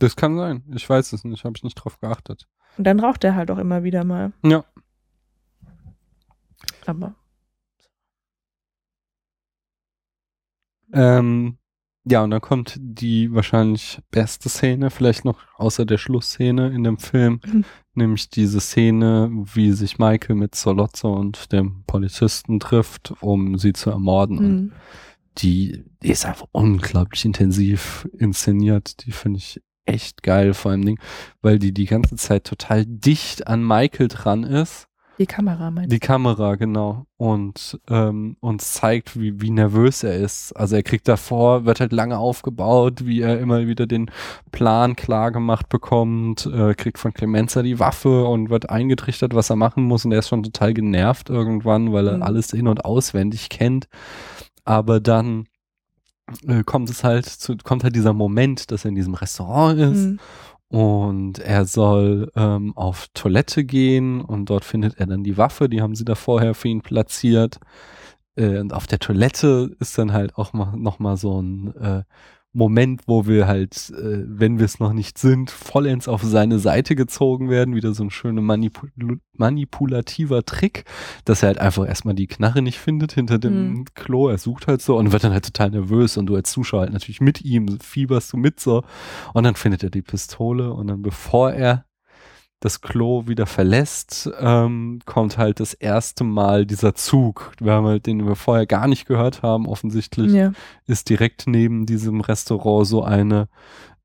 [0.00, 0.64] Das kann sein.
[0.74, 2.48] Ich weiß es nicht, habe ich nicht drauf geachtet.
[2.76, 4.32] Und dann raucht er halt auch immer wieder mal.
[4.44, 4.64] Ja.
[6.86, 7.14] Aber
[10.92, 11.58] Ähm,
[12.04, 16.98] ja, und dann kommt die wahrscheinlich beste Szene, vielleicht noch außer der Schlussszene in dem
[16.98, 17.64] Film, Mhm.
[17.94, 23.90] nämlich diese Szene, wie sich Michael mit Solozzo und dem Polizisten trifft, um sie zu
[23.90, 24.38] ermorden.
[24.38, 24.72] Und mh,
[25.38, 29.04] die, die ist einfach unglaublich intensiv inszeniert.
[29.06, 30.98] Die finde ich echt geil vor allem Ding,
[31.42, 34.86] weil die die ganze Zeit total dicht an Michael dran ist.
[35.18, 35.92] die Kamera meint.
[35.92, 37.04] Die Kamera, genau.
[37.18, 40.52] Und ähm, uns zeigt, wie, wie nervös er ist.
[40.54, 44.10] Also er kriegt davor, wird halt lange aufgebaut, wie er immer wieder den
[44.50, 49.56] Plan klar gemacht bekommt, äh, kriegt von Clemenza die Waffe und wird eingetrichtert, was er
[49.56, 50.06] machen muss.
[50.06, 52.22] Und er ist schon total genervt irgendwann, weil er Mhm.
[52.22, 53.88] alles in- und auswendig kennt.
[54.64, 55.46] Aber dann
[56.46, 60.06] äh, kommt es halt zu, kommt halt dieser Moment, dass er in diesem Restaurant ist
[60.06, 60.18] Mhm.
[60.68, 65.82] und er soll ähm, auf Toilette gehen und dort findet er dann die Waffe, die
[65.82, 67.58] haben sie da vorher für ihn platziert.
[68.36, 72.02] Äh, und auf der Toilette ist dann halt auch mal, noch mal so ein äh,
[72.52, 76.96] Moment, wo wir halt, äh, wenn wir es noch nicht sind, vollends auf seine Seite
[76.96, 77.74] gezogen werden.
[77.76, 78.90] Wieder so ein schöner Manipul
[79.36, 80.84] manipulativer Trick,
[81.24, 83.84] dass er halt einfach erstmal die Knarre nicht findet hinter dem Mhm.
[83.94, 84.28] Klo.
[84.28, 86.92] Er sucht halt so und wird dann halt total nervös und du als Zuschauer halt
[86.92, 88.82] natürlich mit ihm, fieberst du mit so.
[89.32, 91.84] Und dann findet er die Pistole und dann bevor er
[92.60, 97.52] das Klo wieder verlässt, ähm, kommt halt das erste Mal dieser Zug.
[97.58, 100.52] Wir haben halt, den wir vorher gar nicht gehört haben, offensichtlich Ja.
[100.86, 103.48] ist direkt neben diesem Restaurant so eine,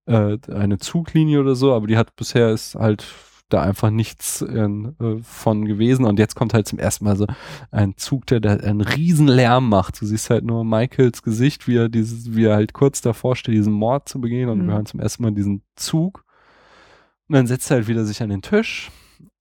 [0.05, 3.05] äh, eine Zuglinie oder so, aber die hat bisher ist halt
[3.49, 7.27] da einfach nichts äh, äh, von gewesen und jetzt kommt halt zum ersten Mal so
[7.69, 10.01] ein Zug, der, der einen riesen Lärm macht.
[10.01, 13.53] Du siehst halt nur Michaels Gesicht, wie er dieses, wie er halt kurz davor steht,
[13.53, 14.67] diesen Mord zu begehen und Mhm.
[14.67, 16.24] wir hören zum ersten Mal diesen Zug.
[17.27, 18.91] Und dann setzt er halt wieder sich an den Tisch.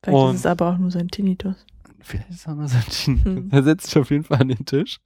[0.02, 1.56] Vielleicht Und- ist es aber auch nur sein Tinnitus.
[2.01, 3.24] Vielleicht ist er nur sein Team.
[3.24, 3.48] Hm.
[3.51, 5.01] Er setzt sich auf jeden Fall an den Tisch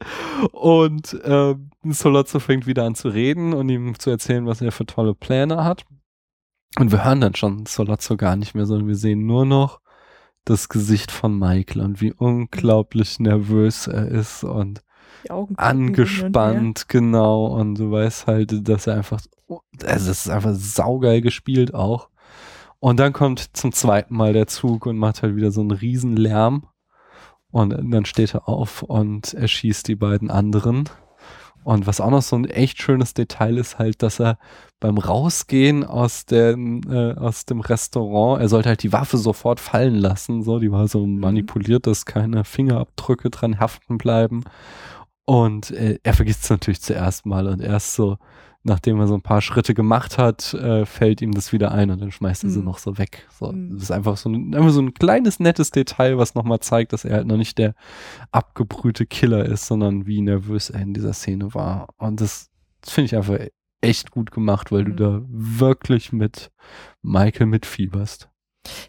[0.50, 4.84] und ähm, Solozzo fängt wieder an zu reden und ihm zu erzählen, was er für
[4.84, 5.84] tolle Pläne hat.
[6.76, 9.80] Und wir hören dann schon Solozzo gar nicht mehr, sondern wir sehen nur noch
[10.44, 14.82] das Gesicht von Michael und wie unglaublich nervös er ist und
[15.22, 17.46] hin und angespannt, genau.
[17.46, 19.20] Und du weißt halt, dass er einfach,
[19.84, 22.08] also es ist einfach saugeil gespielt auch.
[22.80, 26.16] Und dann kommt zum zweiten Mal der Zug und macht halt wieder so einen riesen
[26.16, 26.66] Lärm.
[27.50, 30.88] Und dann steht er auf und erschießt die beiden anderen.
[31.64, 34.38] Und was auch noch so ein echt schönes Detail ist halt, dass er
[34.80, 39.96] beim Rausgehen aus dem, äh, aus dem Restaurant, er sollte halt die Waffe sofort fallen
[39.96, 44.44] lassen, so, die war so manipuliert, dass keine Fingerabdrücke dran haften bleiben.
[45.24, 48.16] Und äh, er vergisst es natürlich zuerst mal und erst so,
[48.68, 52.00] nachdem er so ein paar Schritte gemacht hat, äh, fällt ihm das wieder ein und
[52.00, 52.64] dann schmeißt er sie Mhm.
[52.66, 53.26] noch so weg.
[53.38, 53.74] So, Mhm.
[53.74, 57.04] Das ist einfach so ein, einfach so ein kleines, nettes Detail, was nochmal zeigt, dass
[57.04, 57.74] er halt noch nicht der
[58.30, 61.88] abgebrühte Killer ist, sondern wie nervös er in dieser Szene war.
[61.96, 62.50] Und das,
[62.82, 63.38] das finde ich einfach
[63.80, 64.96] echt gut gemacht, weil du Mhm.
[64.96, 66.50] da wirklich mit
[67.02, 68.28] Michael mitfieberst.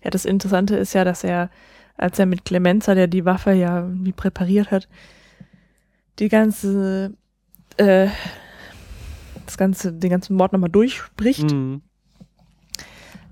[0.04, 1.50] Ja, das Interessante ist ja, dass er,
[1.96, 4.90] als er mit Clemenza, der die Waffe ja wie präpariert hat,
[6.18, 7.14] die ganze,
[7.78, 8.08] äh,
[9.50, 11.82] das ganze, den ganzen Mord nochmal durchspricht, Mhm.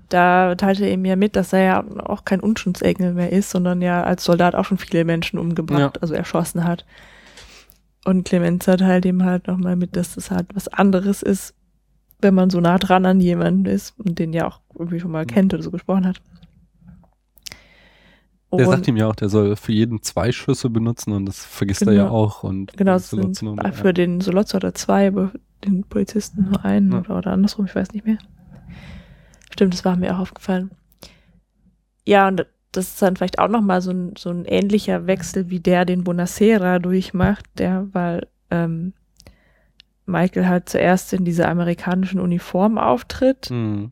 [0.08, 3.82] da teilte er ihm ja mit, dass er ja auch kein Unschuldsengel mehr ist, sondern
[3.82, 6.02] ja als Soldat auch schon viele Menschen umgebracht, Ja.
[6.02, 6.86] also erschossen hat.
[8.04, 11.54] Und Clemenza teilt ihm halt nochmal mit, dass das halt was anderes ist,
[12.20, 15.24] wenn man so nah dran an jemanden ist und den ja auch irgendwie schon mal
[15.24, 15.28] Mhm.
[15.28, 16.20] kennt oder so gesprochen hat.
[18.50, 21.44] Der Und- sagt ihm ja auch, der soll für jeden zwei Schüsse benutzen und das
[21.44, 22.04] vergisst er Genau.
[22.06, 22.44] ja auch.
[22.44, 23.38] Und Genau, es sind,
[23.74, 25.12] für den Solozzo hat er zwei,
[25.64, 26.98] den Polizisten nur einen Ja.
[27.00, 28.18] oder, oder andersrum, ich weiß nicht mehr.
[29.52, 30.70] Stimmt, das war mir auch aufgefallen.
[32.06, 35.60] Ja, und das ist dann vielleicht auch nochmal so ein, so ein ähnlicher Wechsel, wie
[35.60, 38.92] der, den Bonacera durchmacht, der, weil ähm,
[40.06, 43.90] Michael halt zuerst in dieser amerikanischen Uniform auftritt Mhm.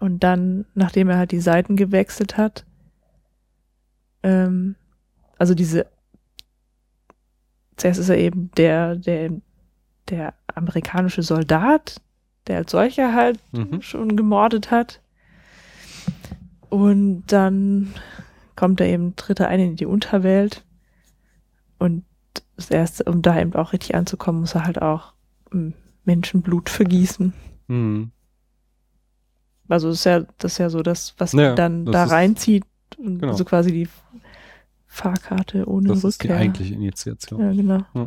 [0.00, 2.64] und dann, nachdem er halt die Seiten gewechselt hat,
[4.22, 4.76] ähm,
[5.38, 5.86] also diese,
[7.76, 9.30] zuerst ist er eben der, der,
[10.08, 12.00] der amerikanische Soldat,
[12.46, 13.82] der als solcher halt Mhm.
[13.82, 15.00] schon gemordet hat.
[16.70, 17.92] Und dann
[18.56, 20.64] kommt er eben, tritt er ein in die Unterwelt.
[21.78, 22.04] Und
[22.56, 25.12] das erste, um da eben auch richtig anzukommen, muss er halt auch
[25.50, 25.70] mm,
[26.04, 27.32] Menschenblut vergießen.
[27.68, 28.10] Mhm.
[29.68, 32.64] Also das ist ja, das ist ja so das, was Ja, dann das da reinzieht.
[32.98, 33.32] Und genau.
[33.34, 33.88] So quasi die
[34.86, 36.40] Fahrkarte ohne Das ist die Rückkehr.
[36.42, 37.40] eigentliche Initiation.
[37.40, 37.84] Ja, genau.
[37.94, 38.06] Ja.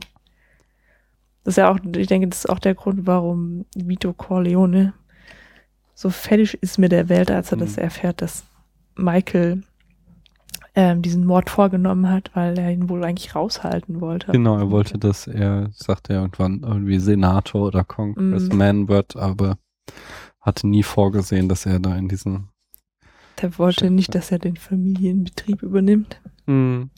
[1.46, 4.94] Das ist ja auch, ich denke, das ist auch der Grund, warum Vito Corleone
[5.94, 7.62] so fertig ist mit der Welt, als er Mhm.
[7.62, 8.44] das erfährt, dass
[8.98, 9.64] Michael
[10.78, 14.34] ähm, diesen Mord vorgenommen hat, weil er ihn wohl eigentlich raushalten wollte.
[14.34, 19.58] Genau, er wollte, dass er, sagt er irgendwann, irgendwie Senator oder Congressman wird, aber
[20.42, 22.50] hatte nie vorgesehen, dass er da in diesen.
[23.42, 26.20] Der wollte nicht, dass er den Familienbetrieb übernimmt.
[26.46, 26.90] Mhm.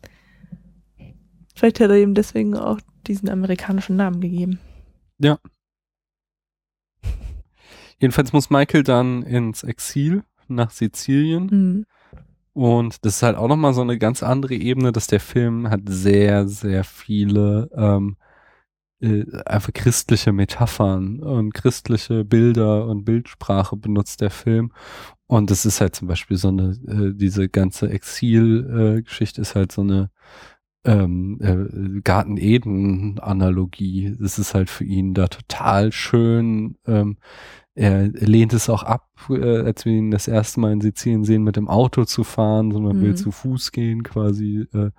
[1.53, 4.59] Vielleicht hat er ihm deswegen auch diesen amerikanischen Namen gegeben.
[7.99, 11.45] Jedenfalls muss Michael dann ins Exil nach Sizilien.
[11.47, 11.85] Mhm.
[12.53, 15.81] Und das ist halt auch nochmal so eine ganz andere Ebene, dass der Film hat
[15.87, 18.17] sehr, sehr viele ähm,
[18.99, 24.71] äh, einfach christliche Metaphern und christliche Bilder und Bildsprache benutzt der Film.
[25.27, 29.81] Und das ist halt zum Beispiel so eine, äh, diese ganze Exil-Geschichte ist halt so
[29.81, 30.09] eine
[30.87, 34.15] ähm, äh, Garten Eden-Analogie.
[34.19, 36.77] Das ist halt für ihn da total schön.
[36.87, 37.17] Ähm,
[37.75, 41.43] er lehnt es auch ab, äh, als wir ihn das erste Mal in Sizilien sehen,
[41.43, 43.01] mit dem Auto zu fahren, sondern Mhm.
[43.01, 44.65] will zu Fuß gehen quasi.
[44.73, 44.89] Äh,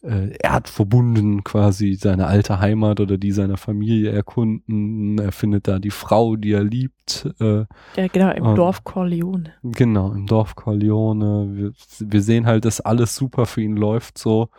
[0.00, 5.18] äh, erdverbunden quasi seine alte Heimat oder die seiner Familie erkunden.
[5.18, 7.28] Er findet da die Frau, die er liebt.
[7.40, 7.64] Äh,
[7.96, 9.54] Ja, genau, im Ähm, Dorf Corleone.
[9.64, 11.48] Genau, im Dorf Corleone.
[11.52, 14.50] Wir, wir sehen halt, dass alles super für ihn läuft, so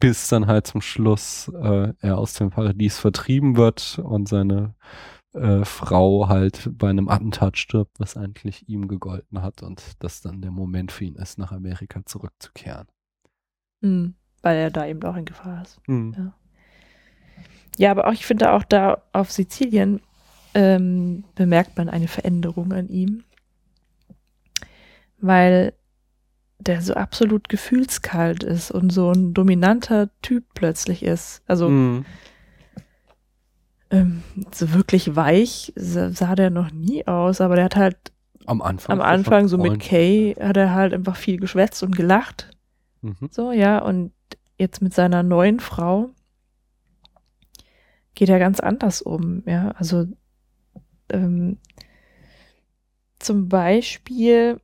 [0.00, 4.74] bis dann halt zum Schluss äh, er aus dem Paradies vertrieben wird und seine
[5.34, 10.40] äh, Frau halt bei einem Attentat stirbt, was eigentlich ihm gegolten hat und das dann
[10.40, 12.88] der Moment für ihn ist, nach Amerika zurückzukehren.
[13.80, 14.14] Mhm.
[14.42, 15.80] Weil er da eben auch in Gefahr ist.
[15.86, 16.32] Hm.
[17.76, 20.00] Ja, aber auch, ich finde auch da auf Sizilien
[20.54, 23.24] ähm, bemerkt man eine Veränderung an ihm.
[25.18, 25.74] Weil
[26.60, 31.42] der so absolut gefühlskalt ist und so ein dominanter Typ plötzlich ist.
[31.46, 32.04] Also Hm.
[33.90, 34.22] ähm,
[34.52, 38.12] so wirklich weich sah, sah der noch nie aus, aber der hat halt
[38.46, 38.98] Am Anfang.
[38.98, 39.80] am Anfang so mit.
[39.80, 42.50] Kay hat er halt einfach viel geschwätzt und gelacht.
[43.02, 43.28] Mhm.
[43.30, 44.12] So, ja, und
[44.58, 46.10] jetzt mit seiner neuen Frau
[48.14, 49.70] geht er ganz anders um, ja.
[49.72, 50.06] Also
[51.10, 51.58] ähm,
[53.18, 54.60] zum Beispiel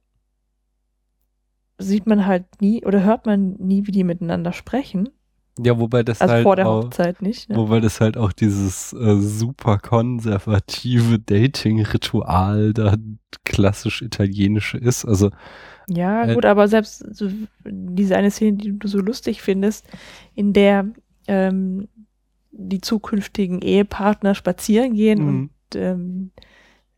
[1.79, 5.09] sieht man halt nie oder hört man nie, wie die miteinander sprechen.
[5.59, 7.49] Ja, wobei das Also halt vor der auch, Hochzeit nicht.
[7.49, 7.57] Ne?
[7.57, 12.95] Wobei das halt auch dieses äh, super konservative Dating-Ritual da
[13.45, 15.05] klassisch italienische ist.
[15.07, 15.31] Also,
[15.89, 17.31] Ja, Äh, gut, aber selbst so,
[17.65, 19.87] diese eine Szene, die du so lustig findest,
[20.35, 20.89] in der
[21.27, 21.89] ähm,
[22.51, 25.29] die zukünftigen Ehepartner spazieren gehen Mhm.
[25.29, 26.31] und ähm,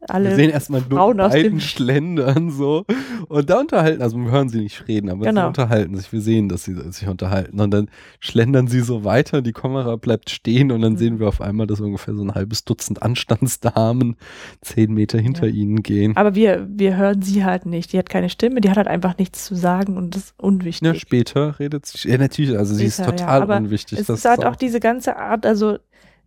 [0.06, 2.84] alle wir sehen erstmal nur beiden Schlendern so.
[3.28, 5.48] Und da unterhalten, also wir hören sie nicht reden, aber sie Genau.
[5.48, 6.12] unterhalten sich.
[6.12, 7.60] Wir sehen, dass sie sich unterhalten.
[7.60, 10.98] Und dann schlendern sie so weiter, die Kamera bleibt stehen und dann Mhm.
[10.98, 14.16] sehen wir auf einmal, dass ungefähr so ein halbes Dutzend Anstandsdamen
[14.60, 15.52] zehn Meter hinter Ja.
[15.54, 16.16] ihnen gehen.
[16.16, 17.92] Aber wir, wir hören sie halt nicht.
[17.92, 20.44] Die hat keine Stimme, die hat halt einfach nichts zu sagen und das ist Ja,
[20.46, 21.00] unwichtig.
[21.00, 22.08] später redet sie.
[22.08, 23.98] Ja, natürlich, also sie ist Später, ja, total aber unwichtig.
[23.98, 25.78] es das ist halt auch diese ganze Art, also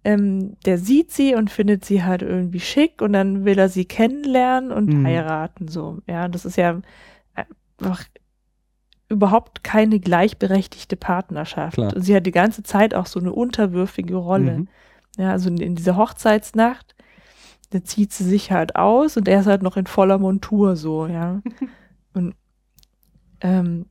[0.03, 3.86] ähm, der sieht sie und findet sie halt irgendwie schick und dann will er sie
[3.86, 5.06] kennenlernen und Mhm.
[5.06, 5.99] heiraten, so.
[6.07, 6.82] Ja, das ist ja
[7.78, 8.03] einfach
[9.10, 11.73] überhaupt keine gleichberechtigte Partnerschaft.
[11.76, 11.94] Klar.
[11.95, 14.60] Und sie hat die ganze Zeit auch so eine unterwürfige Rolle.
[14.60, 14.68] Mhm.
[15.18, 16.95] Ja, also in, in dieser Hochzeitsnacht,
[17.72, 21.07] da zieht sie sich halt aus und er ist halt noch in voller Montur so,
[21.07, 21.41] ja.
[22.14, 22.36] und
[23.41, 23.86] ähm,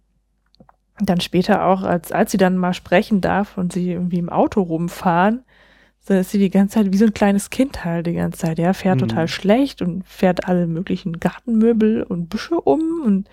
[0.99, 4.63] dann später auch, als, als sie dann mal sprechen darf und sie irgendwie im Auto
[4.63, 5.45] rumfahren,
[6.03, 8.59] so ist sie die ganze Zeit wie so ein kleines Kind halt die ganze Zeit.
[8.59, 9.09] Ja, fährt Mhm.
[9.09, 13.29] total schlecht und fährt alle möglichen Gartenmöbel und Büsche um und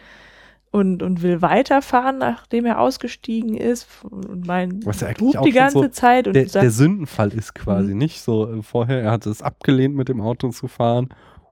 [0.69, 5.79] und, und will weiterfahren, nachdem er ausgestiegen ist und mein Was ja auch die ganze
[5.79, 7.97] so Zeit und der, sagt, der Sündenfall ist quasi Mhm.
[7.97, 8.51] nicht so.
[8.53, 11.07] äh, Vorher, er hatte es abgelehnt, mit dem Auto zu fahren.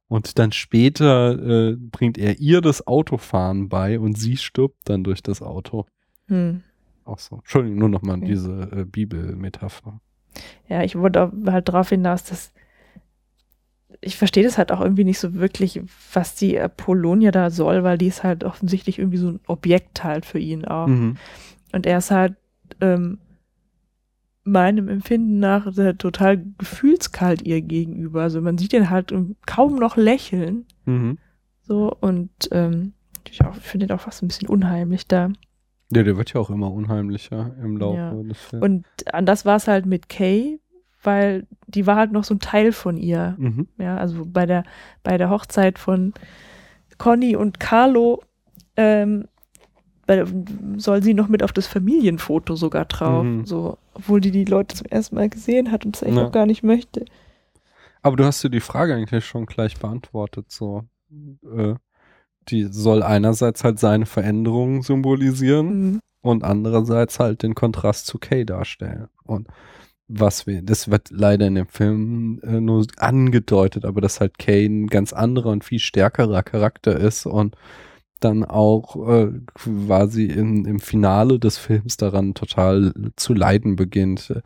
[0.09, 1.31] Und dann später
[1.71, 5.85] äh, bringt er ihr das Autofahren bei und sie stirbt dann durch das Auto.
[6.27, 6.61] hm.
[7.05, 7.37] Auch so.
[7.37, 8.27] Entschuldigung, nur nochmal Okay.
[8.27, 10.01] diese äh, Bibelmetapher.
[10.67, 12.53] Ja, ich wollte auch halt darauf hinaus, dass
[14.01, 15.81] ich verstehe das halt auch irgendwie nicht so wirklich,
[16.13, 20.25] was die Apollonia da soll, weil die ist halt offensichtlich irgendwie so ein Objekt halt
[20.25, 20.87] für ihn auch.
[20.87, 21.17] Mhm.
[21.71, 22.35] Und er ist halt
[22.81, 23.19] ähm,
[24.43, 25.65] meinem Empfinden nach
[25.97, 28.21] total gefühlskalt ihr gegenüber.
[28.21, 29.13] Also man sieht ihn halt
[29.45, 30.65] kaum noch lächeln.
[30.85, 31.17] Mhm.
[31.63, 32.93] So und ähm,
[33.27, 35.31] ich finde ihn auch fast ein bisschen unheimlich da.
[35.95, 38.23] Ja, der wird ja auch immer unheimlicher im Laufe Ja.
[38.23, 38.63] des Films.
[38.63, 40.59] Und anders war es halt mit Kay,
[41.03, 43.35] weil die war halt noch so ein Teil von ihr.
[43.37, 43.67] Mhm.
[43.77, 44.63] Ja, also bei der,
[45.03, 46.13] bei der Hochzeit von
[46.97, 48.21] Conny und Carlo
[48.77, 49.27] ähm,
[50.07, 50.23] bei,
[50.77, 53.23] soll sie noch mit auf das Familienfoto sogar drauf.
[53.23, 53.45] Mhm.
[53.45, 56.27] So, obwohl die die Leute zum ersten Mal gesehen hat und es eigentlich Ja.
[56.27, 57.05] auch gar nicht möchte.
[58.01, 60.51] Aber du hast dir die Frage eigentlich schon gleich beantwortet.
[60.51, 60.83] So,
[61.55, 61.73] äh,
[62.49, 65.91] die soll einerseits halt seine Veränderungen symbolisieren.
[65.93, 65.99] Mhm.
[66.21, 69.07] und andererseits halt den Kontrast zu Kay darstellen.
[69.25, 69.47] Und
[70.07, 74.65] was wir, das wird leider in dem Film äh, nur angedeutet, aber dass halt Kay
[74.65, 77.55] ein ganz anderer und viel stärkerer Charakter ist und
[78.19, 84.41] dann auch äh, quasi in, im Finale des Films daran total zu leiden beginnt, äh,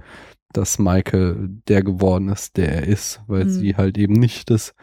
[0.54, 3.50] dass Michael der geworden ist, der er ist, weil Mhm.
[3.50, 4.74] sie halt eben nicht das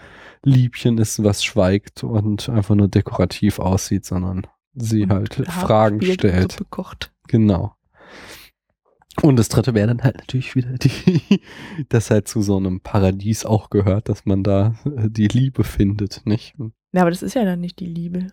[0.42, 6.24] Liebchen ist, was schweigt und einfach nur dekorativ aussieht, sondern sie Und halt Fragen spielt
[6.24, 6.52] und stellt.
[6.52, 7.12] Suppe kocht.
[7.28, 7.74] Genau.
[9.22, 11.40] Und das dritte wäre dann halt natürlich wieder die,
[11.88, 16.22] dass halt zu so einem Paradies auch gehört, dass man da äh, die Liebe findet,
[16.26, 16.54] nicht?
[16.92, 18.28] Ja, aber das ist ja dann nicht die Liebe.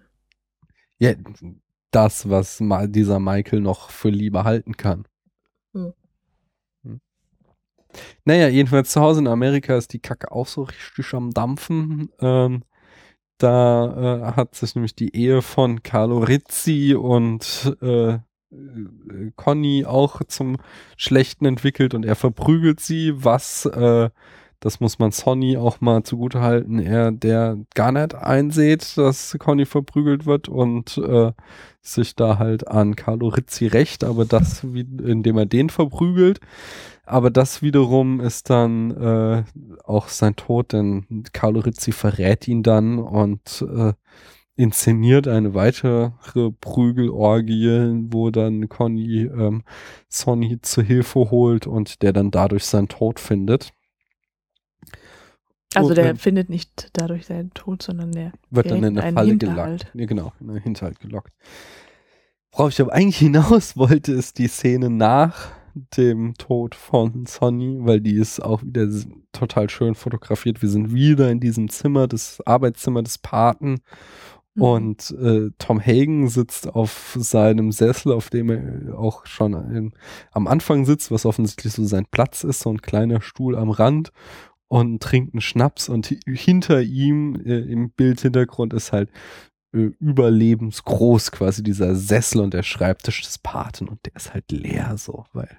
[1.00, 1.14] Ja,
[1.92, 5.06] das, was dieser Michael noch für Liebe halten kann.
[5.74, 5.94] Hm.
[8.26, 12.10] Naja, jedenfalls zu Hause in Amerika ist die Kacke auch so richtig am Dampfen.
[12.20, 12.64] Ähm,
[13.38, 18.20] da äh, hat sich nämlich die Ehe von Carlo Rizzi und äh,
[19.36, 20.58] Conny auch zum
[20.98, 24.10] Schlechten entwickelt und er verprügelt sie, was, äh,
[24.60, 29.66] das muss man Sonny auch mal zugute halten, er, der gar nicht einsieht, dass Conny
[29.66, 31.32] verprügelt wird und äh,
[31.82, 36.40] sich da halt an Carlo Rizzi rächt, aber das, wie, indem er den verprügelt.
[37.06, 39.44] Aber das wiederum ist dann äh,
[39.84, 43.94] auch sein Tod, denn Carlo Rizzi verrät ihn dann und äh,
[44.56, 46.12] inszeniert eine weitere
[46.62, 49.64] Prügelorgie, wo dann Conny ähm,
[50.08, 53.74] Sonny zu Hilfe holt und der dann dadurch seinen Tod findet.
[55.76, 59.04] Also Und der dann findet nicht dadurch seinen Tod, sondern der wird dann in eine
[59.04, 59.92] einen Falle gelockt.
[59.94, 61.34] Ja, genau, in einen Hinterhalt gelockt.
[62.52, 68.02] Worauf ich aber eigentlich hinaus wollte, ist die Szene nach dem Tod von Sonny, weil
[68.02, 68.88] die ist auch wieder
[69.32, 70.62] total schön fotografiert.
[70.62, 73.80] Wir sind wieder in diesem Zimmer, das Arbeitszimmer des Paten.
[74.56, 74.62] Mhm.
[74.62, 79.94] Und äh, Tom Hagen sitzt auf seinem Sessel, auf dem er auch schon im,
[80.32, 84.12] am Anfang sitzt, was offensichtlich so sein Platz ist, so ein kleiner Stuhl am Rand
[84.68, 89.10] und trinkt einen Schnaps und hi- hinter ihm äh, im Bildhintergrund ist halt
[89.76, 94.98] äh, überlebensgroß quasi dieser Sessel und der Schreibtisch des Paten und der ist halt leer
[94.98, 95.50] so, weil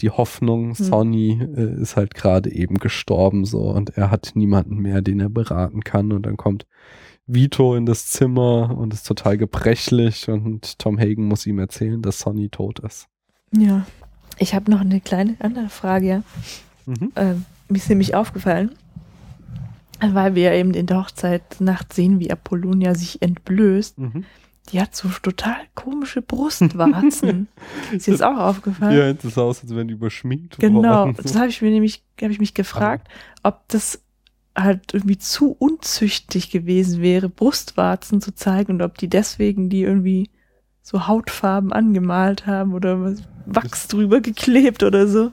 [0.00, 5.02] die Hoffnung, Sonny äh, ist halt gerade eben gestorben so und er hat niemanden mehr,
[5.02, 6.66] den er beraten kann und dann kommt
[7.26, 12.20] Vito in das Zimmer und ist total gebrechlich und Tom Hagen muss ihm erzählen, dass
[12.20, 13.06] Sonny tot ist.
[13.52, 13.86] Ja.
[14.38, 16.22] Ich habe noch eine kleine andere Frage, ja.
[16.86, 17.12] Mhm.
[17.16, 18.70] Ähm, mir ist nämlich aufgefallen,
[20.00, 23.98] weil wir eben in der Hochzeitsnacht sehen, wie Apollonia sich entblößt.
[23.98, 24.24] Mhm.
[24.68, 27.48] Die hat so total komische Brustwarzen.
[27.92, 28.96] ist dir das auch aufgefallen?
[28.96, 31.16] Ja, das sah aus, als wären die überschminkt Genau, worden.
[31.22, 33.08] das habe ich mir nämlich, habe ich mich gefragt,
[33.42, 34.00] ob das
[34.56, 40.30] halt irgendwie zu unzüchtig gewesen wäre, Brustwarzen zu zeigen und ob die deswegen die irgendwie
[40.82, 45.32] so Hautfarben angemalt haben oder was, Wachs drüber geklebt oder so.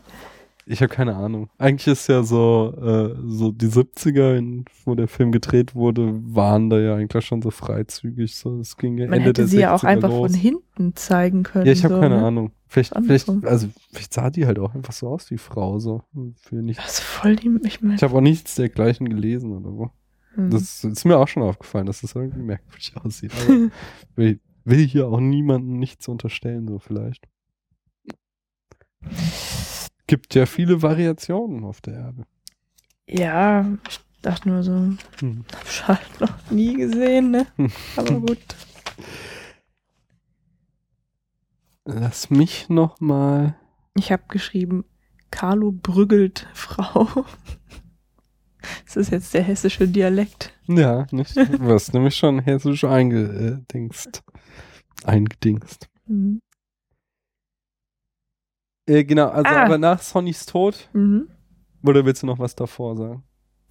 [0.67, 1.49] Ich habe keine Ahnung.
[1.59, 6.71] Eigentlich ist ja so, äh, so die 70er, in, wo der Film gedreht wurde, waren
[6.71, 8.35] da ja eigentlich schon so freizügig.
[8.35, 10.31] So, es ging ja Man Ende hätte sie ja auch 60er einfach los.
[10.31, 11.67] von hinten zeigen können.
[11.67, 12.25] Ja, ich habe so, keine ne?
[12.25, 12.51] Ahnung.
[12.67, 15.77] Vielleicht, vielleicht, also vielleicht sah die halt auch einfach so aus, die Frau.
[15.77, 16.01] So.
[16.41, 16.79] Für nicht.
[16.79, 17.95] Das ist voll die, ich meine.
[17.95, 19.91] Ich habe auch nichts dergleichen gelesen oder so.
[20.33, 20.49] hm.
[20.49, 23.31] Das ist mir auch schon aufgefallen, dass das irgendwie merkwürdig aussieht.
[23.45, 23.69] Aber
[24.15, 27.27] will, will hier auch niemandem nichts unterstellen, so vielleicht.
[30.07, 32.23] Gibt ja viele Variationen auf der Erde.
[33.07, 34.71] ja, ich dachte nur so,
[35.19, 35.45] Hm.
[35.53, 37.47] hab ich halt noch nie gesehen, ne?
[37.97, 38.39] Aber gut.
[41.85, 43.55] Lass mich noch mal.
[43.95, 44.85] Ich habe geschrieben,
[45.31, 47.25] Carlo brügelt Frau.
[48.83, 50.51] Das ist jetzt der hessische Dialekt.
[50.65, 51.35] Ja, nicht?
[51.37, 54.23] Du hast nämlich schon hessisch eingedingst.
[55.03, 55.87] Eingedingst.
[56.07, 56.41] Mhm.
[58.87, 59.63] Äh, genau, also Ah.
[59.65, 61.27] aber nach Sonnys Tod, Mhm.
[61.83, 63.23] oder willst du noch was davor sagen?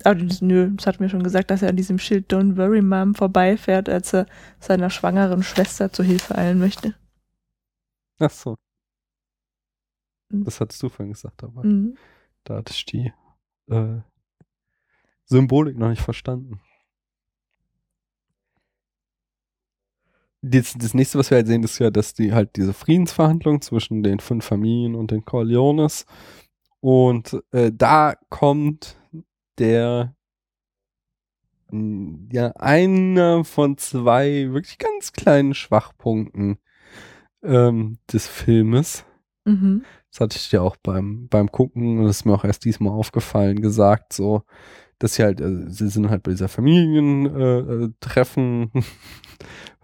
[0.02, 2.82] Aber das, nö, das hat mir schon gesagt, dass er an diesem Schild Don't Worry
[2.82, 4.26] Mom vorbeifährt, als er
[4.58, 6.94] seiner schwangeren Schwester zur Hilfe eilen möchte.
[8.18, 8.56] Ach so.
[10.30, 10.44] Mhm.
[10.44, 11.96] Das hattest du vorhin gesagt, aber Mhm.
[12.42, 13.12] da hatte ich die
[13.70, 14.00] äh,
[15.26, 16.60] Symbolik noch nicht verstanden.
[20.46, 24.02] Das, das nächste, was wir halt sehen, ist ja, dass die halt diese Friedensverhandlungen zwischen
[24.02, 26.04] den fünf Familien und den Corleones
[26.80, 28.98] und äh, da kommt
[29.56, 30.14] der
[31.70, 36.58] mh, ja einer von zwei wirklich ganz kleinen Schwachpunkten
[37.42, 39.06] ähm, des Filmes.
[39.46, 39.84] Mhm.
[40.10, 42.92] Das hatte ich dir auch beim, beim Gucken, und das ist mir auch erst diesmal
[42.92, 44.42] aufgefallen, gesagt, so,
[45.04, 48.70] dass sie halt, also, sie sind halt bei dieser Familientreffen, äh, Treffen.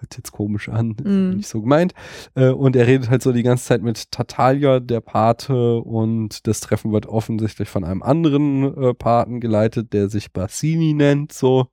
[0.01, 1.37] hört jetzt komisch an, Mm.
[1.37, 1.93] nicht so gemeint,
[2.35, 6.61] äh, und er redet halt so die ganze Zeit mit Tatalia, der Pate, und das
[6.61, 11.67] Treffen wird offensichtlich von einem anderen äh, Paten geleitet, der sich Bassini nennt, so.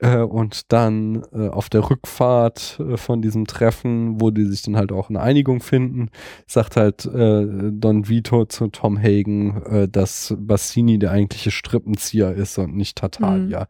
[0.00, 4.76] Äh, und dann äh, auf der Rückfahrt äh, von diesem Treffen, wo die sich dann
[4.76, 6.08] halt auch eine Einigung finden,
[6.46, 12.56] sagt halt äh, Don Vito zu Tom Hagen, äh, dass Bassini der eigentliche Strippenzieher ist
[12.58, 13.68] und nicht Tatalia.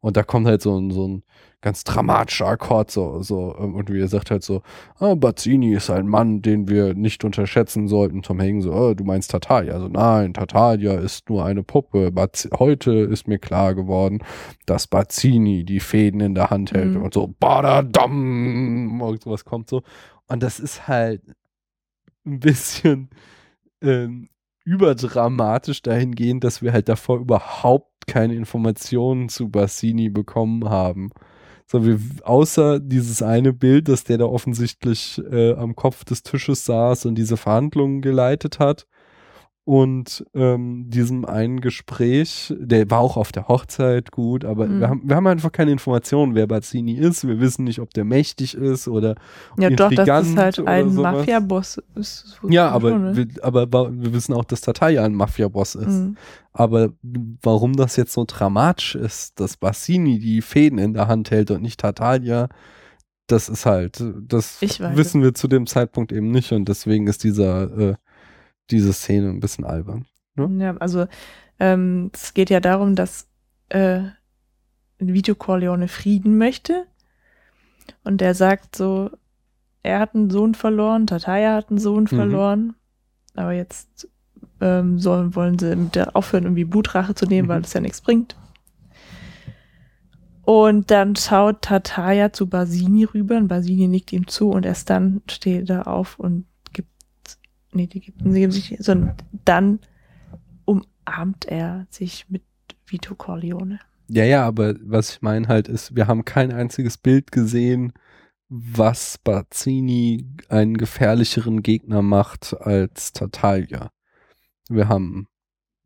[0.00, 1.22] Und da kommt halt so ein, so ein
[1.62, 4.62] ganz dramatischer Akkord, so, so, ähm, und wie er sagt halt so,
[4.98, 8.22] ah, Bazzini ist ein Mann, den wir nicht unterschätzen sollten.
[8.22, 9.74] Tom Hagen so, oh, du meinst Tatalia.
[9.74, 12.12] Also nein, Tatalia ist nur eine Puppe.
[12.12, 14.20] Bazz heute ist mir klar geworden,
[14.66, 17.02] dass Bazzini die Fäden in der Hand hält Mhm.
[17.02, 19.82] und so, badadam, und sowas kommt so.
[20.28, 21.22] Und das ist halt
[22.24, 23.10] ein bisschen
[23.82, 24.28] ähm,
[24.64, 31.10] überdramatisch dahingehend, dass wir halt davor überhaupt keine Informationen zu Bassini bekommen haben.
[31.70, 36.64] So wie außer dieses eine Bild, dass der da offensichtlich äh, am Kopf des Tisches
[36.64, 38.88] saß und diese Verhandlungen geleitet hat.
[39.70, 44.80] Und ähm, diesem einen Gespräch, der war auch auf der Hochzeit gut, aber Mhm.
[44.80, 47.24] wir, haben, wir haben einfach keine Informationen, wer Bazzini ist.
[47.24, 49.14] Wir wissen nicht, ob der mächtig ist oder
[49.60, 50.92] Ja, doch, das ist intrigant halt ein.
[50.96, 51.80] Mafia-Boss.
[51.94, 53.16] ist- Ja, aber, schon, ne?
[53.16, 55.86] wir, aber wir wissen auch, dass Tataya ein Mafia-Boss ist.
[55.86, 56.16] Mhm.
[56.52, 56.88] Aber
[57.40, 61.62] warum das jetzt so dramatisch ist, dass Bassini die Fäden in der Hand hält und
[61.62, 62.48] nicht Tatalia,
[63.28, 67.78] das ist halt, das wissen wir zu dem Zeitpunkt eben nicht und deswegen ist dieser,
[67.90, 67.94] äh,
[68.70, 70.06] diese Szene ein bisschen albern.
[70.36, 70.46] Ja.
[70.46, 71.06] Ja, also
[71.58, 73.28] ähm, es geht ja darum, dass
[73.68, 74.02] äh,
[74.98, 76.86] Vito Corleone Frieden möchte.
[78.04, 79.10] Und der sagt so,
[79.82, 82.08] er hat einen Sohn verloren, Tataya hat einen Sohn Mhm.
[82.08, 82.74] verloren.
[83.34, 84.08] Aber jetzt
[84.60, 87.50] ähm, sollen, wollen sie mit der aufhören, irgendwie Blutrache zu nehmen, Mhm.
[87.52, 88.36] weil das ja nichts bringt.
[90.42, 95.22] Und dann schaut Tataya zu Basini rüber und Basini nickt ihm zu und erst dann
[95.30, 96.44] steht er auf und
[97.72, 99.14] nee, die gibt, sie geben sich, sondern
[99.44, 99.80] dann
[100.64, 102.42] umarmt er sich mit
[102.86, 103.78] Vito Corleone.
[104.08, 107.92] Ja, ja, aber was ich meine halt ist, wir haben kein einziges Bild gesehen,
[108.48, 113.92] was Bazzini einen gefährlicheren Gegner macht als Tatalia.
[114.68, 115.28] Wir haben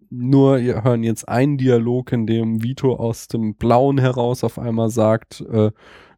[0.08, 4.88] nur, wir hören jetzt einen Dialog, in dem Vito aus dem Blauen heraus auf einmal
[4.88, 5.72] sagt, äh,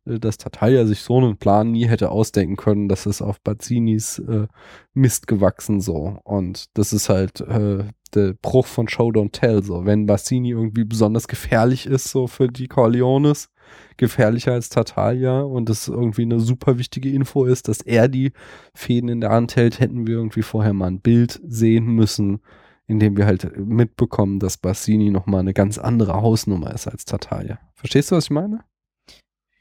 [0.07, 4.47] dass Tatalia sich so einen Plan nie hätte ausdenken können, das ist auf Bazzinis äh,
[4.95, 6.21] Mist gewachsen so.
[6.25, 7.85] Und das ist halt äh,
[8.15, 9.85] der Bruch von Show Don't Tell so.
[9.85, 13.51] Wenn Bazzini irgendwie besonders gefährlich ist so für die Corleones,
[13.97, 18.33] gefährlicher als Tatalia und das irgendwie eine super wichtige Info ist, dass er die
[18.75, 22.41] Fäden in der Hand hält, hätten wir irgendwie vorher mal ein Bild sehen müssen,
[22.87, 27.59] in dem wir halt mitbekommen, dass Bassini nochmal eine ganz andere Hausnummer ist als Tatalia.
[27.75, 28.61] Verstehst du, was ich meine?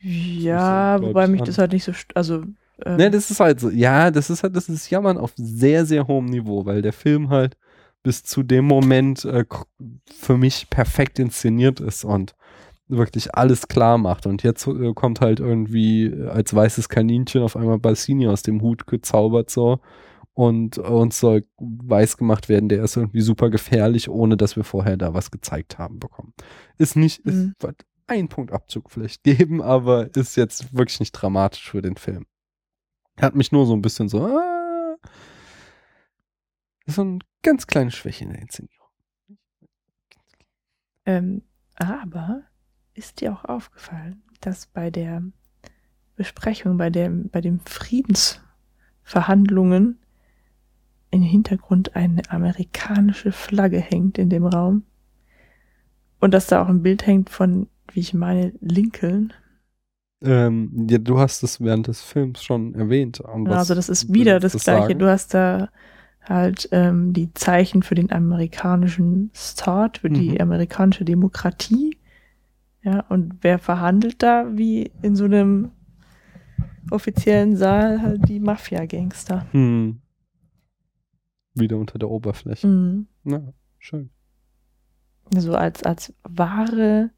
[0.05, 2.43] Ja, glaub wobei ich, mich das halt nicht so, also
[2.85, 5.85] ähm, Ne, das ist halt so, ja, das ist halt, das ist Jammern auf sehr,
[5.85, 7.57] sehr hohem Niveau, weil der Film halt
[8.03, 9.45] bis zu dem Moment äh,
[10.13, 12.35] für mich perfekt inszeniert ist und
[12.87, 14.27] wirklich alles klar macht.
[14.27, 18.61] Und jetzt äh, kommt halt irgendwie äh, als weißes Kaninchen auf einmal Bassini aus dem
[18.61, 19.79] Hut gezaubert so
[20.33, 24.97] und uns soll weiß gemacht werden, der ist irgendwie super gefährlich, ohne dass wir vorher
[24.97, 26.33] da was gezeigt haben bekommen.
[26.77, 27.53] Ist nicht, ist, Mhm.
[28.07, 32.25] Wird ein Punkt Abzug vielleicht geben, aber ist jetzt wirklich nicht dramatisch für den Film.
[33.19, 34.95] Hat mich nur so ein bisschen so, ah,
[36.85, 38.89] so eine ganz kleine Schwäche in der Inszenierung.
[41.05, 41.43] Ähm,
[41.75, 42.43] aber
[42.93, 45.23] ist dir auch aufgefallen, dass bei der
[46.15, 49.99] Besprechung, bei dem, bei den Friedensverhandlungen
[51.11, 54.83] im Hintergrund eine amerikanische Flagge hängt in dem Raum?
[56.19, 59.33] Und dass da auch ein Bild hängt von, wie ich meine, Lincoln.
[60.21, 63.21] Ähm, ja, du hast es während des Films schon erwähnt.
[63.23, 64.87] Was also das ist wieder das, das gleiche.
[64.87, 64.99] sagen?
[64.99, 65.69] Du hast da
[66.21, 70.41] halt ähm, die Zeichen für den amerikanischen Staat, für die Mhm.
[70.41, 71.97] amerikanische Demokratie.
[72.81, 75.71] Ja, und wer verhandelt da wie in so einem
[76.91, 79.45] offiziellen Saal halt die Mafia-Gangster.
[79.51, 80.01] Hm.
[81.55, 82.67] Wieder unter der Oberfläche.
[82.67, 83.07] Mhm.
[83.23, 83.41] Ja,
[83.79, 84.09] schön.
[85.35, 87.09] So als, als wahre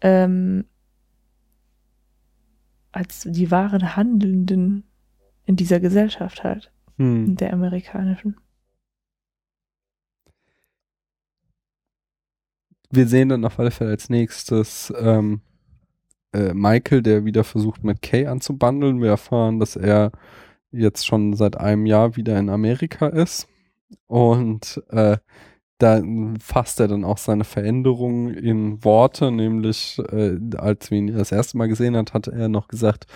[0.00, 0.64] ähm,
[2.92, 4.84] als die wahren Handelnden
[5.44, 7.36] in dieser Gesellschaft halt, Hm.
[7.36, 8.36] der amerikanischen.
[12.90, 15.40] Wir sehen dann auf alle Fälle als nächstes ähm,
[16.32, 19.00] äh, Michael, der wieder versucht mit Kay anzubandeln.
[19.00, 20.10] Wir erfahren, dass er
[20.72, 23.48] jetzt schon seit einem Jahr wieder in Amerika ist.
[24.06, 25.18] Und äh,
[25.80, 26.02] da
[26.40, 31.56] fasst er dann auch seine Veränderungen in Worte, nämlich äh, als wir ihn das erste
[31.58, 33.06] Mal gesehen hat, hat er noch gesagt,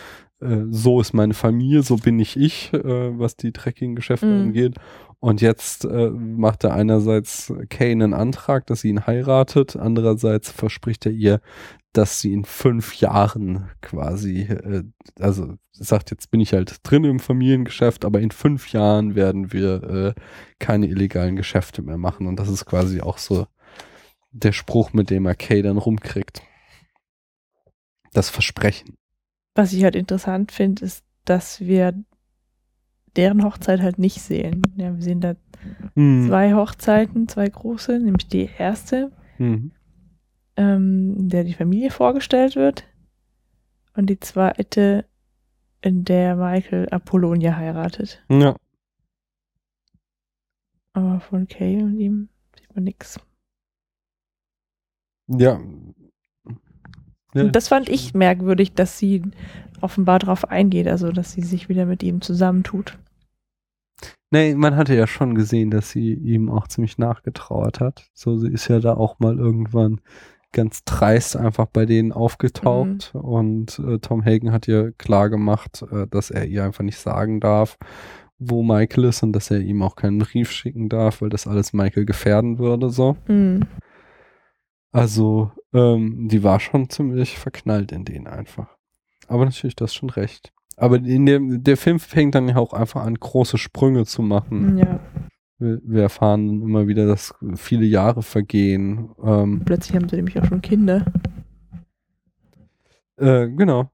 [0.40, 4.40] äh, so ist meine Familie, so bin ich ich, äh, was die Trekking-Geschäfte Mhm.
[4.48, 4.74] angeht.
[5.20, 11.06] Und jetzt äh, macht er einerseits Kay einen Antrag, dass sie ihn heiratet, andererseits verspricht
[11.06, 11.40] er ihr,
[11.94, 14.84] dass sie in fünf Jahren quasi, äh,
[15.18, 19.82] also sagt, jetzt bin ich halt drin im Familiengeschäft, aber in fünf Jahren werden wir
[19.84, 20.20] äh,
[20.58, 22.26] keine illegalen Geschäfte mehr machen.
[22.26, 23.46] Und das ist quasi auch so
[24.32, 26.42] der Spruch, mit dem er Kay dann rumkriegt.
[28.12, 28.96] Das Versprechen.
[29.54, 31.94] Was ich halt interessant finde, ist, dass wir
[33.16, 34.62] deren Hochzeit halt nicht sehen.
[34.76, 35.36] Ja, wir sehen da
[35.94, 36.26] Hm.
[36.28, 39.72] zwei Hochzeiten, zwei große, nämlich die erste, Mhm.
[40.56, 42.84] Ähm, in der die Familie vorgestellt wird
[43.96, 45.04] und die zweite,
[45.80, 48.24] in der Michael Apollonia heiratet.
[48.30, 48.56] Ja.
[50.94, 52.28] Aber von Kay und ihm
[52.58, 53.20] sieht man nix.
[55.28, 55.60] Ja.
[57.34, 59.22] Ja, Und das fand ich merkwürdig, dass sie
[59.80, 62.96] offenbar darauf eingeht, also dass sie sich wieder mit ihm zusammentut.
[64.30, 68.08] Nee, man hatte ja schon gesehen, dass sie ihm auch ziemlich nachgetrauert hat.
[68.14, 70.00] So, sie ist ja da auch mal irgendwann
[70.54, 76.06] ganz dreist einfach bei denen aufgetaucht und äh, Tom Hagen hat ihr klar gemacht, äh,
[76.06, 77.76] dass er ihr einfach nicht sagen darf,
[78.38, 81.72] wo Michael ist und dass er ihm auch keinen Brief schicken darf, weil das alles
[81.72, 83.16] Michael gefährden würde, so.
[83.28, 83.64] Mhm.
[84.92, 88.68] Also, ähm, die war schon ziemlich verknallt in den einfach.
[89.26, 90.52] Aber natürlich, das schon recht.
[90.76, 94.78] Aber in dem, der Film fängt dann ja auch einfach an, große Sprünge zu machen.
[94.78, 95.00] Ja,
[95.58, 99.10] Wir, wir erfahren immer wieder, dass viele Jahre vergehen.
[99.22, 101.04] Ähm, plötzlich haben sie nämlich auch schon Kinder.
[103.16, 103.90] äh, genau.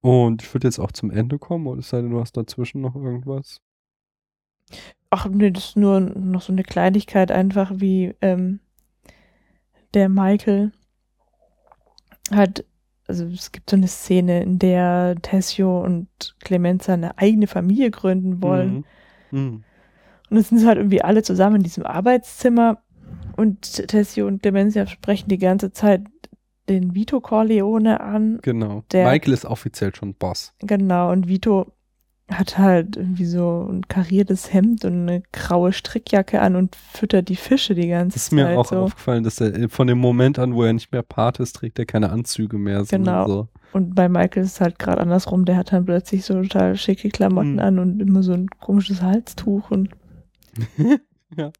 [0.00, 2.80] Und ich würde jetzt auch zum Ende kommen, oder es sei denn, du hast dazwischen
[2.80, 3.60] noch irgendwas?
[5.10, 8.60] Ach nee, das ist nur noch so eine Kleinigkeit, einfach wie ähm,
[9.94, 10.72] der Michael
[12.30, 12.64] hat,
[13.06, 16.08] also es gibt so eine Szene, in der Tessio und
[16.40, 18.84] Clemenza eine eigene Familie gründen wollen.
[19.30, 19.40] Mhm.
[19.40, 19.64] Mhm.
[20.30, 22.78] Und dann sind sie halt irgendwie alle zusammen in diesem Arbeitszimmer
[23.36, 26.02] und Tessio und Clemenza sprechen die ganze Zeit
[26.68, 28.40] den Vito Corleone an.
[28.42, 28.82] Genau.
[28.92, 30.52] Michael ist offiziell schon Boss.
[30.60, 31.72] Genau, und Vito
[32.30, 37.36] hat halt irgendwie so ein kariertes Hemd und eine graue Strickjacke an und füttert die
[37.36, 38.76] Fische die ganze Das ist mir Zeit auch so.
[38.80, 41.86] aufgefallen, dass er von dem Moment an, wo er nicht mehr Part ist, trägt er
[41.86, 42.84] keine Anzüge mehr.
[42.90, 43.26] Genau.
[43.26, 43.48] So.
[43.72, 47.08] Und bei Michael ist es halt gerade andersrum, der hat dann plötzlich so total schicke
[47.08, 47.58] Klamotten Mhm.
[47.60, 49.88] an und immer so ein komisches Halstuch und,
[51.36, 51.52] ja.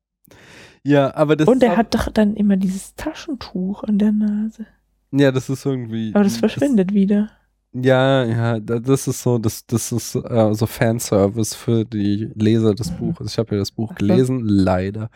[0.82, 4.66] ja, aber das und er hat doch dann immer dieses Taschentuch an der Nase.
[5.10, 6.10] Ja, das ist irgendwie.
[6.14, 7.30] Aber das verschwindet wieder.
[7.74, 12.74] Ja, ja, da- das ist so, das, das ist äh, so Fanservice für die Leser
[12.74, 13.32] des Buches.
[13.32, 15.10] Ich habe ja das Buch gelesen, leider.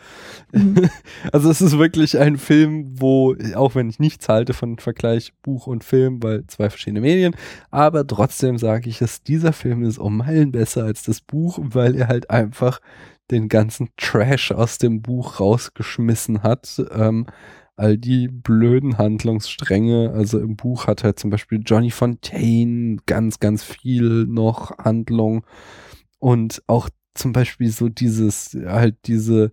[0.51, 0.87] Mhm.
[1.31, 5.65] Also es ist wirklich ein Film, wo, auch wenn ich nichts halte von Vergleich Buch
[5.67, 7.35] und Film, weil zwei verschiedene Medien,
[7.71, 11.95] aber trotzdem sage ich es, dieser Film ist um Meilen besser als das Buch, weil
[11.95, 12.79] er halt einfach
[13.31, 16.81] den ganzen Trash aus dem Buch rausgeschmissen hat.
[16.91, 17.25] Ähm,
[17.75, 23.63] all die blöden Handlungsstränge, also im Buch hat halt zum Beispiel Johnny Fontaine ganz, ganz
[23.63, 25.45] viel noch Handlung.
[26.19, 29.51] Und auch zum Beispiel so dieses, halt diese,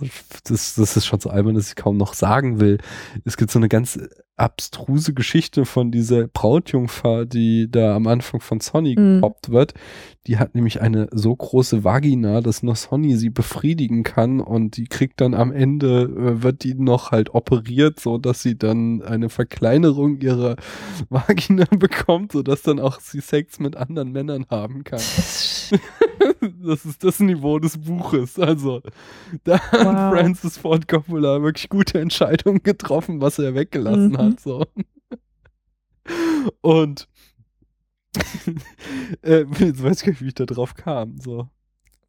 [0.00, 2.78] das das, das ist schon so albern, dass ich kaum noch sagen will.
[3.24, 3.98] Es gibt so eine ganz
[4.36, 9.16] abstruse Geschichte von dieser Brautjungfer, die da am Anfang von Sonny Mhm.
[9.16, 9.74] gepoppt wird.
[10.28, 14.84] Die hat nämlich eine so große Vagina, dass nur Sonny sie befriedigen kann und die
[14.86, 19.28] kriegt dann am Ende, äh, wird die noch halt operiert, so dass sie dann eine
[19.28, 20.54] Verkleinerung ihrer
[21.10, 25.00] Vagina bekommt, so dass dann auch sie Sex mit anderen Männern haben kann.
[26.64, 28.38] Das ist das Niveau des Buches.
[28.38, 28.82] Also,
[29.44, 30.18] da hat Wow.
[30.18, 34.18] Francis Ford Coppola wirklich gute Entscheidungen getroffen, was er weggelassen Mhm.
[34.18, 34.40] hat.
[34.40, 34.64] So.
[36.60, 37.08] Und
[39.22, 41.18] äh, jetzt weiß ich gar nicht, wie ich da drauf kam.
[41.18, 41.48] So.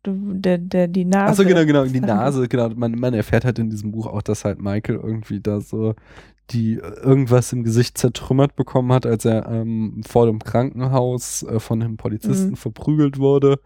[0.06, 1.32] Der, der, die Nase.
[1.32, 2.70] Achso, genau, genau, die Nase, genau.
[2.70, 5.94] Man, man erfährt halt in diesem Buch auch, dass halt Michael irgendwie da so
[6.52, 11.84] die irgendwas im Gesicht zertrümmert bekommen hat, als er ähm, vor dem Krankenhaus äh, von
[11.84, 12.56] einem Polizisten Mhm.
[12.56, 13.60] verprügelt wurde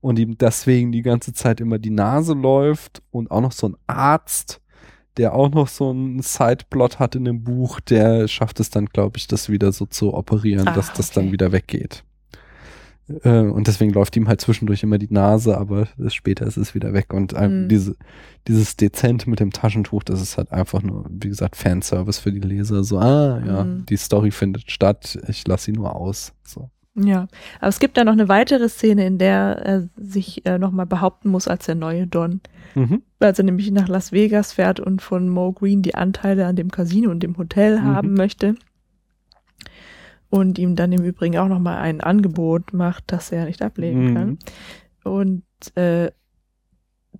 [0.00, 3.76] und ihm deswegen die ganze Zeit immer die Nase läuft und auch noch so ein
[3.86, 4.60] Arzt,
[5.16, 9.16] der auch noch so einen Sideplot hat in dem Buch, der schafft es dann, glaube
[9.16, 11.20] ich, das wieder so zu operieren, Ah, dass das okay.
[11.20, 12.04] dann wieder weggeht.
[13.22, 16.92] Äh, und deswegen läuft ihm halt zwischendurch immer die Nase, aber später ist es wieder
[16.92, 17.12] weg.
[17.14, 17.68] Und Mhm.
[17.68, 17.94] diese,
[18.48, 22.40] dieses Dezent mit dem Taschentuch, das ist halt einfach nur, wie gesagt, Fanservice für die
[22.40, 22.82] Leser.
[22.84, 23.86] So, ah, ja, Mhm.
[23.86, 26.32] die Story findet statt, ich lasse sie nur aus.
[26.44, 26.68] So.
[26.98, 27.28] Ja,
[27.60, 31.28] aber es gibt da noch eine weitere Szene, in der er sich äh, nochmal behaupten
[31.28, 32.40] muss als der neue Don.
[32.74, 33.02] Mhm.
[33.20, 36.70] Als er nämlich nach Las Vegas fährt und von Mo Green die Anteile an dem
[36.70, 37.84] Casino und dem Hotel Mhm.
[37.84, 38.54] haben möchte.
[40.28, 44.14] Und ihm dann im Übrigen auch nochmal ein Angebot macht, das er nicht ablehnen Mhm.
[44.14, 44.38] kann.
[45.04, 45.42] Und
[45.76, 46.10] äh,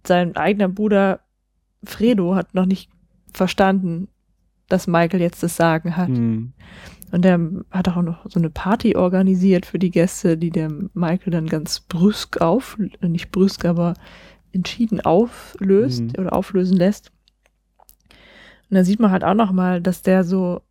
[0.07, 1.21] sein eigener Bruder
[1.85, 2.91] Fredo hat noch nicht
[3.33, 4.09] verstanden,
[4.69, 6.09] dass Michael jetzt das Sagen hat.
[6.09, 6.53] Mhm.
[7.13, 7.39] Und er
[7.71, 11.81] hat auch noch so eine Party organisiert für die Gäste, die der Michael dann ganz
[11.81, 13.95] brüsk auf, nicht brüsk, aber
[14.53, 16.13] entschieden auflöst Mhm.
[16.19, 17.13] oder auflösen lässt.
[18.69, 20.63] Und da sieht man halt auch noch mal, dass der so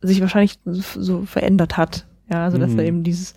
[0.00, 2.06] sich wahrscheinlich so verändert hat.
[2.30, 2.78] Ja, also dass Mhm.
[2.80, 3.34] er eben dieses,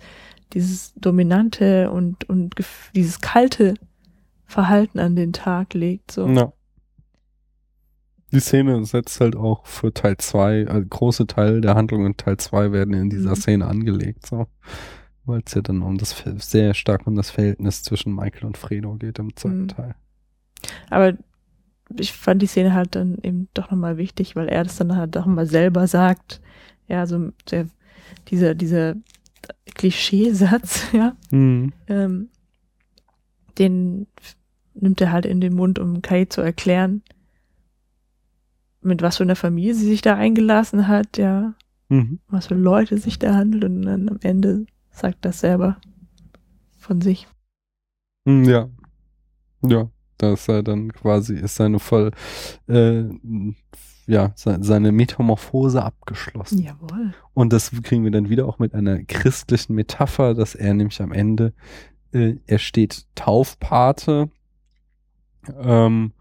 [0.52, 2.54] dieses dominante und, und
[2.94, 3.74] dieses kalte
[4.46, 6.10] Verhalten an den Tag legt.
[6.10, 6.26] So.
[6.28, 6.52] Ja.
[8.32, 12.36] Die Szene setzt halt auch für Teil 2, also große Teil der Handlung in Teil
[12.36, 13.36] 2 werden in dieser Mhm.
[13.36, 14.46] Szene angelegt, so.
[15.24, 18.94] Weil es ja dann um das, sehr stark um das Verhältnis zwischen Michael und Fredo
[18.94, 19.68] geht im zweiten Mhm.
[19.68, 19.94] Teil.
[20.90, 21.16] Aber
[21.98, 25.16] ich fand die Szene halt dann eben doch nochmal wichtig, weil er das dann halt
[25.16, 26.40] doch mal selber sagt.
[26.86, 27.66] Ja, so der,
[28.28, 28.94] dieser, dieser
[29.74, 31.72] Klischeesatz, ja, Mhm.
[31.88, 32.28] ähm,
[33.58, 34.06] den
[34.74, 37.02] nimmt er halt in den Mund, um Kai zu erklären,
[38.82, 41.54] mit was für einer Familie sie sich da eingelassen hat, ja,
[41.88, 42.20] Mhm.
[42.28, 45.76] was für Leute sich da handelt und dann am Ende sagt das selber
[46.78, 47.26] von sich.
[48.26, 48.68] Hm, Ja.
[49.62, 52.12] Ja, das sei dann quasi, ist seine voll,
[52.68, 53.04] äh,
[54.06, 56.62] ja, se- seine Metamorphose abgeschlossen.
[56.62, 57.12] Jawohl.
[57.34, 61.12] Und das kriegen wir dann wieder auch mit einer christlichen Metapher, dass er nämlich am
[61.12, 61.52] Ende,
[62.12, 64.30] äh, er steht Taufpate
[65.60, 66.12] ähm,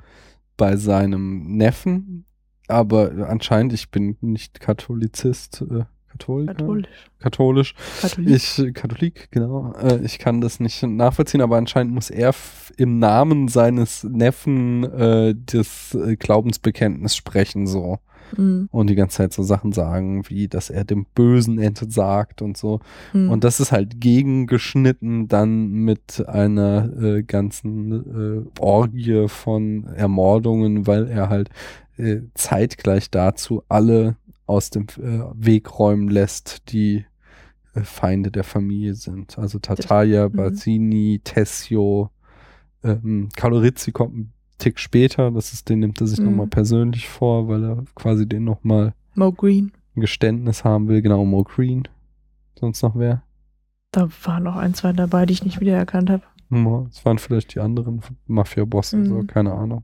[0.58, 2.26] bei seinem Neffen,
[2.70, 6.54] aber anscheinend, ich bin nicht Katholizist, äh, Katholiker?
[6.54, 6.88] Katholisch.
[7.20, 8.36] katholisch, Katholik.
[8.36, 9.74] ich, Katholik, genau.
[9.74, 12.34] Äh, ich kann das nicht nachvollziehen, aber anscheinend muss er
[12.78, 18.00] im Namen seines Neffen äh, das äh, Glaubensbekenntnis sprechen, so.
[18.38, 18.70] Mhm.
[18.72, 22.80] Und die ganze Zeit so Sachen sagen, wie, dass er dem Bösen entsagt und so.
[23.14, 23.30] Mhm.
[23.30, 31.08] Und das ist halt gegengeschnitten dann mit einer äh, ganzen äh, Orgie von Ermordungen, weil
[31.08, 31.50] er halt
[32.00, 34.16] äh, zeitgleich dazu alle
[34.46, 37.06] aus dem äh, Weg räumen lässt, die
[37.76, 39.38] äh, Feinde der Familie sind.
[39.38, 40.34] Also Tartaglia, mhm.
[40.34, 42.10] Bazzini, Tessio,
[42.84, 46.26] ähm, Calorizzi kommt ein Tick später, das ist, den nimmt er sich Mhm.
[46.26, 49.72] nochmal persönlich vor, weil er quasi den nochmal Mo Green.
[49.96, 51.88] ein Geständnis haben will, genau, Mo Green.
[52.60, 53.22] Sonst noch wer?
[53.92, 56.24] Da waren noch ein, zwei dabei, die ich nicht wiedererkannt habe.
[56.90, 59.06] Es waren vielleicht die anderen Mafia-Bosse, Mhm.
[59.06, 59.84] so, keine Ahnung.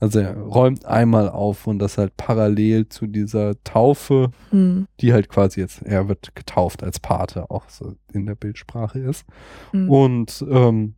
[0.00, 4.86] Also er räumt einmal auf und das halt parallel zu dieser Taufe, Mhm.
[5.00, 9.24] die halt quasi jetzt, er wird getauft als Pate, auch so in der Bildsprache ist.
[9.72, 9.90] Mhm.
[9.90, 10.94] Und ähm,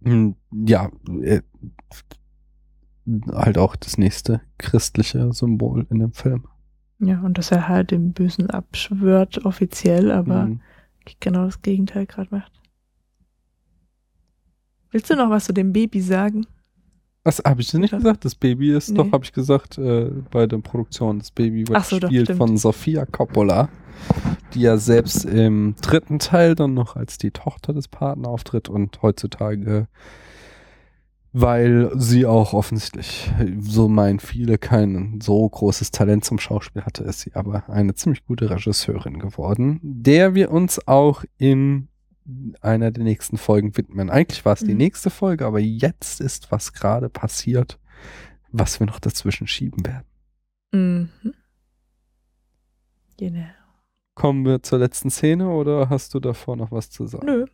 [0.00, 0.34] mh,
[0.66, 0.90] ja,
[1.22, 1.42] äh,
[3.32, 6.44] halt auch das nächste christliche Symbol in dem Film.
[7.00, 10.60] Ja, und dass er halt dem Bösen abschwört, offiziell, aber Mhm.
[11.20, 12.52] genau das Gegenteil gerade macht.
[14.90, 16.46] Willst du noch was zu dem Baby sagen?
[17.28, 18.24] Was habe ich denn nicht gesagt?
[18.24, 18.96] Das Baby ist Nee.
[18.96, 21.18] doch, habe ich gesagt, äh, bei der Produktion.
[21.18, 22.38] Das Baby wird so, doch, gespielt stimmt.
[22.38, 23.68] von Sofia Coppola,
[24.54, 29.02] die ja selbst im dritten Teil dann noch als die Tochter des Paten auftritt und
[29.02, 29.88] heutzutage,
[31.34, 33.30] weil sie auch offensichtlich,
[33.60, 38.24] so meinen viele, kein so großes Talent zum Schauspiel hatte, ist sie aber eine ziemlich
[38.24, 41.88] gute Regisseurin geworden, der wir uns auch in
[42.60, 44.10] einer der nächsten Folgen widmen.
[44.10, 44.78] Eigentlich war es die Mhm.
[44.78, 47.78] nächste Folge, aber jetzt ist was gerade passiert,
[48.50, 50.04] was wir noch dazwischen schieben werden.
[50.72, 51.34] Mhm.
[53.18, 53.46] Genau.
[54.14, 57.26] Kommen wir zur letzten Szene oder hast du davor noch was zu sagen?
[57.26, 57.46] Nö,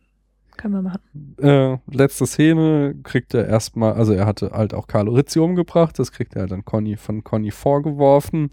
[0.57, 1.35] kann man machen.
[1.39, 6.11] Äh, letzte Szene kriegt er erstmal, also er hatte halt auch Carlo Rizzi umgebracht, das
[6.11, 8.49] kriegt er dann Conny von Conny vorgeworfen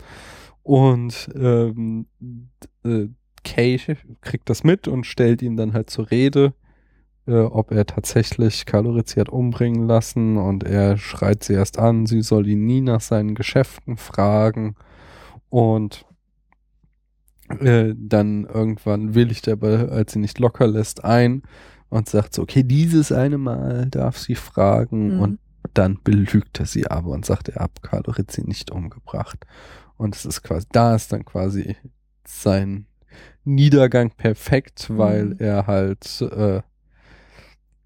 [0.63, 2.07] und ähm,
[2.85, 3.09] äh,
[3.45, 3.79] Kay
[4.21, 6.55] kriegt das mit und stellt ihn dann halt zur Rede,
[7.27, 12.07] äh, ob er tatsächlich Carlo Rizzi hat umbringen lassen und er schreit sie erst an,
[12.07, 14.77] sie soll ihn nie nach seinen Geschäften fragen
[15.51, 16.07] und
[17.61, 21.43] äh, dann irgendwann willigt er, aber als sie nicht locker lässt, ein
[21.91, 25.21] und sagt so, okay, dieses eine Mal darf sie fragen Mhm.
[25.21, 25.39] und
[25.75, 29.47] dann belügt er sie aber und sagt, er hat Carlo Rizzi nicht umgebracht.
[29.97, 31.77] Und es ist quasi, da ist dann quasi
[32.27, 32.87] sein
[33.45, 35.37] Niedergang perfekt, weil Mhm.
[35.39, 36.63] er halt, äh,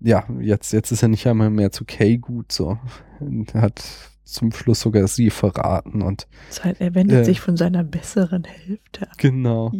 [0.00, 2.78] ja, jetzt, jetzt ist er nicht einmal mehr zu Kay gut, so.
[3.54, 3.82] Er hat
[4.24, 7.24] zum Schluss sogar sie verraten und Zeit, er wendet Äh.
[7.24, 9.16] sich von seiner besseren Hälfte ab.
[9.18, 9.72] Genau.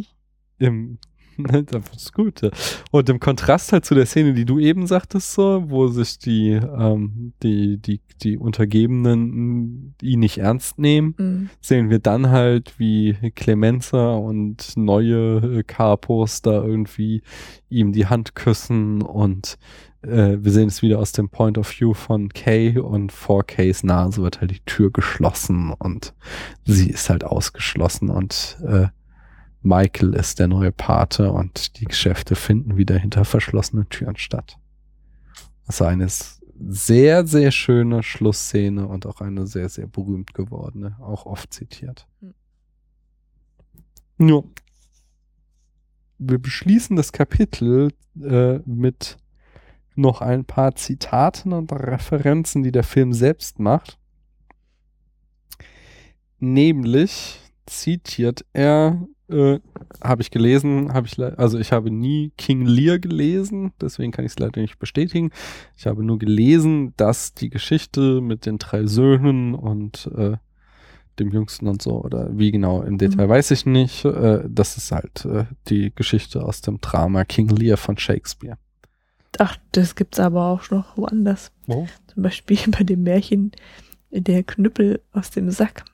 [0.59, 0.99] Im,
[1.67, 2.43] das ist gut.
[2.43, 2.51] ja.
[2.91, 6.51] Und im Kontrast halt zu der Szene, die du eben sagtest, so, wo sich die,
[6.53, 11.51] ähm, die, die, die Untergebenen ihn nicht ernst nehmen, Mhm.
[11.61, 17.23] sehen wir dann halt, wie Clemenza und neue äh, Capos da irgendwie
[17.69, 19.59] ihm die Hand küssen und
[20.03, 23.83] äh, wir sehen es wieder aus dem Point of View von Kay und vor Kays
[23.83, 26.15] Nase wird halt die Tür geschlossen und
[26.65, 28.87] sie ist halt ausgeschlossen und äh,
[29.63, 34.59] Michael ist der neue Pate und die Geschäfte finden wieder hinter verschlossenen Türen statt.
[35.67, 36.09] Also eine
[36.59, 42.07] sehr, sehr schöne Schlussszene und auch eine sehr, sehr berühmt gewordene, auch oft zitiert.
[44.19, 44.43] Ja.
[46.19, 47.93] Wir beschließen das Kapitel
[48.23, 49.19] äh, mit
[49.97, 53.99] noch ein paar Zitaten und Referenzen, die der Film selbst macht.
[56.39, 59.59] Nämlich zitiert er äh,
[60.03, 64.33] habe ich gelesen, habe ich also ich habe nie King Lear gelesen, deswegen kann ich
[64.33, 65.31] es leider nicht bestätigen.
[65.77, 70.37] Ich habe nur gelesen, dass die Geschichte mit den drei Söhnen und äh,
[71.19, 73.31] dem Jüngsten und so oder wie genau im Detail Mhm.
[73.31, 74.05] weiß ich nicht.
[74.05, 78.59] Äh, das ist halt äh, die Geschichte aus dem Drama King Lear von Shakespeare.
[79.39, 81.53] Ach, das gibt's aber auch noch woanders.
[81.67, 81.87] Wo?
[82.13, 83.53] Zum Beispiel bei dem Märchen
[84.11, 85.85] Der Knüppel aus dem Sack.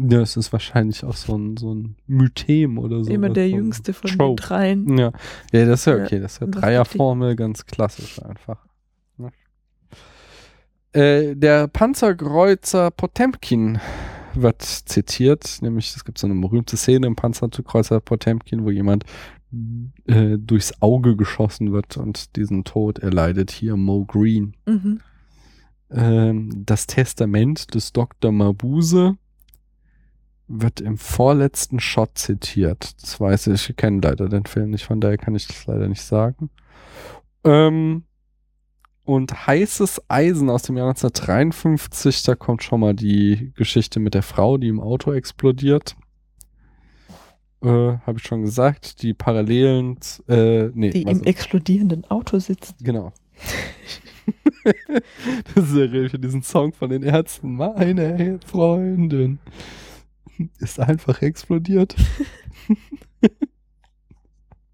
[0.00, 3.10] Ja, es ist wahrscheinlich auch so ein so ein Mythem oder so.
[3.10, 4.42] Immer der so jüngste von den Trope.
[4.42, 4.96] dreien.
[4.96, 5.12] Ja,
[5.52, 6.20] ja, das ist ja Ja, okay.
[6.20, 8.64] Das ist ja das Dreierformel, ganz klassisch einfach.
[9.16, 9.32] Ne?
[10.92, 13.80] Äh, der Panzerkreuzer Potemkin
[14.34, 19.04] wird zitiert, nämlich es gibt so eine berühmte Szene im Panzerkreuzer Potemkin, wo jemand
[20.06, 24.54] äh, durchs Auge geschossen wird und diesen Tod erleidet hier Mo Green.
[24.66, 25.00] Mhm.
[25.90, 28.30] Ähm, das Testament des Dr.
[28.30, 29.16] Mabuse
[30.48, 33.00] wird im vorletzten Shot zitiert.
[33.02, 35.88] Das weiß ich, ich kenne leider den Film nicht, von daher kann ich das leider
[35.88, 36.50] nicht sagen.
[37.44, 38.04] Ähm,
[39.04, 44.22] und heißes Eisen aus dem Jahr 1953, da kommt schon mal die Geschichte mit der
[44.22, 45.96] Frau, die im Auto explodiert.
[47.62, 49.02] Äh, Habe ich schon gesagt.
[49.02, 49.98] Die Parallelen,
[50.28, 52.76] äh, nee, Die im explodierenden Auto sitzt.
[52.82, 53.12] Genau.
[55.54, 57.54] das ist ja für diesen Song von den Ärzten.
[57.56, 59.38] Meine Freundin
[60.58, 61.96] ist einfach explodiert.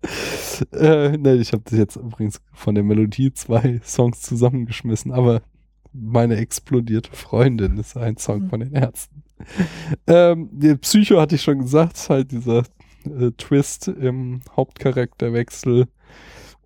[0.73, 5.43] äh, ne, ich habe das jetzt übrigens von der Melodie zwei Songs zusammengeschmissen, aber
[5.93, 8.49] meine explodierte Freundin ist ein Song Mhm.
[8.51, 9.23] von den Ärzten.
[10.07, 12.65] Ähm, der Psycho hatte ich schon gesagt, halt dieser
[13.05, 15.87] äh, Twist im Hauptcharakterwechsel.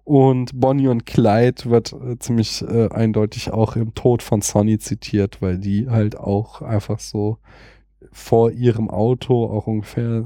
[0.05, 5.43] Und Bonnie und Clyde wird äh, ziemlich äh, eindeutig auch im Tod von Sonny zitiert,
[5.43, 7.39] weil die halt auch einfach so
[8.13, 10.25] vor ihrem Auto auch ungefähr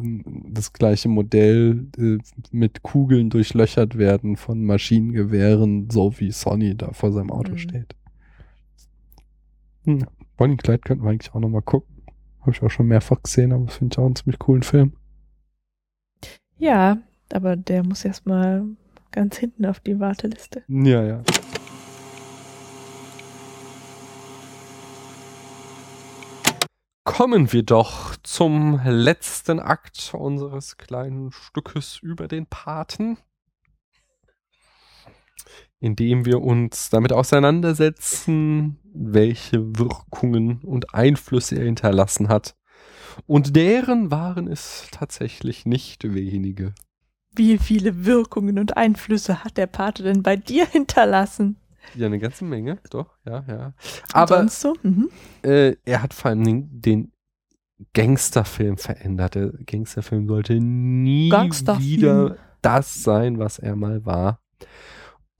[0.50, 2.18] das gleiche Modell äh,
[2.50, 7.58] mit Kugeln durchlöchert werden von Maschinengewehren, so wie Sonny da vor seinem Auto Mhm.
[7.58, 7.94] steht.
[9.84, 10.04] Hm.
[10.36, 12.02] Bonnie Clyde könnten wir eigentlich auch nochmal gucken.
[12.40, 14.92] Habe ich auch schon mehrfach gesehen, aber finde ich auch einen ziemlich coolen Film.
[16.58, 16.98] Ja,
[17.32, 18.64] aber der muss erstmal
[19.10, 20.62] ganz hinten auf die Warteliste.
[20.68, 21.22] Ja, ja.
[27.04, 33.18] Kommen wir doch zum letzten Akt unseres kleinen Stückes über den Paten,
[35.80, 42.54] indem wir uns damit auseinandersetzen, welche Wirkungen und Einflüsse er hinterlassen hat.
[43.26, 46.72] Und deren waren es tatsächlich nicht wenige.
[47.34, 51.56] Wie viele Wirkungen und Einflüsse hat der Pate denn bei dir hinterlassen?
[51.94, 53.74] Ja, eine ganze Menge, doch, ja, ja.
[54.12, 54.74] Aber so?
[54.82, 55.10] Mhm.
[55.42, 57.12] äh, er hat vor allem den, den
[57.92, 59.34] Gangsterfilm verändert.
[59.34, 61.84] Der Gangsterfilm sollte nie Gangsterfilm.
[61.84, 64.40] wieder das sein, was er mal war.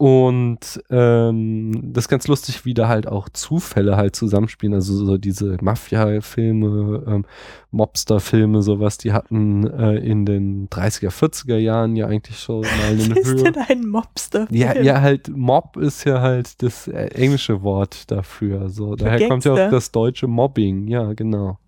[0.03, 4.75] Und ähm, das ist ganz lustig, wie da halt auch Zufälle halt zusammenspielen.
[4.75, 7.25] Also so diese Mafia-Filme, ähm,
[7.71, 13.11] Mobster-Filme, sowas, die hatten äh, in den 30er, 40er Jahren ja eigentlich schon mal eine
[13.11, 13.43] Was ist Höhe.
[13.45, 14.49] denn ein Mobster?
[14.51, 18.71] Ja, ja, halt, Mob ist ja halt das äh, englische Wort dafür.
[18.71, 19.77] So, daher kommt ja auch Gangster.
[19.77, 21.59] das deutsche Mobbing, ja, genau.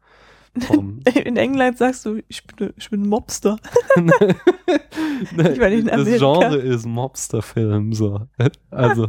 [1.24, 3.58] In England sagst du, ich bin, ich bin Mobster.
[5.30, 8.26] Ich meine, in das Genre ist Mobsterfilm, so.
[8.70, 9.08] Also,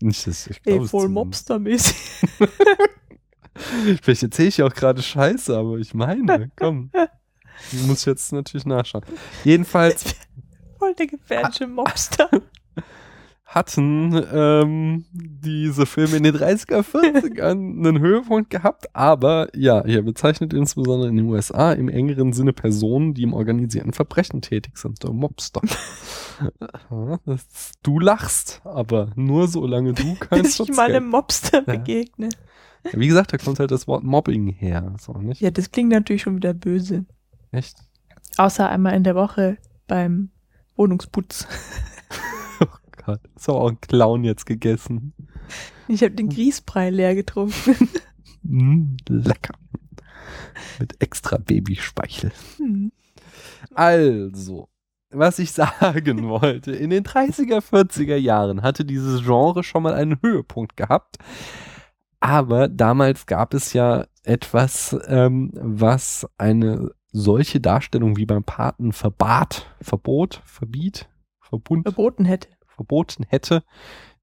[0.00, 1.96] nicht das, ich Ey, glaube, voll Mobster-mäßig.
[4.02, 6.90] Vielleicht erzähle ich auch gerade Scheiße, aber ich meine, komm.
[7.86, 9.04] Muss jetzt natürlich nachschauen.
[9.44, 10.14] Jedenfalls
[10.78, 12.28] voll der gefährliche Mobster.
[13.54, 17.50] Hatten ähm, diese Filme in den 30er, 40ern
[17.86, 23.12] einen Höhepunkt gehabt, aber ja, hier bezeichnet insbesondere in den USA im engeren Sinne Personen,
[23.12, 25.60] die im organisierten Verbrechen tätig sind, der Mobster.
[27.24, 31.74] Das, du lachst, aber nur solange du kein Bis ich mal einem Mobster Ja.
[31.76, 32.30] begegne.
[32.92, 35.40] Wie gesagt, da kommt halt das Wort Mobbing her, so nicht?
[35.40, 37.04] Ja, das klingt natürlich schon wieder böse.
[37.52, 37.76] Echt?
[38.38, 40.30] Außer einmal in der Woche beim
[40.74, 41.46] Wohnungsputz.
[43.02, 45.12] Oh Gott, ist aber auch ein Clown jetzt gegessen.
[45.88, 47.88] Ich habe den Grießbrei leer getrunken.
[48.44, 49.54] Mm, lecker.
[50.80, 52.32] Mit extra Babyspeichel.
[52.56, 52.90] Hm.
[53.72, 54.68] Also,
[55.12, 60.20] was ich sagen wollte, in den 30er, 40er Jahren hatte dieses Genre schon mal einen
[60.22, 61.18] Höhepunkt gehabt.
[62.18, 69.66] Aber damals gab es ja etwas, ähm, was eine solche Darstellung wie beim Paten verbat,
[69.80, 71.08] verbot, verbiet,
[71.40, 72.48] verbund, Verboten hätte.
[72.74, 73.62] Verboten hätte,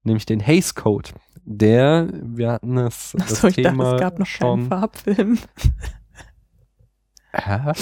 [0.02, 1.10] nämlich den Hays Code.
[1.44, 5.38] Der, wir hatten es, das Achso, ich dachte, Thema es gab noch schon Farbfilm.
[7.32, 7.72] Ja,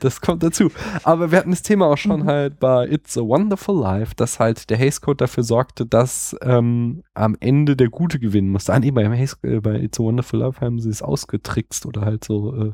[0.00, 0.70] das kommt dazu.
[1.02, 2.26] Aber wir hatten das Thema auch schon Mhm.
[2.26, 7.02] halt bei It's a Wonderful Life, dass halt der Hays Code dafür sorgte, dass ähm,
[7.12, 8.72] am Ende der Gute gewinnen musste.
[8.72, 12.02] Ah, nee, bei, Hays, äh, bei It's a Wonderful Life haben sie es ausgetrickst oder
[12.02, 12.54] halt so.
[12.54, 12.72] Äh,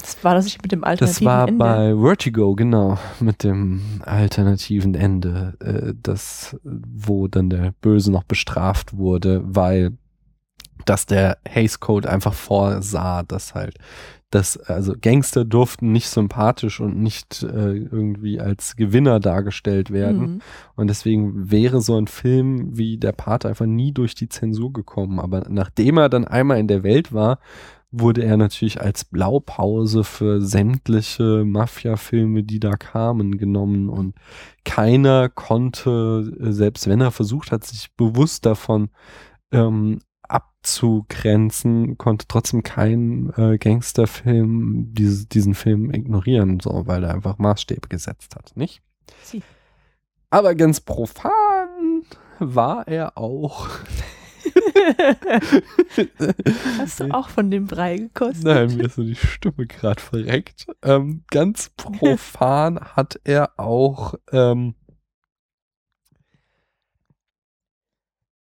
[0.00, 1.58] Das war das nicht mit dem das alternativen war Ende.
[1.58, 8.96] bei Vertigo, genau, mit dem alternativen Ende, äh, das, wo dann der Böse noch bestraft
[8.96, 9.92] wurde, weil
[10.84, 13.76] dass der Hays Code einfach vorsah, dass halt
[14.30, 20.40] dass also Gangster durften nicht sympathisch und nicht äh, irgendwie als Gewinner dargestellt werden Mhm.
[20.76, 25.18] und deswegen wäre so ein Film wie Der Pate einfach nie durch die Zensur gekommen.
[25.18, 27.38] Aber nachdem er dann einmal in der Welt war,
[27.90, 33.88] wurde er natürlich als Blaupause für sämtliche Mafia-Filme, die da kamen, genommen.
[33.88, 34.14] Und
[34.64, 38.90] keiner konnte, äh, selbst wenn er versucht hat, sich bewusst davon
[39.52, 47.38] ähm, abzugrenzen, konnte trotzdem kein äh, Gangsterfilm diese, diesen Film ignorieren, so, weil er einfach
[47.38, 48.82] Maßstäbe gesetzt hat, nicht?
[49.22, 49.42] Sie.
[50.28, 52.02] Aber ganz profan
[52.38, 53.68] war er auch.
[56.78, 58.44] Hast du auch von dem Brei gekostet?
[58.44, 60.66] Nein, mir ist so die Stimme gerade verreckt.
[60.82, 64.74] Ähm, ganz profan hat er auch ähm,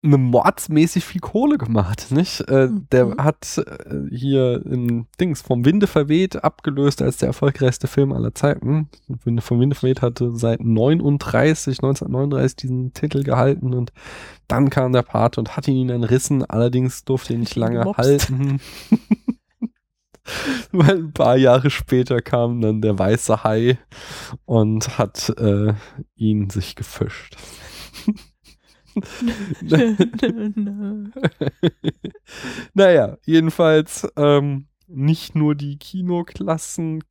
[0.05, 2.41] eine mordsmäßig viel Kohle gemacht, nicht?
[2.49, 3.17] Äh, Der Mhm.
[3.19, 8.89] hat äh, hier in Dings vom Winde verweht abgelöst als der erfolgreichste Film aller Zeiten.
[9.25, 13.93] Winde vom Winde verweht hatte seit 39, 1939 diesen Titel gehalten und
[14.47, 16.45] dann kam der Pate und hat ihn entrissen.
[16.45, 17.99] Allerdings durfte er nicht lange gemobst.
[17.99, 18.61] halten.
[20.73, 23.79] Weil ein paar Jahre später kam dann der weiße Hai
[24.47, 25.75] und hat äh,
[26.17, 27.37] ihn sich gefischt.
[32.75, 37.03] naja, jedenfalls ähm, nicht nur die Kinoklassen,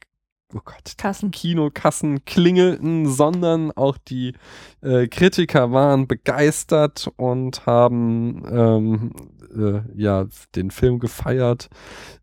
[0.53, 1.31] oh Gott, Kassen.
[1.31, 4.33] Kinokassen klingelten, sondern auch die
[4.81, 9.11] äh, Kritiker waren begeistert und haben ähm,
[9.55, 11.69] äh, ja den Film gefeiert.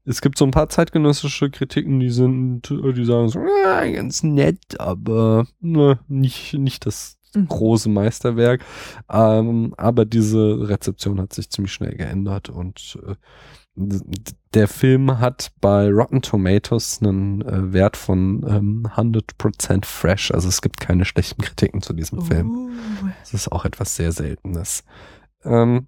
[0.05, 4.23] Es gibt so ein paar zeitgenössische Kritiken, die sind, äh, die sagen so, "Ah, ganz
[4.23, 7.19] nett, aber ne, nicht nicht das.
[7.33, 8.65] Große Meisterwerk.
[9.11, 13.15] Ähm, aber diese Rezeption hat sich ziemlich schnell geändert und äh,
[14.55, 20.33] der Film hat bei Rotten Tomatoes einen äh, Wert von ähm, 100% fresh.
[20.33, 22.51] Also es gibt keine schlechten Kritiken zu diesem Film.
[22.51, 22.71] Uh,
[23.21, 24.83] Das ist auch etwas sehr Seltenes.
[25.45, 25.87] Ähm,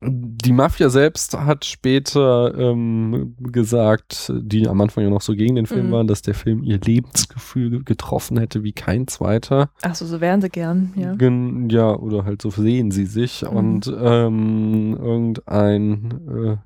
[0.00, 5.66] die Mafia selbst hat später ähm, gesagt, die am Anfang ja noch so gegen den
[5.66, 5.92] Film Mhm.
[5.92, 9.70] waren, dass der Film ihr Lebensgefühl getroffen hätte wie kein zweiter.
[9.82, 11.14] Achso, so wären sie gern, ja.
[11.14, 13.42] Gen ja, oder halt so sehen sie sich.
[13.42, 13.48] Mhm.
[13.56, 16.56] Und ähm, irgendein, äh,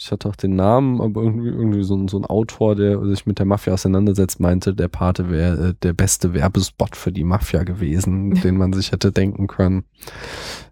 [0.00, 3.26] ich hatte auch den Namen, aber irgendwie, irgendwie so, ein- so ein Autor, der sich
[3.26, 7.64] mit der Mafia auseinandersetzt, meinte, der Pate wäre äh, der beste Werbespot für die Mafia
[7.64, 9.84] gewesen, den man sich hätte denken können.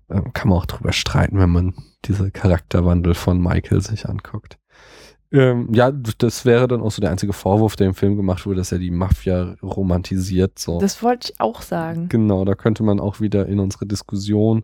[0.08, 1.74] Ähm, kann man auch drüber streiten, wenn man
[2.04, 4.58] diese Charakterwandel von Michael sich anguckt.
[5.32, 8.58] Ähm, ja, das wäre dann auch so der einzige Vorwurf, der im Film gemacht wurde,
[8.58, 10.56] dass er die Mafia romantisiert.
[10.56, 10.78] So.
[10.78, 12.08] Das wollte ich auch sagen.
[12.08, 14.62] Genau, da könnte man auch wieder in unsere Diskussion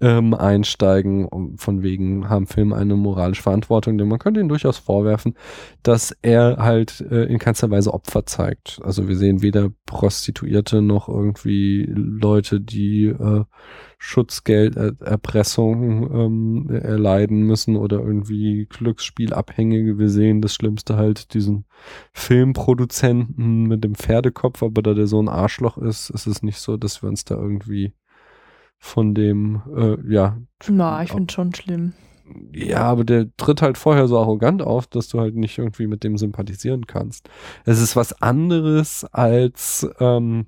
[0.00, 5.34] ähm, einsteigen, von wegen haben Filme eine moralische Verantwortung, denn man könnte ihn durchaus vorwerfen,
[5.82, 8.78] dass er halt äh, in keinster Weise Opfer zeigt.
[8.82, 13.44] Also wir sehen weder Prostituierte noch irgendwie Leute, die äh,
[13.98, 19.98] Schutzgelderpressung ähm, erleiden müssen oder irgendwie Glücksspielabhängige.
[19.98, 21.64] Wir sehen das Schlimmste halt diesen
[22.12, 26.76] Filmproduzenten mit dem Pferdekopf, aber da der so ein Arschloch ist, ist es nicht so,
[26.76, 27.94] dass wir uns da irgendwie
[28.78, 30.38] von dem, äh, ja,
[30.68, 31.92] Na, ich finde schon schlimm.
[32.52, 36.04] ja, aber der tritt halt vorher so arrogant auf, dass du halt nicht irgendwie mit
[36.04, 37.28] dem sympathisieren kannst.
[37.64, 40.46] Es ist was anderes als, ähm,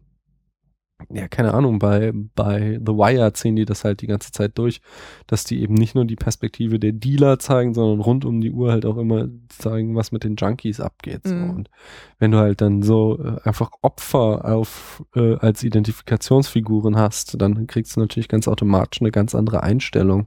[1.10, 4.80] ja, keine Ahnung, bei, bei The Wire ziehen die das halt die ganze Zeit durch,
[5.26, 8.72] dass die eben nicht nur die Perspektive der Dealer zeigen, sondern rund um die Uhr
[8.72, 11.20] halt auch immer zeigen, was mit den Junkies abgeht.
[11.24, 11.34] So.
[11.34, 11.50] Mhm.
[11.50, 11.70] Und
[12.18, 17.96] wenn du halt dann so äh, einfach Opfer auf äh, als Identifikationsfiguren hast, dann kriegst
[17.96, 20.26] du natürlich ganz automatisch eine ganz andere Einstellung.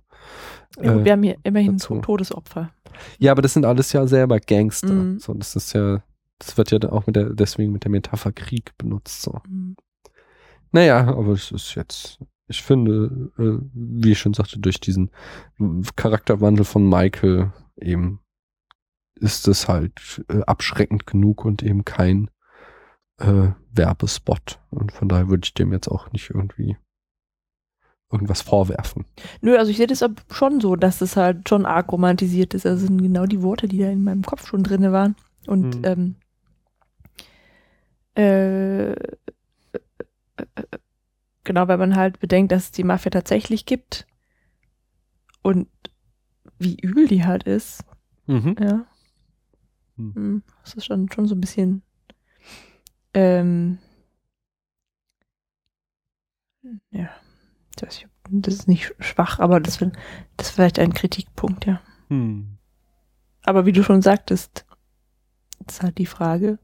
[0.82, 1.96] Ja, gut, Äh, wir haben hier immerhin dazu.
[2.00, 2.72] Todesopfer.
[3.20, 4.94] ja, aber das sind alles ja selber Gangster.
[4.94, 5.20] Mhm.
[5.20, 6.02] So, das ist ja,
[6.40, 9.22] das wird ja auch mit der, deswegen mit der Metapher Krieg benutzt.
[9.22, 9.40] So.
[9.48, 9.76] Mhm.
[10.72, 15.12] Naja, aber es ist jetzt, ich finde, äh, wie ich schon sagte, durch diesen
[15.96, 18.20] Charakterwandel von Michael eben
[19.16, 22.30] ist es halt äh, abschreckend genug und eben kein
[23.20, 24.60] äh, Werbespot.
[24.72, 26.78] Und von daher würde ich dem jetzt auch nicht irgendwie
[28.12, 29.06] irgendwas vorwerfen.
[29.42, 32.66] Nö, also ich sehe das schon so, dass das halt schon arg romantisiert ist.
[32.66, 35.16] Also sind genau die Worte, die da in meinem Kopf schon drinne waren.
[35.48, 35.86] Und Mhm.
[35.86, 36.16] ähm,
[38.18, 39.18] äh, äh, äh,
[41.44, 44.06] genau, wenn man halt bedenkt, dass es die Mafia tatsächlich gibt
[45.42, 45.68] und
[46.60, 47.84] wie übel die halt ist,
[48.28, 48.56] Mhm.
[48.60, 48.86] ja.
[49.98, 50.16] Hm.
[50.16, 51.82] Hm, Das ist schon, schon so ein bisschen
[53.14, 53.80] ähm,
[56.92, 57.10] ja,
[57.76, 58.06] das
[58.48, 61.82] ist nicht schwach, aber das, das ist vielleicht ein Kritikpunkt, ja.
[62.10, 62.58] Hm.
[63.44, 64.66] Aber wie du schon sagtest,
[65.68, 66.60] ist halt die Frage,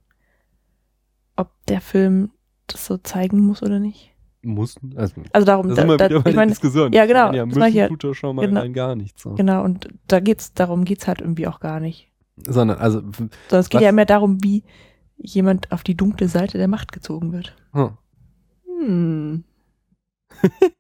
[1.35, 2.31] ob der Film
[2.68, 4.14] das so zeigen muss oder nicht.
[4.44, 6.94] Muss, also, Also darum, da sind wir da, wieder bei ich meine, Diskussion.
[6.94, 8.69] ja, genau, Ja, müssen ja- tut schon mal genau.
[8.69, 9.23] gar nichts.
[9.23, 9.34] So.
[9.34, 12.11] genau, und da geht's, darum geht's halt irgendwie auch gar nicht.
[12.45, 13.84] Sondern, also, Sondern es geht Was?
[13.85, 14.64] ja mehr darum, wie
[15.18, 17.56] jemand auf die dunkle Seite der Macht gezogen wird.
[17.73, 17.98] hm.
[18.80, 19.44] Hm.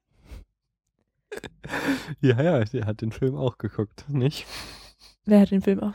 [2.21, 4.45] ja, ja, der hat den Film auch geguckt, nicht?
[5.25, 5.93] Wer hat den Film auch?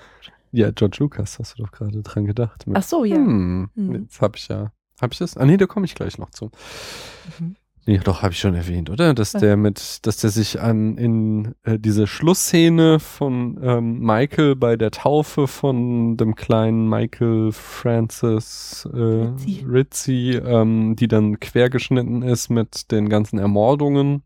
[0.51, 2.66] Ja, George Lucas, hast du doch gerade dran gedacht.
[2.66, 3.16] Mit- Ach so, ja.
[3.16, 3.93] Hm, Hm.
[4.02, 5.36] jetzt habe ich ja, habe ich das?
[5.36, 6.50] Ah nee, da komme ich gleich noch zu.
[7.38, 7.56] Mhm.
[7.84, 9.12] Nee, doch, habe ich schon erwähnt, oder?
[9.12, 14.76] Dass der mit, dass der sich an in äh, diese Schlussszene von ähm, Michael bei
[14.76, 19.64] der Taufe von dem kleinen Michael Francis äh, Rizzi.
[19.68, 24.22] Rizzi, ähm, die dann quergeschnitten ist mit den ganzen Ermordungen,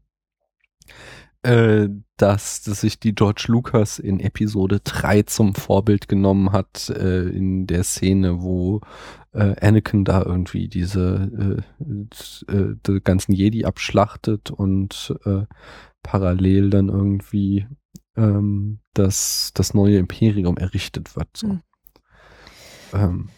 [1.43, 1.89] äh,
[2.19, 7.67] dass, dass sich die George Lucas in Episode 3 zum Vorbild genommen hat, äh, in
[7.67, 8.83] der Szene, wo
[9.37, 15.45] äh, Anakin da irgendwie diese äh, äh, die ganzen Jedi abschlachtet und äh,
[16.03, 17.67] parallel dann irgendwie
[18.17, 21.29] ähm, das, das neue Imperium errichtet wird.
[21.37, 21.49] So.
[21.49, 21.61] Hm.
[22.93, 23.29] Ähm,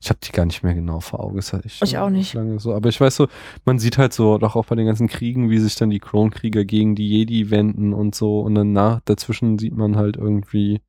[0.00, 1.36] ich habe die gar nicht mehr genau vor Augen.
[1.36, 2.34] Das hatte ich, Ich auch nicht.
[2.34, 2.74] Lange so.
[2.74, 3.26] Aber ich weiß so,
[3.64, 6.64] man sieht halt so, doch auch bei den ganzen Kriegen, wie sich dann die Klonkrieger
[6.66, 8.40] gegen die Jedi wenden und so.
[8.40, 10.82] Und dann nach, dazwischen sieht man halt irgendwie,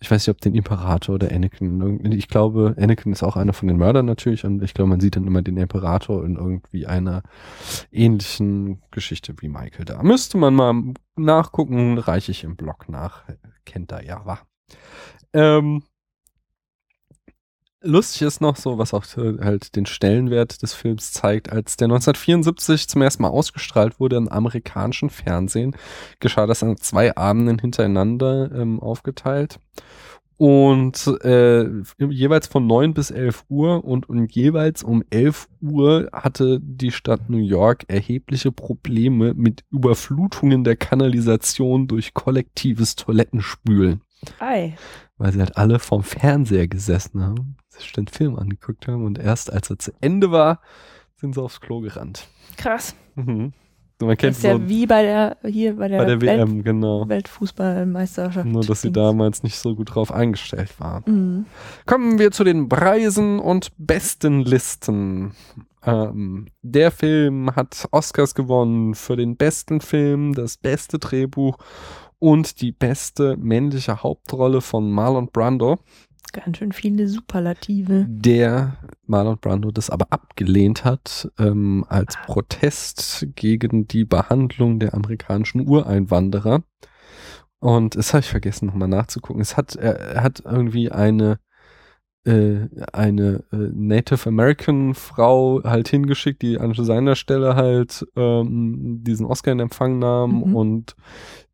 [0.00, 2.12] ich weiß nicht, ob den Imperator oder Anakin.
[2.12, 4.44] Ich glaube, Anakin ist auch einer von den Mördern natürlich.
[4.44, 7.22] Und ich glaube, man sieht dann immer den Imperator in irgendwie einer
[7.90, 10.02] ähnlichen Geschichte wie Michael da.
[10.02, 13.24] Müsste man mal nachgucken, reiche ich im Blog nach.
[13.64, 14.38] Kennt er ja, wa?
[15.32, 15.82] Ähm,
[17.82, 21.86] lustig ist noch so, was auch äh, halt den Stellenwert des Films zeigt, als der
[21.86, 25.76] 1974 zum ersten Mal ausgestrahlt wurde im amerikanischen Fernsehen,
[26.20, 29.58] geschah das an zwei Abenden hintereinander ähm, aufgeteilt.
[30.38, 31.66] Und äh,
[31.98, 37.28] jeweils von 9 bis 11 Uhr und, und jeweils um 11 Uhr hatte die Stadt
[37.28, 44.02] New York erhebliche Probleme mit Überflutungen der Kanalisation durch kollektives Toilettenspülen
[44.38, 44.76] Ei.
[45.16, 49.52] weil sie halt alle vorm Fernseher gesessen haben, sich den Film angeguckt haben und erst
[49.52, 50.60] als er zu Ende war,
[51.16, 52.28] sind sie aufs Klo gerannt.
[52.56, 52.94] Krass.
[53.14, 53.52] Mhm.
[54.00, 56.38] Man Das kennt ist ja so wie bei der, hier bei der, bei der Welt,
[56.38, 57.08] WM, genau.
[57.08, 58.46] Weltfußballmeisterschaft.
[58.46, 61.02] Nur, dass sie damals nicht so gut drauf eingestellt waren.
[61.06, 61.46] Mhm.
[61.84, 65.32] Kommen wir zu den Preisen und besten Listen.
[65.84, 71.58] Ähm, der Film hat Oscars gewonnen für den besten Film, das beste Drehbuch
[72.20, 75.78] und die beste männliche Hauptrolle von Marlon Brando.
[76.32, 78.06] Ganz schön viele Superlative.
[78.08, 78.76] der
[79.06, 82.24] Marlon Brando das aber abgelehnt hat ähm, als Ah.
[82.26, 86.62] Protest gegen die Behandlung der amerikanischen Ureinwanderer.
[87.60, 89.40] Und es habe ich vergessen nochmal nachzugucken.
[89.42, 91.38] Es hat er, er hat irgendwie eine
[92.24, 99.24] äh, eine äh, Native American Frau halt hingeschickt, die an seiner Stelle halt ähm, diesen
[99.26, 100.54] Oscar in Empfang nahm Mhm.
[100.56, 100.96] und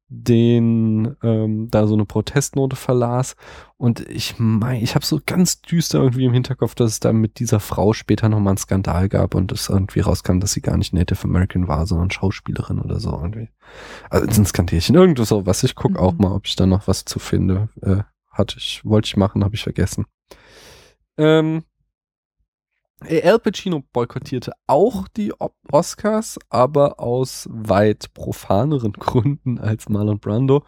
[0.08, 3.36] den ähm, da so eine Protestnote verlas
[3.76, 7.38] und ich meine, ich habe so ganz düster irgendwie im Hinterkopf, dass es da mit
[7.38, 10.92] dieser Frau später nochmal einen Skandal gab und es irgendwie rauskam, dass sie gar nicht
[10.92, 13.48] Native American war, sondern Schauspielerin oder so irgendwie.
[14.10, 15.64] Also ein Skandälchen, irgendwas so was.
[15.64, 15.96] Ich guck Mhm.
[15.98, 17.68] auch mal, ob ich da noch was zu finde.
[17.82, 20.06] Äh, hatte ich, wollte ich machen, habe ich vergessen.
[21.16, 21.62] Ähm, äh,
[23.00, 25.32] Al Pacino boykottierte auch die
[25.70, 30.64] Oscars, aber aus weit profaneren Gründen als Marlon Brando.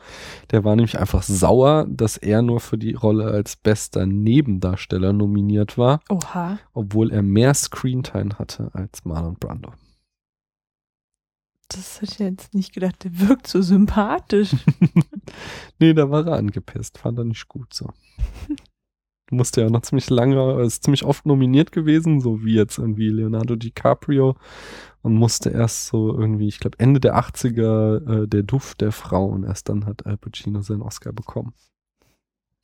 [0.50, 5.78] Der war nämlich einfach sauer, dass er nur für die Rolle als bester Nebendarsteller nominiert
[5.78, 6.58] war, Oha.
[6.74, 9.72] obwohl er mehr Screentime hatte als Marlon Brando.
[11.68, 13.02] Das hätte ich jetzt nicht gedacht.
[13.02, 14.54] Der wirkt so sympathisch.
[15.80, 17.88] nee, da war er angepisst, fand er nicht gut so.
[19.30, 23.56] Musste ja noch ziemlich lange, ist ziemlich oft nominiert gewesen, so wie jetzt irgendwie Leonardo
[23.56, 24.36] DiCaprio
[25.02, 29.26] und musste erst so irgendwie, ich glaube Ende der 80er, äh, der Duft der Frau
[29.26, 31.54] und erst dann hat Al Pacino seinen Oscar bekommen.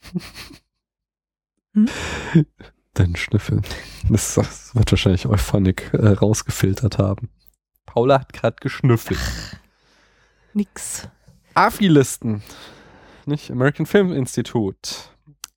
[1.74, 1.89] Hm?
[2.93, 3.62] Dein Schnüffel.
[4.10, 7.30] Das, das wird wahrscheinlich Euphonic äh, rausgefiltert haben.
[7.86, 9.18] Paula hat gerade geschnüffelt.
[10.52, 11.09] Nix.
[11.55, 12.43] AFI-Listen,
[13.26, 13.51] nicht?
[13.51, 14.90] American Film Institute.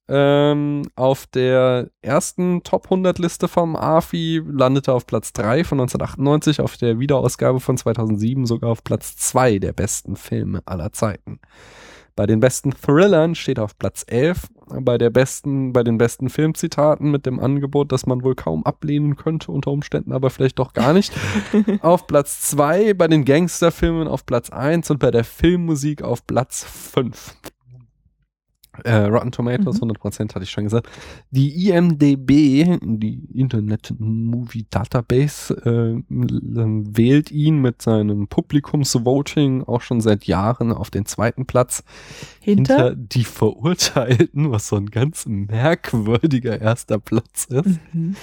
[0.08, 5.80] Ähm, auf der ersten Top 100 Liste vom AFI landete er auf Platz 3 von
[5.80, 11.40] 1998, auf der Wiederausgabe von 2007 sogar auf Platz 2 der besten Filme aller Zeiten.
[12.16, 14.48] Bei den besten Thrillern steht er auf Platz 11,
[14.82, 19.18] bei der besten, bei den besten Filmzitaten mit dem Angebot, dass man wohl kaum ablehnen
[19.18, 21.12] könnte, unter Umständen aber vielleicht doch gar nicht,
[21.82, 26.64] auf Platz 2, bei den Gangsterfilmen auf Platz 1 und bei der Filmmusik auf Platz
[26.64, 27.36] 5.
[28.84, 29.92] Äh, Rotten Tomatoes, Mhm.
[29.92, 30.90] 100% hatte ich schon gesagt.
[31.32, 40.02] Die IMDB, die Internet Movie Database, äh, m- wählt ihn mit seinem Publikumsvoting auch schon
[40.02, 41.84] seit Jahren auf den zweiten Platz
[42.42, 42.96] Hinter?
[42.96, 47.80] die Verurteilten, was so ein ganz merkwürdiger erster Platz ist.
[47.94, 48.16] Mhm.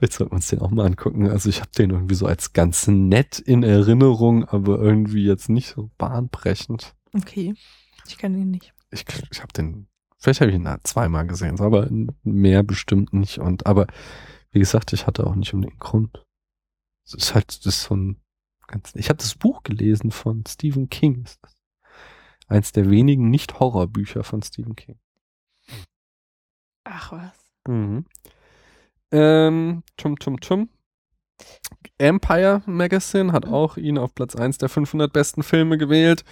[0.00, 1.28] Jetzt sollten wir uns den auch mal angucken.
[1.28, 5.68] Also ich habe den irgendwie so als ganz nett in Erinnerung, aber irgendwie jetzt nicht
[5.74, 6.94] so bahnbrechend.
[7.16, 7.54] Okay.
[8.06, 8.72] Ich kann ihn nicht.
[8.90, 9.86] Ich, ich habe den,
[10.18, 11.88] vielleicht habe ich ihn zweimal gesehen, aber
[12.22, 13.38] mehr bestimmt nicht.
[13.38, 13.86] Und aber
[14.50, 16.24] wie gesagt, ich hatte auch nicht um den Grund.
[17.06, 18.20] Es ist halt, das ist so ein
[18.66, 18.94] ganz.
[18.94, 21.24] Ich habe das Buch gelesen von Stephen King.
[21.24, 21.56] Ist das.
[22.48, 24.98] Eins der wenigen Nicht-Horrorbücher von Stephen King.
[26.84, 27.52] Ach was.
[27.66, 28.06] Mhm.
[29.10, 30.70] Ähm, tum, tum, tum.
[31.98, 36.24] Empire Magazine hat auch ihn auf Platz 1 der 500 besten Filme gewählt.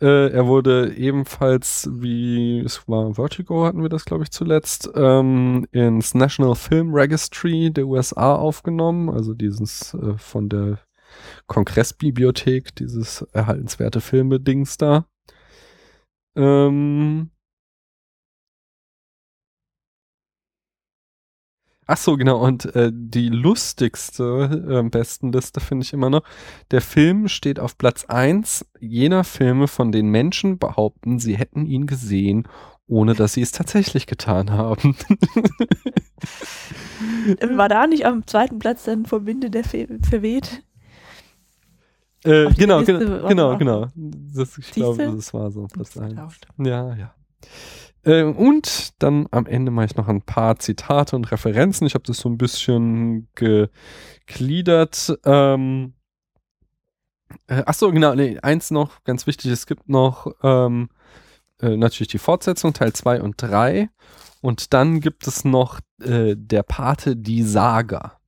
[0.00, 5.66] Äh, er wurde ebenfalls, wie es war Vertigo, hatten wir das, glaube ich, zuletzt, ähm,
[5.72, 10.78] ins National Film Registry der USA aufgenommen, also dieses äh, von der
[11.46, 15.06] Kongressbibliothek, dieses erhaltenswerte Filme-Dings da.
[16.36, 17.30] Ähm,
[21.90, 22.38] Ach so, genau.
[22.44, 26.22] Und äh, die lustigste äh, Bestenliste finde ich immer noch.
[26.70, 31.86] Der Film steht auf Platz eins jener Filme, von denen Menschen behaupten, sie hätten ihn
[31.86, 32.46] gesehen,
[32.86, 34.96] ohne dass sie es tatsächlich getan haben.
[37.56, 40.62] War da nicht am zweiten Platz dann vom Winde der Fe verweht?
[42.24, 43.86] äh, genau, Liste genau, genau, genau.
[43.94, 44.80] Das, ich Siehste?
[44.80, 46.10] glaube, das war so Platz Das eins.
[46.14, 46.46] getauscht.
[46.58, 47.14] Ja, ja.
[48.08, 51.86] Äh, und dann am Ende mache ich noch ein paar Zitate und Referenzen.
[51.86, 55.18] Ich habe das so ein bisschen gegliedert.
[55.26, 55.92] Ähm,
[57.48, 58.14] äh, ach so, genau.
[58.14, 59.50] Nee, eins noch, ganz wichtig.
[59.50, 60.88] Es gibt noch ähm,
[61.60, 63.90] äh, natürlich die Fortsetzung, Teil 2 und 3.
[64.40, 68.18] Und dann gibt es noch äh, der Pate, die Saga.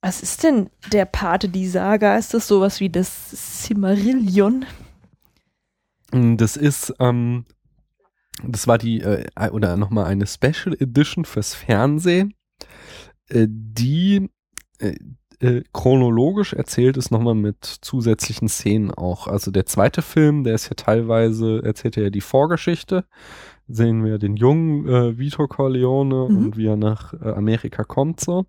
[0.00, 2.16] Was ist denn der Pate, die Saga?
[2.16, 4.64] Ist das sowas wie das Cimmerillion?
[6.12, 7.44] Mm, Das ist, ähm,
[8.44, 12.34] das war die, äh, oder nochmal eine Special Edition fürs Fernsehen,
[13.28, 14.30] äh, die
[14.78, 14.94] äh,
[15.40, 19.26] äh, chronologisch erzählt ist nochmal mit zusätzlichen Szenen auch.
[19.26, 23.04] Also der zweite Film, der ist ja teilweise, erzählt ja die Vorgeschichte.
[23.66, 26.36] Sehen wir den jungen äh, Vito Corleone Mhm.
[26.36, 28.46] und wie er nach äh, Amerika kommt so.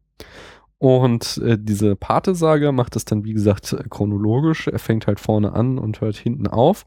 [0.80, 4.68] Und äh, diese Pate-Saga macht es dann, wie gesagt, chronologisch.
[4.68, 6.86] Er fängt halt vorne an und hört hinten auf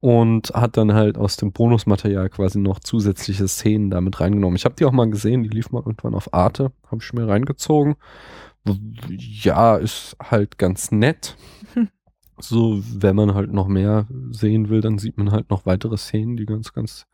[0.00, 4.56] und hat dann halt aus dem Bonusmaterial quasi noch zusätzliche Szenen damit reingenommen.
[4.56, 7.26] Ich habe die auch mal gesehen, die lief mal irgendwann auf Arte, habe ich mir
[7.26, 7.96] reingezogen.
[9.08, 11.36] Ja, ist halt ganz nett.
[12.40, 16.36] So, wenn man halt noch mehr sehen will, dann sieht man halt noch weitere Szenen,
[16.36, 17.08] die ganz, ganz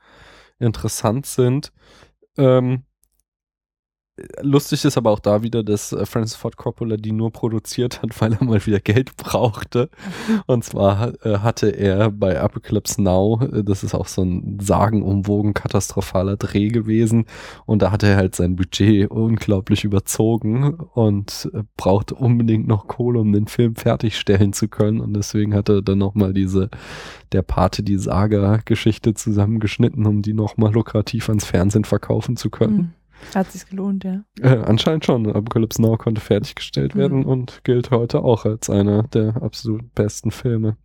[0.58, 1.72] interessant sind.
[2.36, 2.82] Ähm,
[4.40, 8.10] Lustig ist aber auch da wieder, dass äh, Francis Ford Coppola die nur produziert hat,
[8.20, 9.90] weil er mal wieder Geld brauchte.
[10.46, 15.52] Und zwar äh, hatte er bei Apocalypse Now, äh, das ist auch so ein sagenumwogen
[15.52, 17.26] katastrophaler Dreh gewesen,
[17.66, 23.32] und da hatte er halt sein Budget unglaublich überzogen und brauchte unbedingt noch Kohle, um
[23.32, 25.00] den Film fertigstellen zu können.
[25.00, 26.70] Und deswegen hat er dann nochmal diese
[27.32, 32.78] der Pate die Saga-Geschichte zusammengeschnitten, um die nochmal lukrativ ans Fernsehen verkaufen zu können.
[32.78, 32.92] Hm.
[33.34, 34.24] Hat sich's gelohnt, ja.
[34.40, 35.26] Äh, anscheinend schon.
[35.30, 36.98] Apocalypse Now konnte fertiggestellt Mhm.
[36.98, 40.76] werden und gilt heute auch als einer der absolut besten Filme.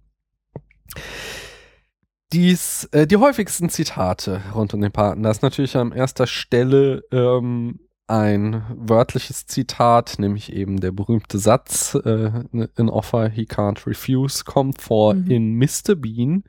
[2.32, 5.24] Dies, äh, die häufigsten Zitate rund um den Paten.
[5.24, 11.96] Da ist natürlich an erster Stelle ähm, ein wörtliches Zitat, nämlich eben der berühmte Satz,
[11.96, 12.32] äh,
[12.76, 15.32] an offer he can't refuse, kommt vor Mhm.
[15.32, 15.96] in Mr.
[15.96, 16.44] Bean,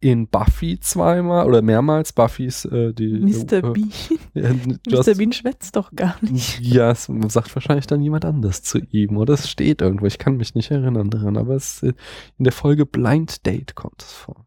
[0.00, 2.12] in Buffy zweimal oder mehrmals.
[2.12, 3.52] Buffys äh, die Mr.
[3.54, 3.92] äh, Bean.
[4.34, 4.52] äh,
[4.90, 5.14] Mr.
[5.16, 6.60] Bean schwätzt doch gar nicht.
[6.60, 10.06] ja, es sagt wahrscheinlich dann jemand anders zu ihm oder es steht irgendwo.
[10.06, 11.94] Ich kann mich nicht erinnern daran, aber es, äh,
[12.38, 14.46] in der Folge Blind Date kommt es vor.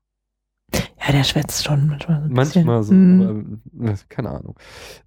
[0.74, 2.92] Ja, der schwätzt schon manchmal so Manchmal so.
[2.92, 3.62] Hm.
[3.74, 4.60] aber, äh, keine Ahnung.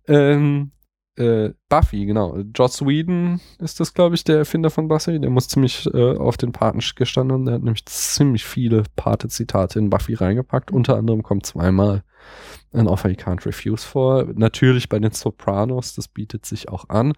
[0.08, 0.72] Ähm,
[1.16, 2.39] äh, Buffy, genau.
[2.55, 5.20] Joss Whedon ist das, glaube ich, der Erfinder von Buffy.
[5.20, 9.78] Der muss ziemlich äh, auf den Paten gestanden und der hat nämlich ziemlich viele Pate-Zitate
[9.78, 10.73] in Buffy reingepackt.
[10.73, 12.03] Unter anderem kommt zweimal
[12.73, 14.27] An Offer You Can't Refuse vor.
[14.35, 17.12] Natürlich bei den Sopranos, das bietet sich auch an.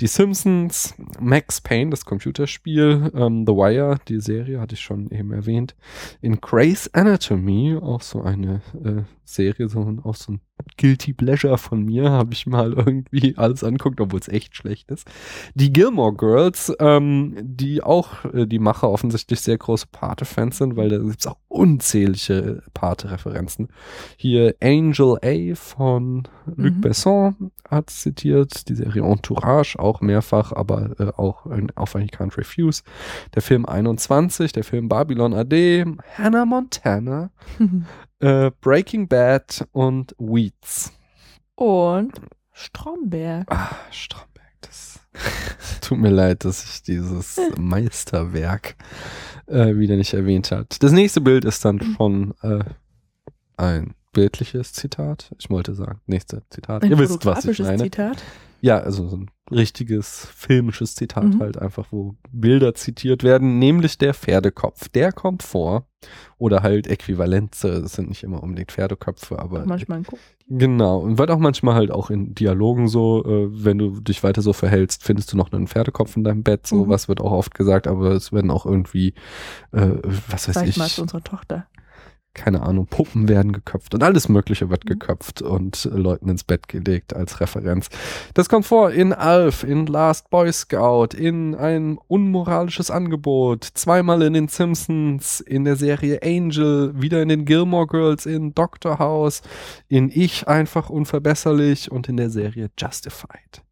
[0.00, 5.32] Die Simpsons, Max Payne, das Computerspiel, ähm, The Wire, die Serie, hatte ich schon eben
[5.32, 5.74] erwähnt.
[6.20, 10.40] In Grey's Anatomy, auch so eine äh, Serie, so ein, auch so ein
[10.76, 15.06] Guilty Pleasure von mir, habe ich mal irgendwie alles anguckt, obwohl es echt schlecht ist.
[15.54, 20.88] Die Gilmore Girls, ähm, die auch äh, die Macher offensichtlich sehr große Pate-Fans sind, weil
[20.88, 23.68] da gibt's auch unzählige Pate-Referenzen.
[24.16, 26.80] Hier Angel A von Luc Mhm.
[26.80, 32.36] Besson hat zitiert, die Serie Entourage auch mehrfach, aber äh, auch in, auf I Can't
[32.36, 32.82] Refuse.
[33.34, 35.84] Der Film 21, der Film Babylon AD,
[36.16, 37.30] Hannah Montana,
[38.20, 40.92] äh, Breaking Bad und Weeds.
[41.54, 42.20] Und
[42.52, 43.46] Stromberg.
[43.50, 45.00] Ah, Stromberg, das
[45.80, 48.76] tut mir leid, dass ich dieses Meisterwerk
[49.46, 50.82] äh, wieder nicht erwähnt hat.
[50.82, 52.64] Das nächste Bild ist dann schon äh,
[53.56, 55.30] ein bildliches Zitat.
[55.38, 56.82] Ich wollte sagen, nächste Zitat.
[56.82, 57.82] Ein Ihr wisst, was ich meine.
[57.84, 58.22] Zitat.
[58.60, 61.40] Ja, also so ein richtiges filmisches Zitat Mhm.
[61.40, 64.88] halt einfach, wo Bilder zitiert werden, nämlich der Pferdekopf.
[64.90, 65.86] Der kommt vor.
[66.38, 70.18] Oder halt Äquivalenze, es sind nicht immer unbedingt Pferdeköpfe, aber Manchmal gucken.
[70.48, 74.40] Genau, und wird auch manchmal halt auch in Dialogen so, äh, wenn du dich weiter
[74.40, 76.88] so verhältst, findest du noch einen Pferdekopf in deinem Bett, so Mhm.
[76.88, 79.12] was wird auch oft gesagt, aber es werden auch irgendwie,
[79.72, 79.90] äh,
[80.28, 81.66] was weiß Sag ich ich, mal zu unserer Tochter.
[82.32, 84.88] Keine Ahnung, Puppen werden geköpft und alles Mögliche wird Mhm.
[84.90, 87.88] geköpft und äh, Leuten ins Bett gelegt als Referenz.
[88.34, 94.34] Das kommt vor in Alf, in Last Boy Scout, in ein unmoralisches Angebot, zweimal in
[94.34, 99.42] den Simpsons, in der Serie Angel, wieder in den Gilmore Girls, in Doctor House,
[99.88, 103.62] in Ich einfach unverbesserlich und in der Serie Justified.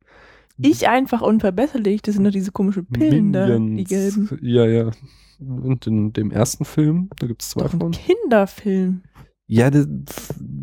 [0.60, 3.88] Ich einfach unverbesserlich, das sind doch diese komischen Pillen da, die Minions.
[3.88, 4.38] gelben.
[4.42, 4.90] Ja, ja.
[5.38, 7.90] Und in dem ersten Film, da gibt es zwei Doch ein von.
[7.92, 9.02] Kinderfilm.
[9.46, 9.86] Ja, das,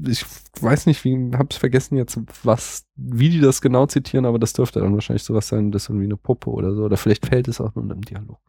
[0.07, 0.25] ich
[0.61, 4.79] weiß nicht, wie, hab's vergessen jetzt, was, wie die das genau zitieren, aber das dürfte
[4.79, 7.59] dann wahrscheinlich sowas sein, das ist irgendwie eine Puppe oder so, oder vielleicht fällt es
[7.59, 8.39] auch nur in einem Dialog.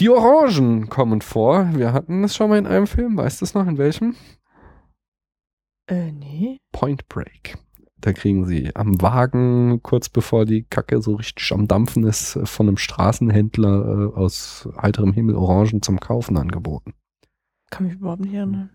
[0.00, 1.68] Die Orangen kommen vor.
[1.74, 4.16] Wir hatten es schon mal in einem Film, weißt du es noch, in welchem?
[5.86, 6.58] Äh, nee.
[6.72, 7.58] Point Break.
[8.02, 12.44] Da kriegen sie am Wagen, kurz bevor die Kacke so richtig am Dampfen ist, äh,
[12.44, 16.94] von einem Straßenhändler äh, aus heiterem Himmel Orangen zum Kaufen angeboten.
[17.70, 18.70] Kann mich überhaupt nicht erinnern.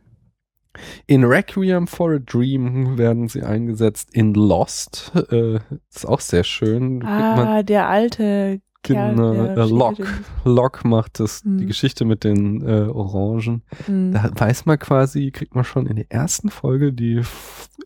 [1.07, 4.09] In Requiem for a Dream werden sie eingesetzt.
[4.13, 5.59] In Lost, äh,
[5.89, 7.03] ist auch sehr schön.
[7.03, 8.61] Ah, der alte.
[8.93, 10.05] Genau, der äh, Locke.
[10.45, 11.67] Locke macht das, die Hm.
[11.67, 13.63] Geschichte mit den äh, Orangen.
[13.87, 17.21] in- Da weiß man quasi, kriegt man schon in der ersten Folge die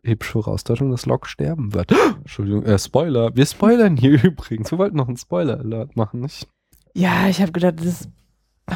[0.04, 1.92] epische Vorausdeutung, dass Locke sterben wird.
[2.20, 3.36] Entschuldigung, äh, Spoiler.
[3.36, 4.72] Wir spoilern hier übrigens.
[4.72, 6.48] Wir wollten noch einen Spoiler-Alert machen, nicht?
[6.94, 8.10] Ja, ich habe gedacht, das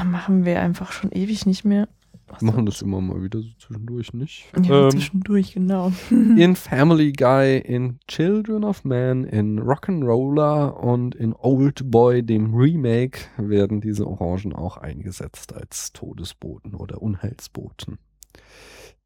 [0.05, 1.87] machen wir einfach schon ewig nicht mehr.
[2.27, 4.45] Wir machen das immer mal wieder so zwischendurch, nicht?
[4.63, 5.91] Ja, Ähm, zwischendurch, genau.
[6.09, 13.19] in Family Guy, in Children of Man, in Rock'n'Roller und in Old Boy, dem Remake,
[13.37, 17.99] werden diese Orangen auch eingesetzt als Todesboten oder Unheilsboten.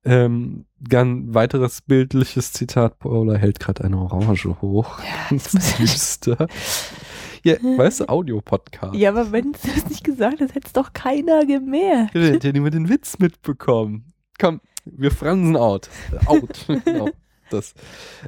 [0.06, 5.00] Ähm, ganz weiteres bildliches Zitat, Paula hält gerade eine Orange hoch.
[5.00, 6.48] Ja, Ganz düster.
[7.44, 8.96] Ja, weißt du, Audio-Podcast.
[8.96, 12.16] ja, aber wenn du das nicht gesagt hast, hätte es doch keiner gemerkt.
[12.16, 14.14] Hat ja niemand den Witz mitbekommen.
[14.40, 15.90] Komm, wir fransen out.
[16.26, 16.66] Out.
[16.86, 17.10] genau.
[17.50, 17.74] Das.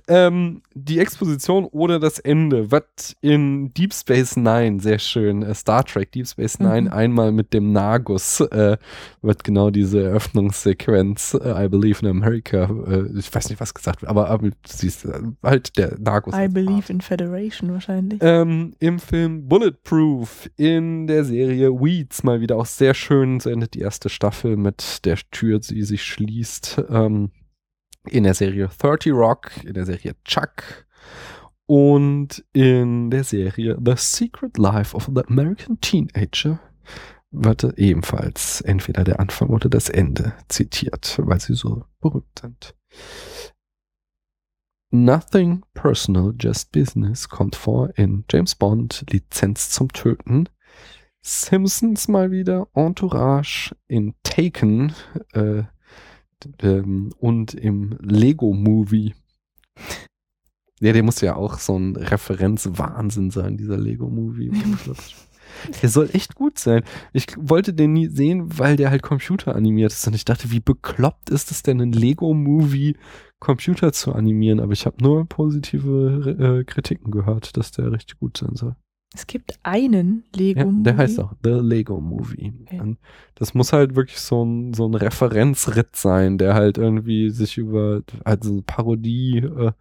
[0.08, 5.44] Ähm, die Exposition oder das Ende wird in Deep Space Nine sehr schön.
[5.44, 6.88] Äh, Star Trek Deep Space Nine Mhm.
[6.94, 8.78] einmal mit dem Nagus äh,
[9.22, 12.70] wird genau diese Eröffnungssequenz äh, I Believe in America.
[12.88, 16.34] Äh, ich weiß nicht, was gesagt wird, aber, aber siehst äh, halt der Nagus.
[16.36, 18.20] I believe in Federation wahrscheinlich.
[18.24, 23.40] ähm, Im Film Bulletproof, in der Serie Weeds mal wieder auch sehr schön.
[23.40, 26.84] So endet die erste Staffel mit der Tür, die sich schließt.
[26.90, 27.32] Ähm,
[28.08, 30.86] in der Serie 30 Rock, in der Serie Chuck
[31.66, 36.60] und in der Serie The Secret Life of the American Teenager
[37.32, 42.76] wird ebenfalls entweder der Anfang oder das Ende zitiert, weil sie so berühmt sind.
[44.94, 50.50] Nothing Personal, Just Business kommt vor in James Bond, Lizenz zum Töten.
[51.22, 54.94] Simpsons mal wieder, Entourage, in Taken
[55.32, 55.64] äh,
[56.62, 59.14] ähm, und im Lego Movie.
[60.80, 64.52] Ja, der muss ja auch so ein Referenzwahnsinn sein, dieser Lego Movie.
[65.82, 66.84] Der soll echt gut sein.
[67.14, 70.08] Ich wollte den nie sehen, weil der halt computeranimiert ist.
[70.08, 72.96] Und ich dachte, wie bekloppt ist es denn, einen Lego-Movie
[73.40, 74.60] Computer zu animieren?
[74.60, 78.76] Aber ich habe nur positive äh, Kritiken gehört, dass der richtig gut sein soll.
[79.14, 80.60] Es gibt einen Lego.
[80.60, 80.98] Ja, der Movie.
[80.98, 82.54] heißt auch The Lego Movie.
[82.62, 82.96] Okay.
[83.36, 88.04] Das muss halt wirklich so ein, so ein Referenzritt sein, der halt irgendwie sich über,
[88.24, 89.74] also eine Parodie äh,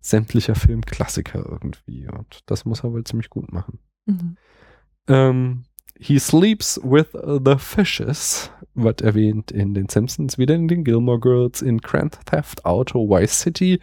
[0.00, 2.08] sämtlicher Filmklassiker irgendwie.
[2.08, 3.80] Und das muss er wohl ziemlich gut machen.
[4.06, 4.36] Mhm.
[5.08, 5.64] Ähm,
[6.00, 11.60] he sleeps with the fishes, wird erwähnt in den Simpsons, wieder in den Gilmore Girls,
[11.60, 13.80] in Grand Theft Auto Vice City.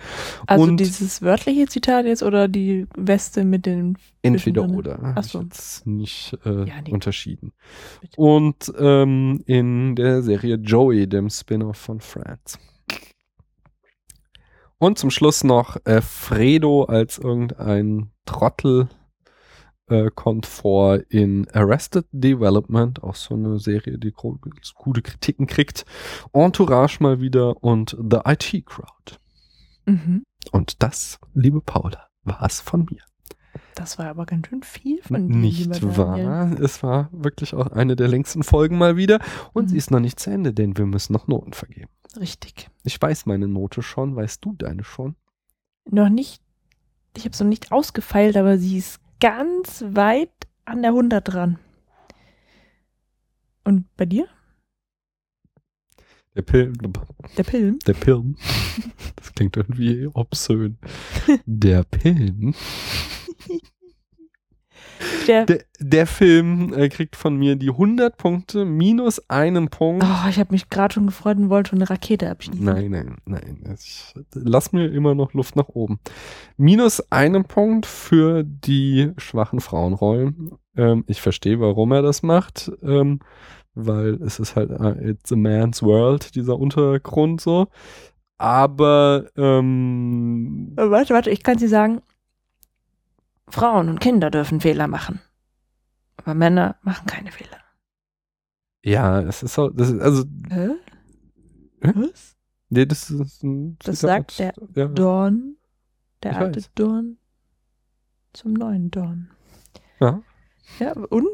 [0.47, 3.97] Also und dieses wörtliche Zitat jetzt oder die Weste mit den.
[4.23, 4.75] entweder drin.
[4.75, 4.99] oder.
[5.01, 5.41] Ach Hab ich so.
[5.41, 6.91] jetzt nicht äh, Ja, nee.
[6.91, 7.53] unterschieden.
[8.01, 8.19] Bitte.
[8.19, 12.57] Und ähm, in der Serie Joey, dem Spin-off von Friends.
[14.79, 18.89] Und zum Schluss noch äh, Fredo als irgendein Trottel
[19.89, 25.85] äh, kommt vor in Arrested Development, auch so eine Serie, die gute Kritiken kriegt.
[26.33, 29.17] Entourage mal wieder und The IT Crowd.
[29.85, 30.23] Mhm.
[30.51, 33.01] Und das, liebe Paula, war es von mir.
[33.75, 35.35] Das war aber ganz schön viel von dir.
[35.35, 36.51] Nicht wahr?
[36.59, 39.19] Es war wirklich auch eine der längsten Folgen mal wieder.
[39.53, 39.69] Und Mhm.
[39.69, 41.89] sie ist noch nicht zu Ende, denn wir müssen noch Noten vergeben.
[42.19, 42.69] Richtig.
[42.83, 44.15] Ich weiß meine Note schon.
[44.15, 45.15] Weißt du deine schon?
[45.89, 46.41] Noch nicht.
[47.15, 50.31] Ich habe es noch nicht ausgefeilt, aber sie ist ganz weit
[50.65, 51.59] an der 100 dran.
[53.63, 54.27] Und bei dir?
[56.35, 56.73] Der Pilm.
[57.35, 57.79] Der Film?
[57.85, 58.37] Der Pilm.
[59.15, 60.77] Das klingt irgendwie obszön.
[61.45, 62.53] Der Pilm.
[65.27, 70.03] Der, Der, der Film äh, kriegt von mir die 100 Punkte minus einen Punkt.
[70.05, 72.63] oh, ich habe mich gerade schon gefreut und wollte eine Rakete abschießen.
[72.63, 73.75] Nein, nein, nein.
[73.77, 75.99] Ich, lass mir immer noch Luft nach oben.
[76.57, 80.51] Minus einen Punkt für die schwachen Frauenrollen.
[80.75, 83.19] Ähm, ich verstehe, warum er das macht, ähm,
[83.75, 87.67] weil es ist halt, äh, it's a man's world, dieser Untergrund so.
[88.39, 92.01] Aber, ähm, Äh, Warte, warte, ich kann sie sagen.
[93.49, 95.21] Frauen und Kinder dürfen Fehler machen.
[96.17, 97.57] Aber Männer machen keine Fehler.
[98.83, 100.69] ja, es ist so, das ist, also, Hä?
[101.81, 101.91] Hä?
[101.95, 102.35] Was?
[102.69, 104.87] nee, das ist ein Das sagt der ja.
[104.87, 105.57] Dorn,
[106.23, 106.71] der Ich alte weiß.
[106.75, 107.17] Dorn,
[108.33, 109.31] zum neuen Dorn.
[109.99, 110.21] Ja.
[110.79, 111.27] Ja, und?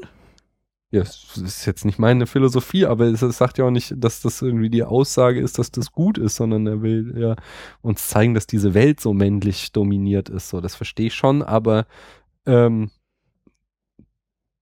[0.94, 4.22] Ja, es ist jetzt nicht meine Philosophie, aber es, es sagt ja auch nicht, dass
[4.22, 7.36] das irgendwie die Aussage ist, dass das gut ist, sondern er will ja
[7.82, 10.50] uns zeigen, dass diese Welt so männlich dominiert ist.
[10.50, 11.88] So, das verstehe ich schon, aber
[12.46, 12.92] ähm,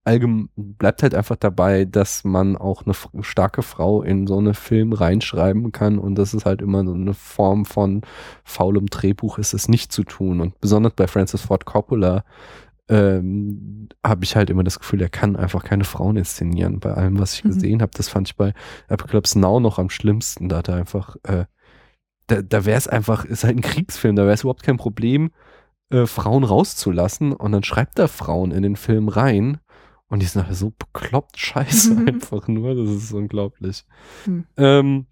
[0.06, 4.94] allgemein bleibt halt einfach dabei, dass man auch eine starke Frau in so eine Film
[4.94, 8.04] reinschreiben kann und das ist halt immer so eine Form von
[8.46, 12.24] faulem Drehbuch ist es nicht zu tun und besonders bei Francis Ford Coppola
[12.90, 16.80] ähm, habe ich halt immer das Gefühl, er kann einfach keine Frauen inszenieren.
[16.80, 17.50] Bei allem, was ich Mhm.
[17.50, 18.54] gesehen habe, das fand ich bei
[18.90, 20.50] Apocalypse Now noch am schlimmsten.
[20.50, 21.46] Da hat er einfach, äh,
[22.28, 25.32] da, da wäre es einfach, ist halt ein Kriegsfilm, da wäre es überhaupt kein Problem,
[25.90, 29.60] äh, Frauen rauszulassen und dann schreibt er Frauen in den Film rein
[30.08, 33.86] und die sind halt so bekloppt scheiße einfach nur, das ist unglaublich.
[34.26, 34.46] Hm.
[34.58, 35.06] Ähm,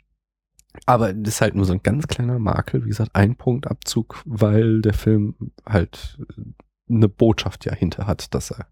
[0.85, 4.81] aber das ist halt nur so ein ganz kleiner Makel, wie gesagt, ein Punktabzug, weil
[4.81, 5.35] der Film
[5.65, 6.41] halt äh,
[6.89, 8.67] eine Botschaft ja hinter hat, dass er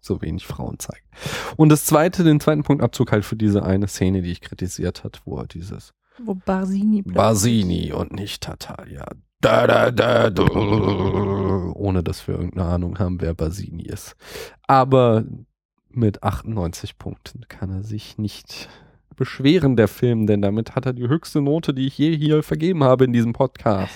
[0.00, 1.04] so wenig Frauen zeigt.
[1.56, 5.22] Und das zweite, den zweiten Punktabzug halt für diese eine Szene, die ich kritisiert hat,
[5.24, 5.92] wo er dieses
[6.22, 9.06] Wo Barsini Basini und nicht Tatalia.
[9.42, 14.16] Da, da, da, da, ohne dass wir irgendeine Ahnung haben, wer Basini ist.
[14.66, 15.24] Aber
[15.88, 18.68] mit 98 Punkten kann er sich nicht
[19.16, 22.84] beschweren, der Film, denn damit hat er die höchste Note, die ich je hier vergeben
[22.84, 23.92] habe in diesem Podcast.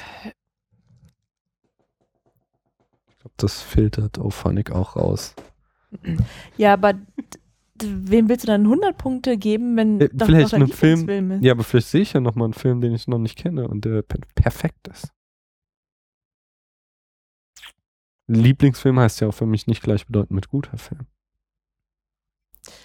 [3.37, 5.35] Das filtert Auphonic auch raus.
[6.57, 6.95] Ja, aber
[7.83, 11.45] wem willst du dann 100 Punkte geben, wenn Äh, doch vielleicht einen Film- Lieblingsfilm ist?
[11.45, 13.67] Ja, aber vielleicht sehe ich ja noch mal einen Film, den ich noch nicht kenne
[13.69, 15.11] und der per perfekt ist.
[18.27, 21.07] Lieblingsfilm heißt ja auch für mich nicht gleichbedeutend mit guter Film.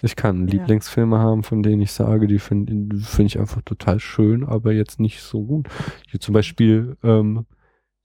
[0.02, 0.52] Ich kann Ja.
[0.58, 5.00] Lieblingsfilme haben, von denen ich sage, die finde find ich einfach total schön, aber jetzt
[5.00, 5.68] nicht so gut.
[6.10, 7.46] Hier zum Beispiel ähm,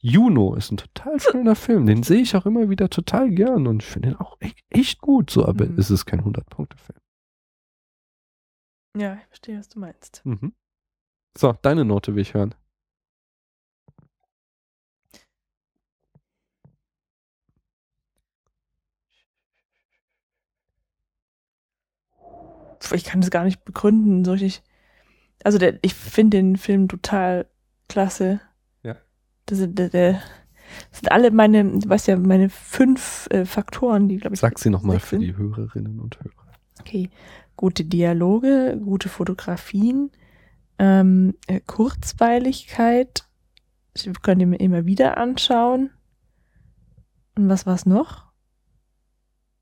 [0.07, 3.81] Juno ist ein total schöner Film, den sehe ich auch immer wieder total gern und
[3.81, 5.79] ich finde ihn auch echt, echt gut, so, aber Mhm.
[5.79, 6.99] es ist kein 100-Punkte-Film.
[8.95, 10.21] Ja, ich verstehe, was du meinst.
[10.23, 10.53] Mhm.
[11.35, 12.53] So, deine Note will ich hören.
[22.93, 24.61] Ich kann das gar nicht begründen, so richtig.
[25.43, 27.47] Also der, ich finde den Film total
[27.89, 28.39] klasse.
[29.45, 30.13] Das sind, der, der,
[30.91, 34.57] das sind alle meine, du weißt ja, meine fünf äh, Faktoren, die, glaube ich, Sag
[34.59, 36.33] sie nochmal für die Hörerinnen und Hörer.
[36.79, 37.09] Okay.
[37.57, 40.11] Gute Dialoge, gute Fotografien,
[40.77, 43.25] ähm, äh, Kurzweiligkeit.
[43.93, 45.89] Ich kann ihn mir immer wieder anschauen.
[47.37, 48.25] Und was war's noch?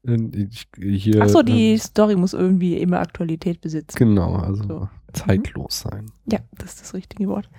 [0.08, 0.18] Äh,
[0.50, 3.96] Ich, hier, Ach so, die ähm, Story muss irgendwie immer Aktualität besitzen.
[3.96, 4.90] Genau, also So.
[5.14, 6.08] zeitlos sein.
[6.26, 7.50] Ja, das ist das richtige Wort.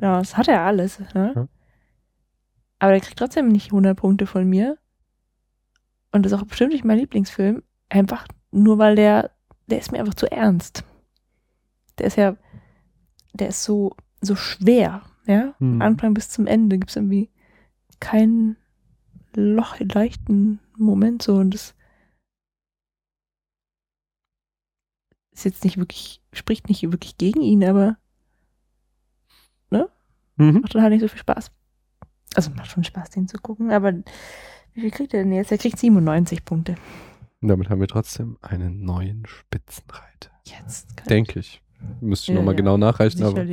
[0.00, 0.98] Genau, das hat er alles.
[1.14, 1.32] Ne?
[1.36, 1.48] Ja.
[2.78, 4.78] Aber der kriegt trotzdem nicht 100 Punkte von mir.
[6.10, 7.62] Und das ist auch bestimmt nicht mein Lieblingsfilm.
[7.90, 9.30] Einfach nur, weil der,
[9.66, 10.84] der ist mir einfach zu ernst.
[11.98, 12.36] Der ist ja,
[13.34, 15.02] der ist so, so schwer.
[15.26, 15.72] Ja, Hm.
[15.72, 17.30] Von Anfang bis zum Ende gibt es irgendwie
[18.00, 18.56] keinen
[19.36, 21.74] Loch, leichten Moment so und das
[25.32, 27.98] ist jetzt nicht wirklich, spricht nicht wirklich gegen ihn, aber
[30.40, 30.60] Mhm.
[30.62, 31.50] macht dann halt nicht so viel Spaß.
[32.34, 33.92] Also macht schon Spaß, den zu gucken, aber
[34.74, 35.50] wie viel kriegt er denn jetzt?
[35.52, 36.76] Er kriegt 97 Punkte.
[37.42, 40.30] Und damit haben wir trotzdem einen neuen Spitzenreiter.
[40.46, 40.88] Jetzt.
[41.08, 41.62] Denke ich.
[42.00, 42.58] Müsste ich Ja, nochmal ja.
[42.58, 43.44] genau ich- nachrechnen, aber,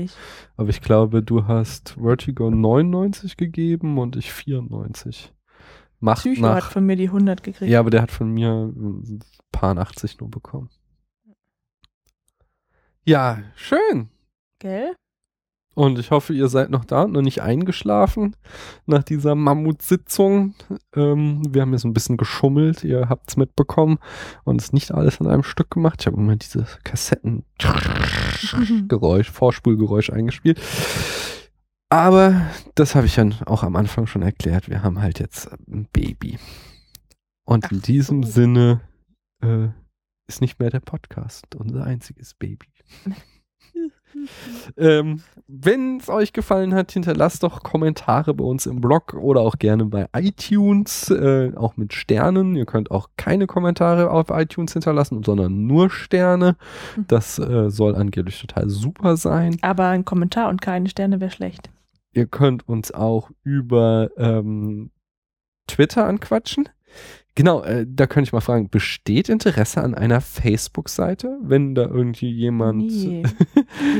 [0.58, 5.34] aber ich glaube, du hast Vertigo 99 gegeben und ich 94.
[6.00, 6.72] Macht Psycho hat nach.
[6.72, 7.72] von mir die 100 gekriegt.
[7.72, 9.20] Ja, aber der hat von mir ein
[9.52, 10.70] paar 80 nur bekommen.
[13.06, 14.10] Ja, schön.
[14.60, 14.94] Gell?
[15.78, 18.36] Und ich hoffe, ihr seid noch da und noch nicht eingeschlafen
[18.88, 20.56] nach dieser Mammutsitzung.
[20.96, 24.00] Ähm, wir haben so ein bisschen geschummelt, ihr habt's mitbekommen
[24.44, 25.98] und es nicht alles in einem Stück gemacht.
[26.00, 30.60] Ich habe immer diese Kassetten-Geräusch, Vorspulgeräusch eingespielt.
[31.90, 32.42] Aber
[32.74, 34.72] das habe ich ja auch am Anfang schon erklärt.
[34.72, 36.40] Wir haben halt jetzt ein Baby.
[37.46, 38.32] Und Ach in diesem so.
[38.32, 38.82] Sinne
[39.44, 39.68] äh,
[40.28, 42.66] ist nicht mehr der Podcast unser einziges Baby.
[44.78, 49.58] Ähm, Wenn es euch gefallen hat, hinterlasst doch Kommentare bei uns im Blog oder auch
[49.58, 52.56] gerne bei iTunes, äh, auch mit Sternen.
[52.56, 56.58] Ihr könnt auch keine Kommentare auf iTunes hinterlassen, sondern nur Sterne.
[56.96, 57.06] Hm.
[57.08, 59.58] Das äh, soll angeblich total super sein.
[59.62, 61.70] Aber ein Kommentar und keine Sterne wäre schlecht.
[62.12, 64.92] Ihr könnt uns auch über ähm,
[65.68, 66.70] Twitter anquatschen.
[67.38, 72.32] Genau, äh, da könnte ich mal fragen, besteht Interesse an einer Facebook-Seite, wenn da irgendwie
[72.32, 73.22] jemand Nee.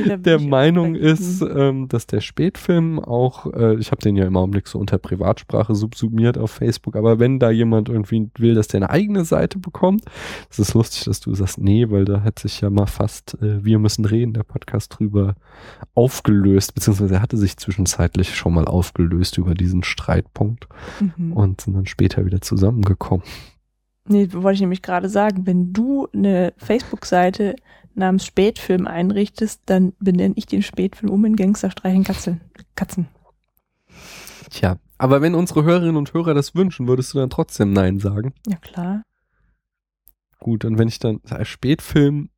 [0.04, 4.26] Nee, da der Meinung ist, ähm, dass der Spätfilm auch, äh, ich habe den ja
[4.26, 8.66] im Augenblick so unter Privatsprache subsumiert auf Facebook, aber wenn da jemand irgendwie will, dass
[8.66, 10.04] der eine eigene Seite bekommt,
[10.48, 13.64] das ist lustig, dass du sagst, nee, weil da hat sich ja mal fast äh,
[13.64, 15.36] Wir müssen reden, der Podcast drüber
[15.94, 20.66] aufgelöst, beziehungsweise er hatte sich zwischenzeitlich schon mal aufgelöst über diesen Streitpunkt
[21.00, 21.32] Mhm.
[21.32, 23.24] und sind dann später wieder zusammengekommen.
[24.06, 27.56] Nee, wollte ich nämlich gerade sagen, wenn du eine Facebook-Seite
[27.94, 32.40] namens Spätfilm einrichtest, dann benenne ich den Spätfilm um in Gangster streichen Katzen.
[32.74, 33.08] Katzen.
[34.50, 38.32] Tja, aber wenn unsere Hörerinnen und Hörer das wünschen, würdest du dann trotzdem Nein sagen?
[38.46, 39.02] Ja klar.
[40.38, 42.30] Gut, und wenn ich dann Spätfilm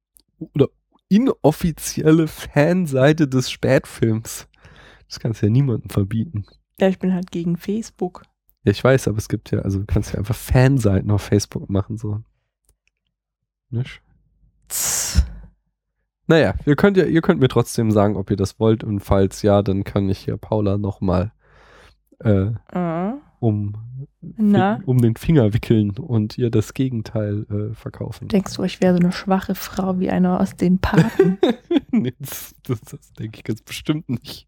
[0.55, 0.69] oder
[1.09, 4.49] inoffizielle Fanseite des Spätfilms,
[5.07, 6.47] das kannst du ja niemandem verbieten.
[6.81, 8.23] Ja, ich bin halt gegen Facebook.
[8.65, 11.71] Ja, ich weiß, aber es gibt ja, also du kannst ja einfach Fanseiten auf Facebook
[11.71, 12.21] machen, so.
[13.71, 14.03] Nicht?
[14.69, 15.25] Tss.
[16.27, 19.43] Naja, ihr könnt ja, ihr könnt mir trotzdem sagen, ob ihr das wollt und falls
[19.43, 21.33] ja, dann kann ich hier Paula nochmal
[22.21, 23.15] äh, Ah.
[23.41, 23.75] um,
[24.21, 28.29] Na, um den Finger wickeln und ihr das Gegenteil äh, verkaufen.
[28.29, 31.39] denkst du, ich wäre so eine schwache Frau wie einer aus den Paten?
[31.91, 34.47] nee, das, das, das denke ich ganz bestimmt nicht.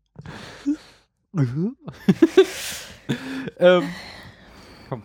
[3.59, 3.89] ähm,
[4.89, 5.03] komm,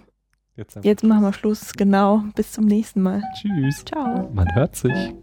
[0.55, 0.77] jetzt.
[0.83, 1.73] Jetzt machen wir Schluss.
[1.73, 2.23] Genau.
[2.35, 3.21] Bis zum nächsten Mal.
[3.35, 3.85] Tschüss.
[3.85, 4.29] Ciao.
[4.33, 5.13] Man hört sich.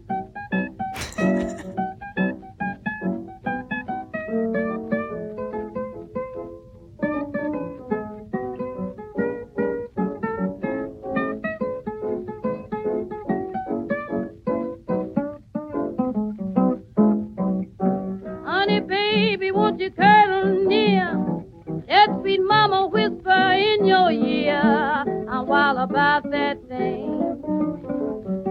[25.89, 27.41] About that thing.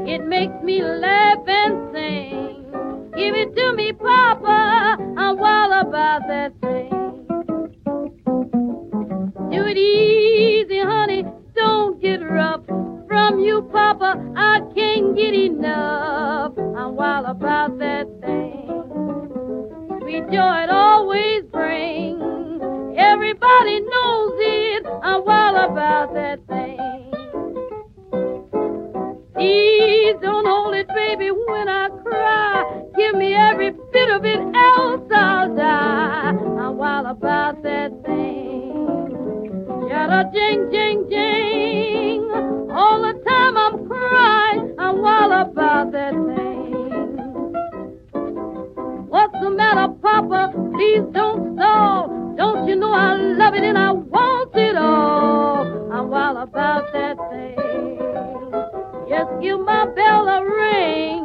[0.07, 3.11] It makes me laugh and sing.
[3.17, 4.97] Give it to me, Papa.
[5.19, 6.91] I'm wild about that thing.
[9.51, 11.25] Do it easy, honey.
[11.57, 12.65] Don't get rough.
[13.09, 16.53] From you, Papa, I can't get enough.
[16.57, 18.55] I'm wild about that thing
[20.01, 22.21] sweet joy it always brings.
[22.97, 24.87] Everybody knows it.
[25.03, 27.04] I'm wild about that thing.
[31.17, 32.83] Baby, when I cry.
[32.97, 36.31] Give me every bit of it, else I'll die.
[36.31, 39.89] I'm wild about that thing.
[39.89, 42.23] Yada jing jing jing.
[42.71, 44.75] All the time I'm crying.
[44.79, 47.15] I'm wild about that thing.
[49.09, 50.53] What's the matter, Papa?
[50.75, 52.35] Please don't stall.
[52.37, 55.93] Don't you know I love it and I want it all?
[55.93, 57.14] I'm wild about that.
[59.45, 61.23] You my bell a ring.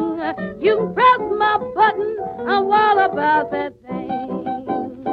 [0.61, 2.17] You can press my button,
[2.48, 5.06] I'm wild about that thing.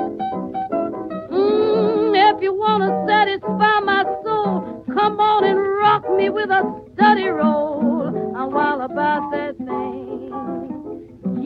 [1.31, 6.63] Mm, if you wanna satisfy my soul, come on and rock me with a
[6.95, 8.09] study roll.
[8.37, 10.33] I'm wild about that thing.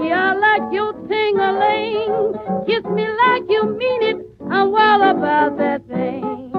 [0.03, 2.33] Yeah, I like your ting-a-ling.
[2.67, 4.17] Kiss me like you mean it.
[4.51, 6.53] I'm wild about that thing.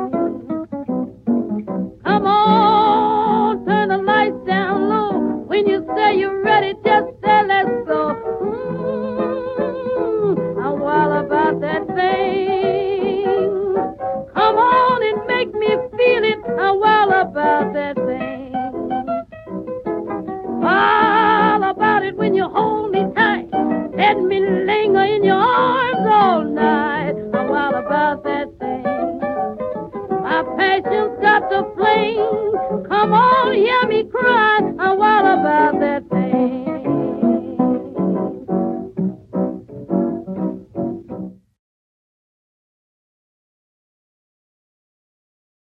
[2.05, 2.81] Come on,
[5.61, 8.15] When you say you're ready, just say let's go.
[10.25, 13.75] Mm, I'm wild about that thing.
[14.33, 16.40] Come on and make me feel it.
[16.59, 18.53] I'm wild about that thing.
[20.64, 23.49] Wild about it when you hold me tight.
[23.95, 26.50] Let me linger in your arms all night.
[33.01, 34.57] come on, hear me cry.
[34.59, 36.00] And what about that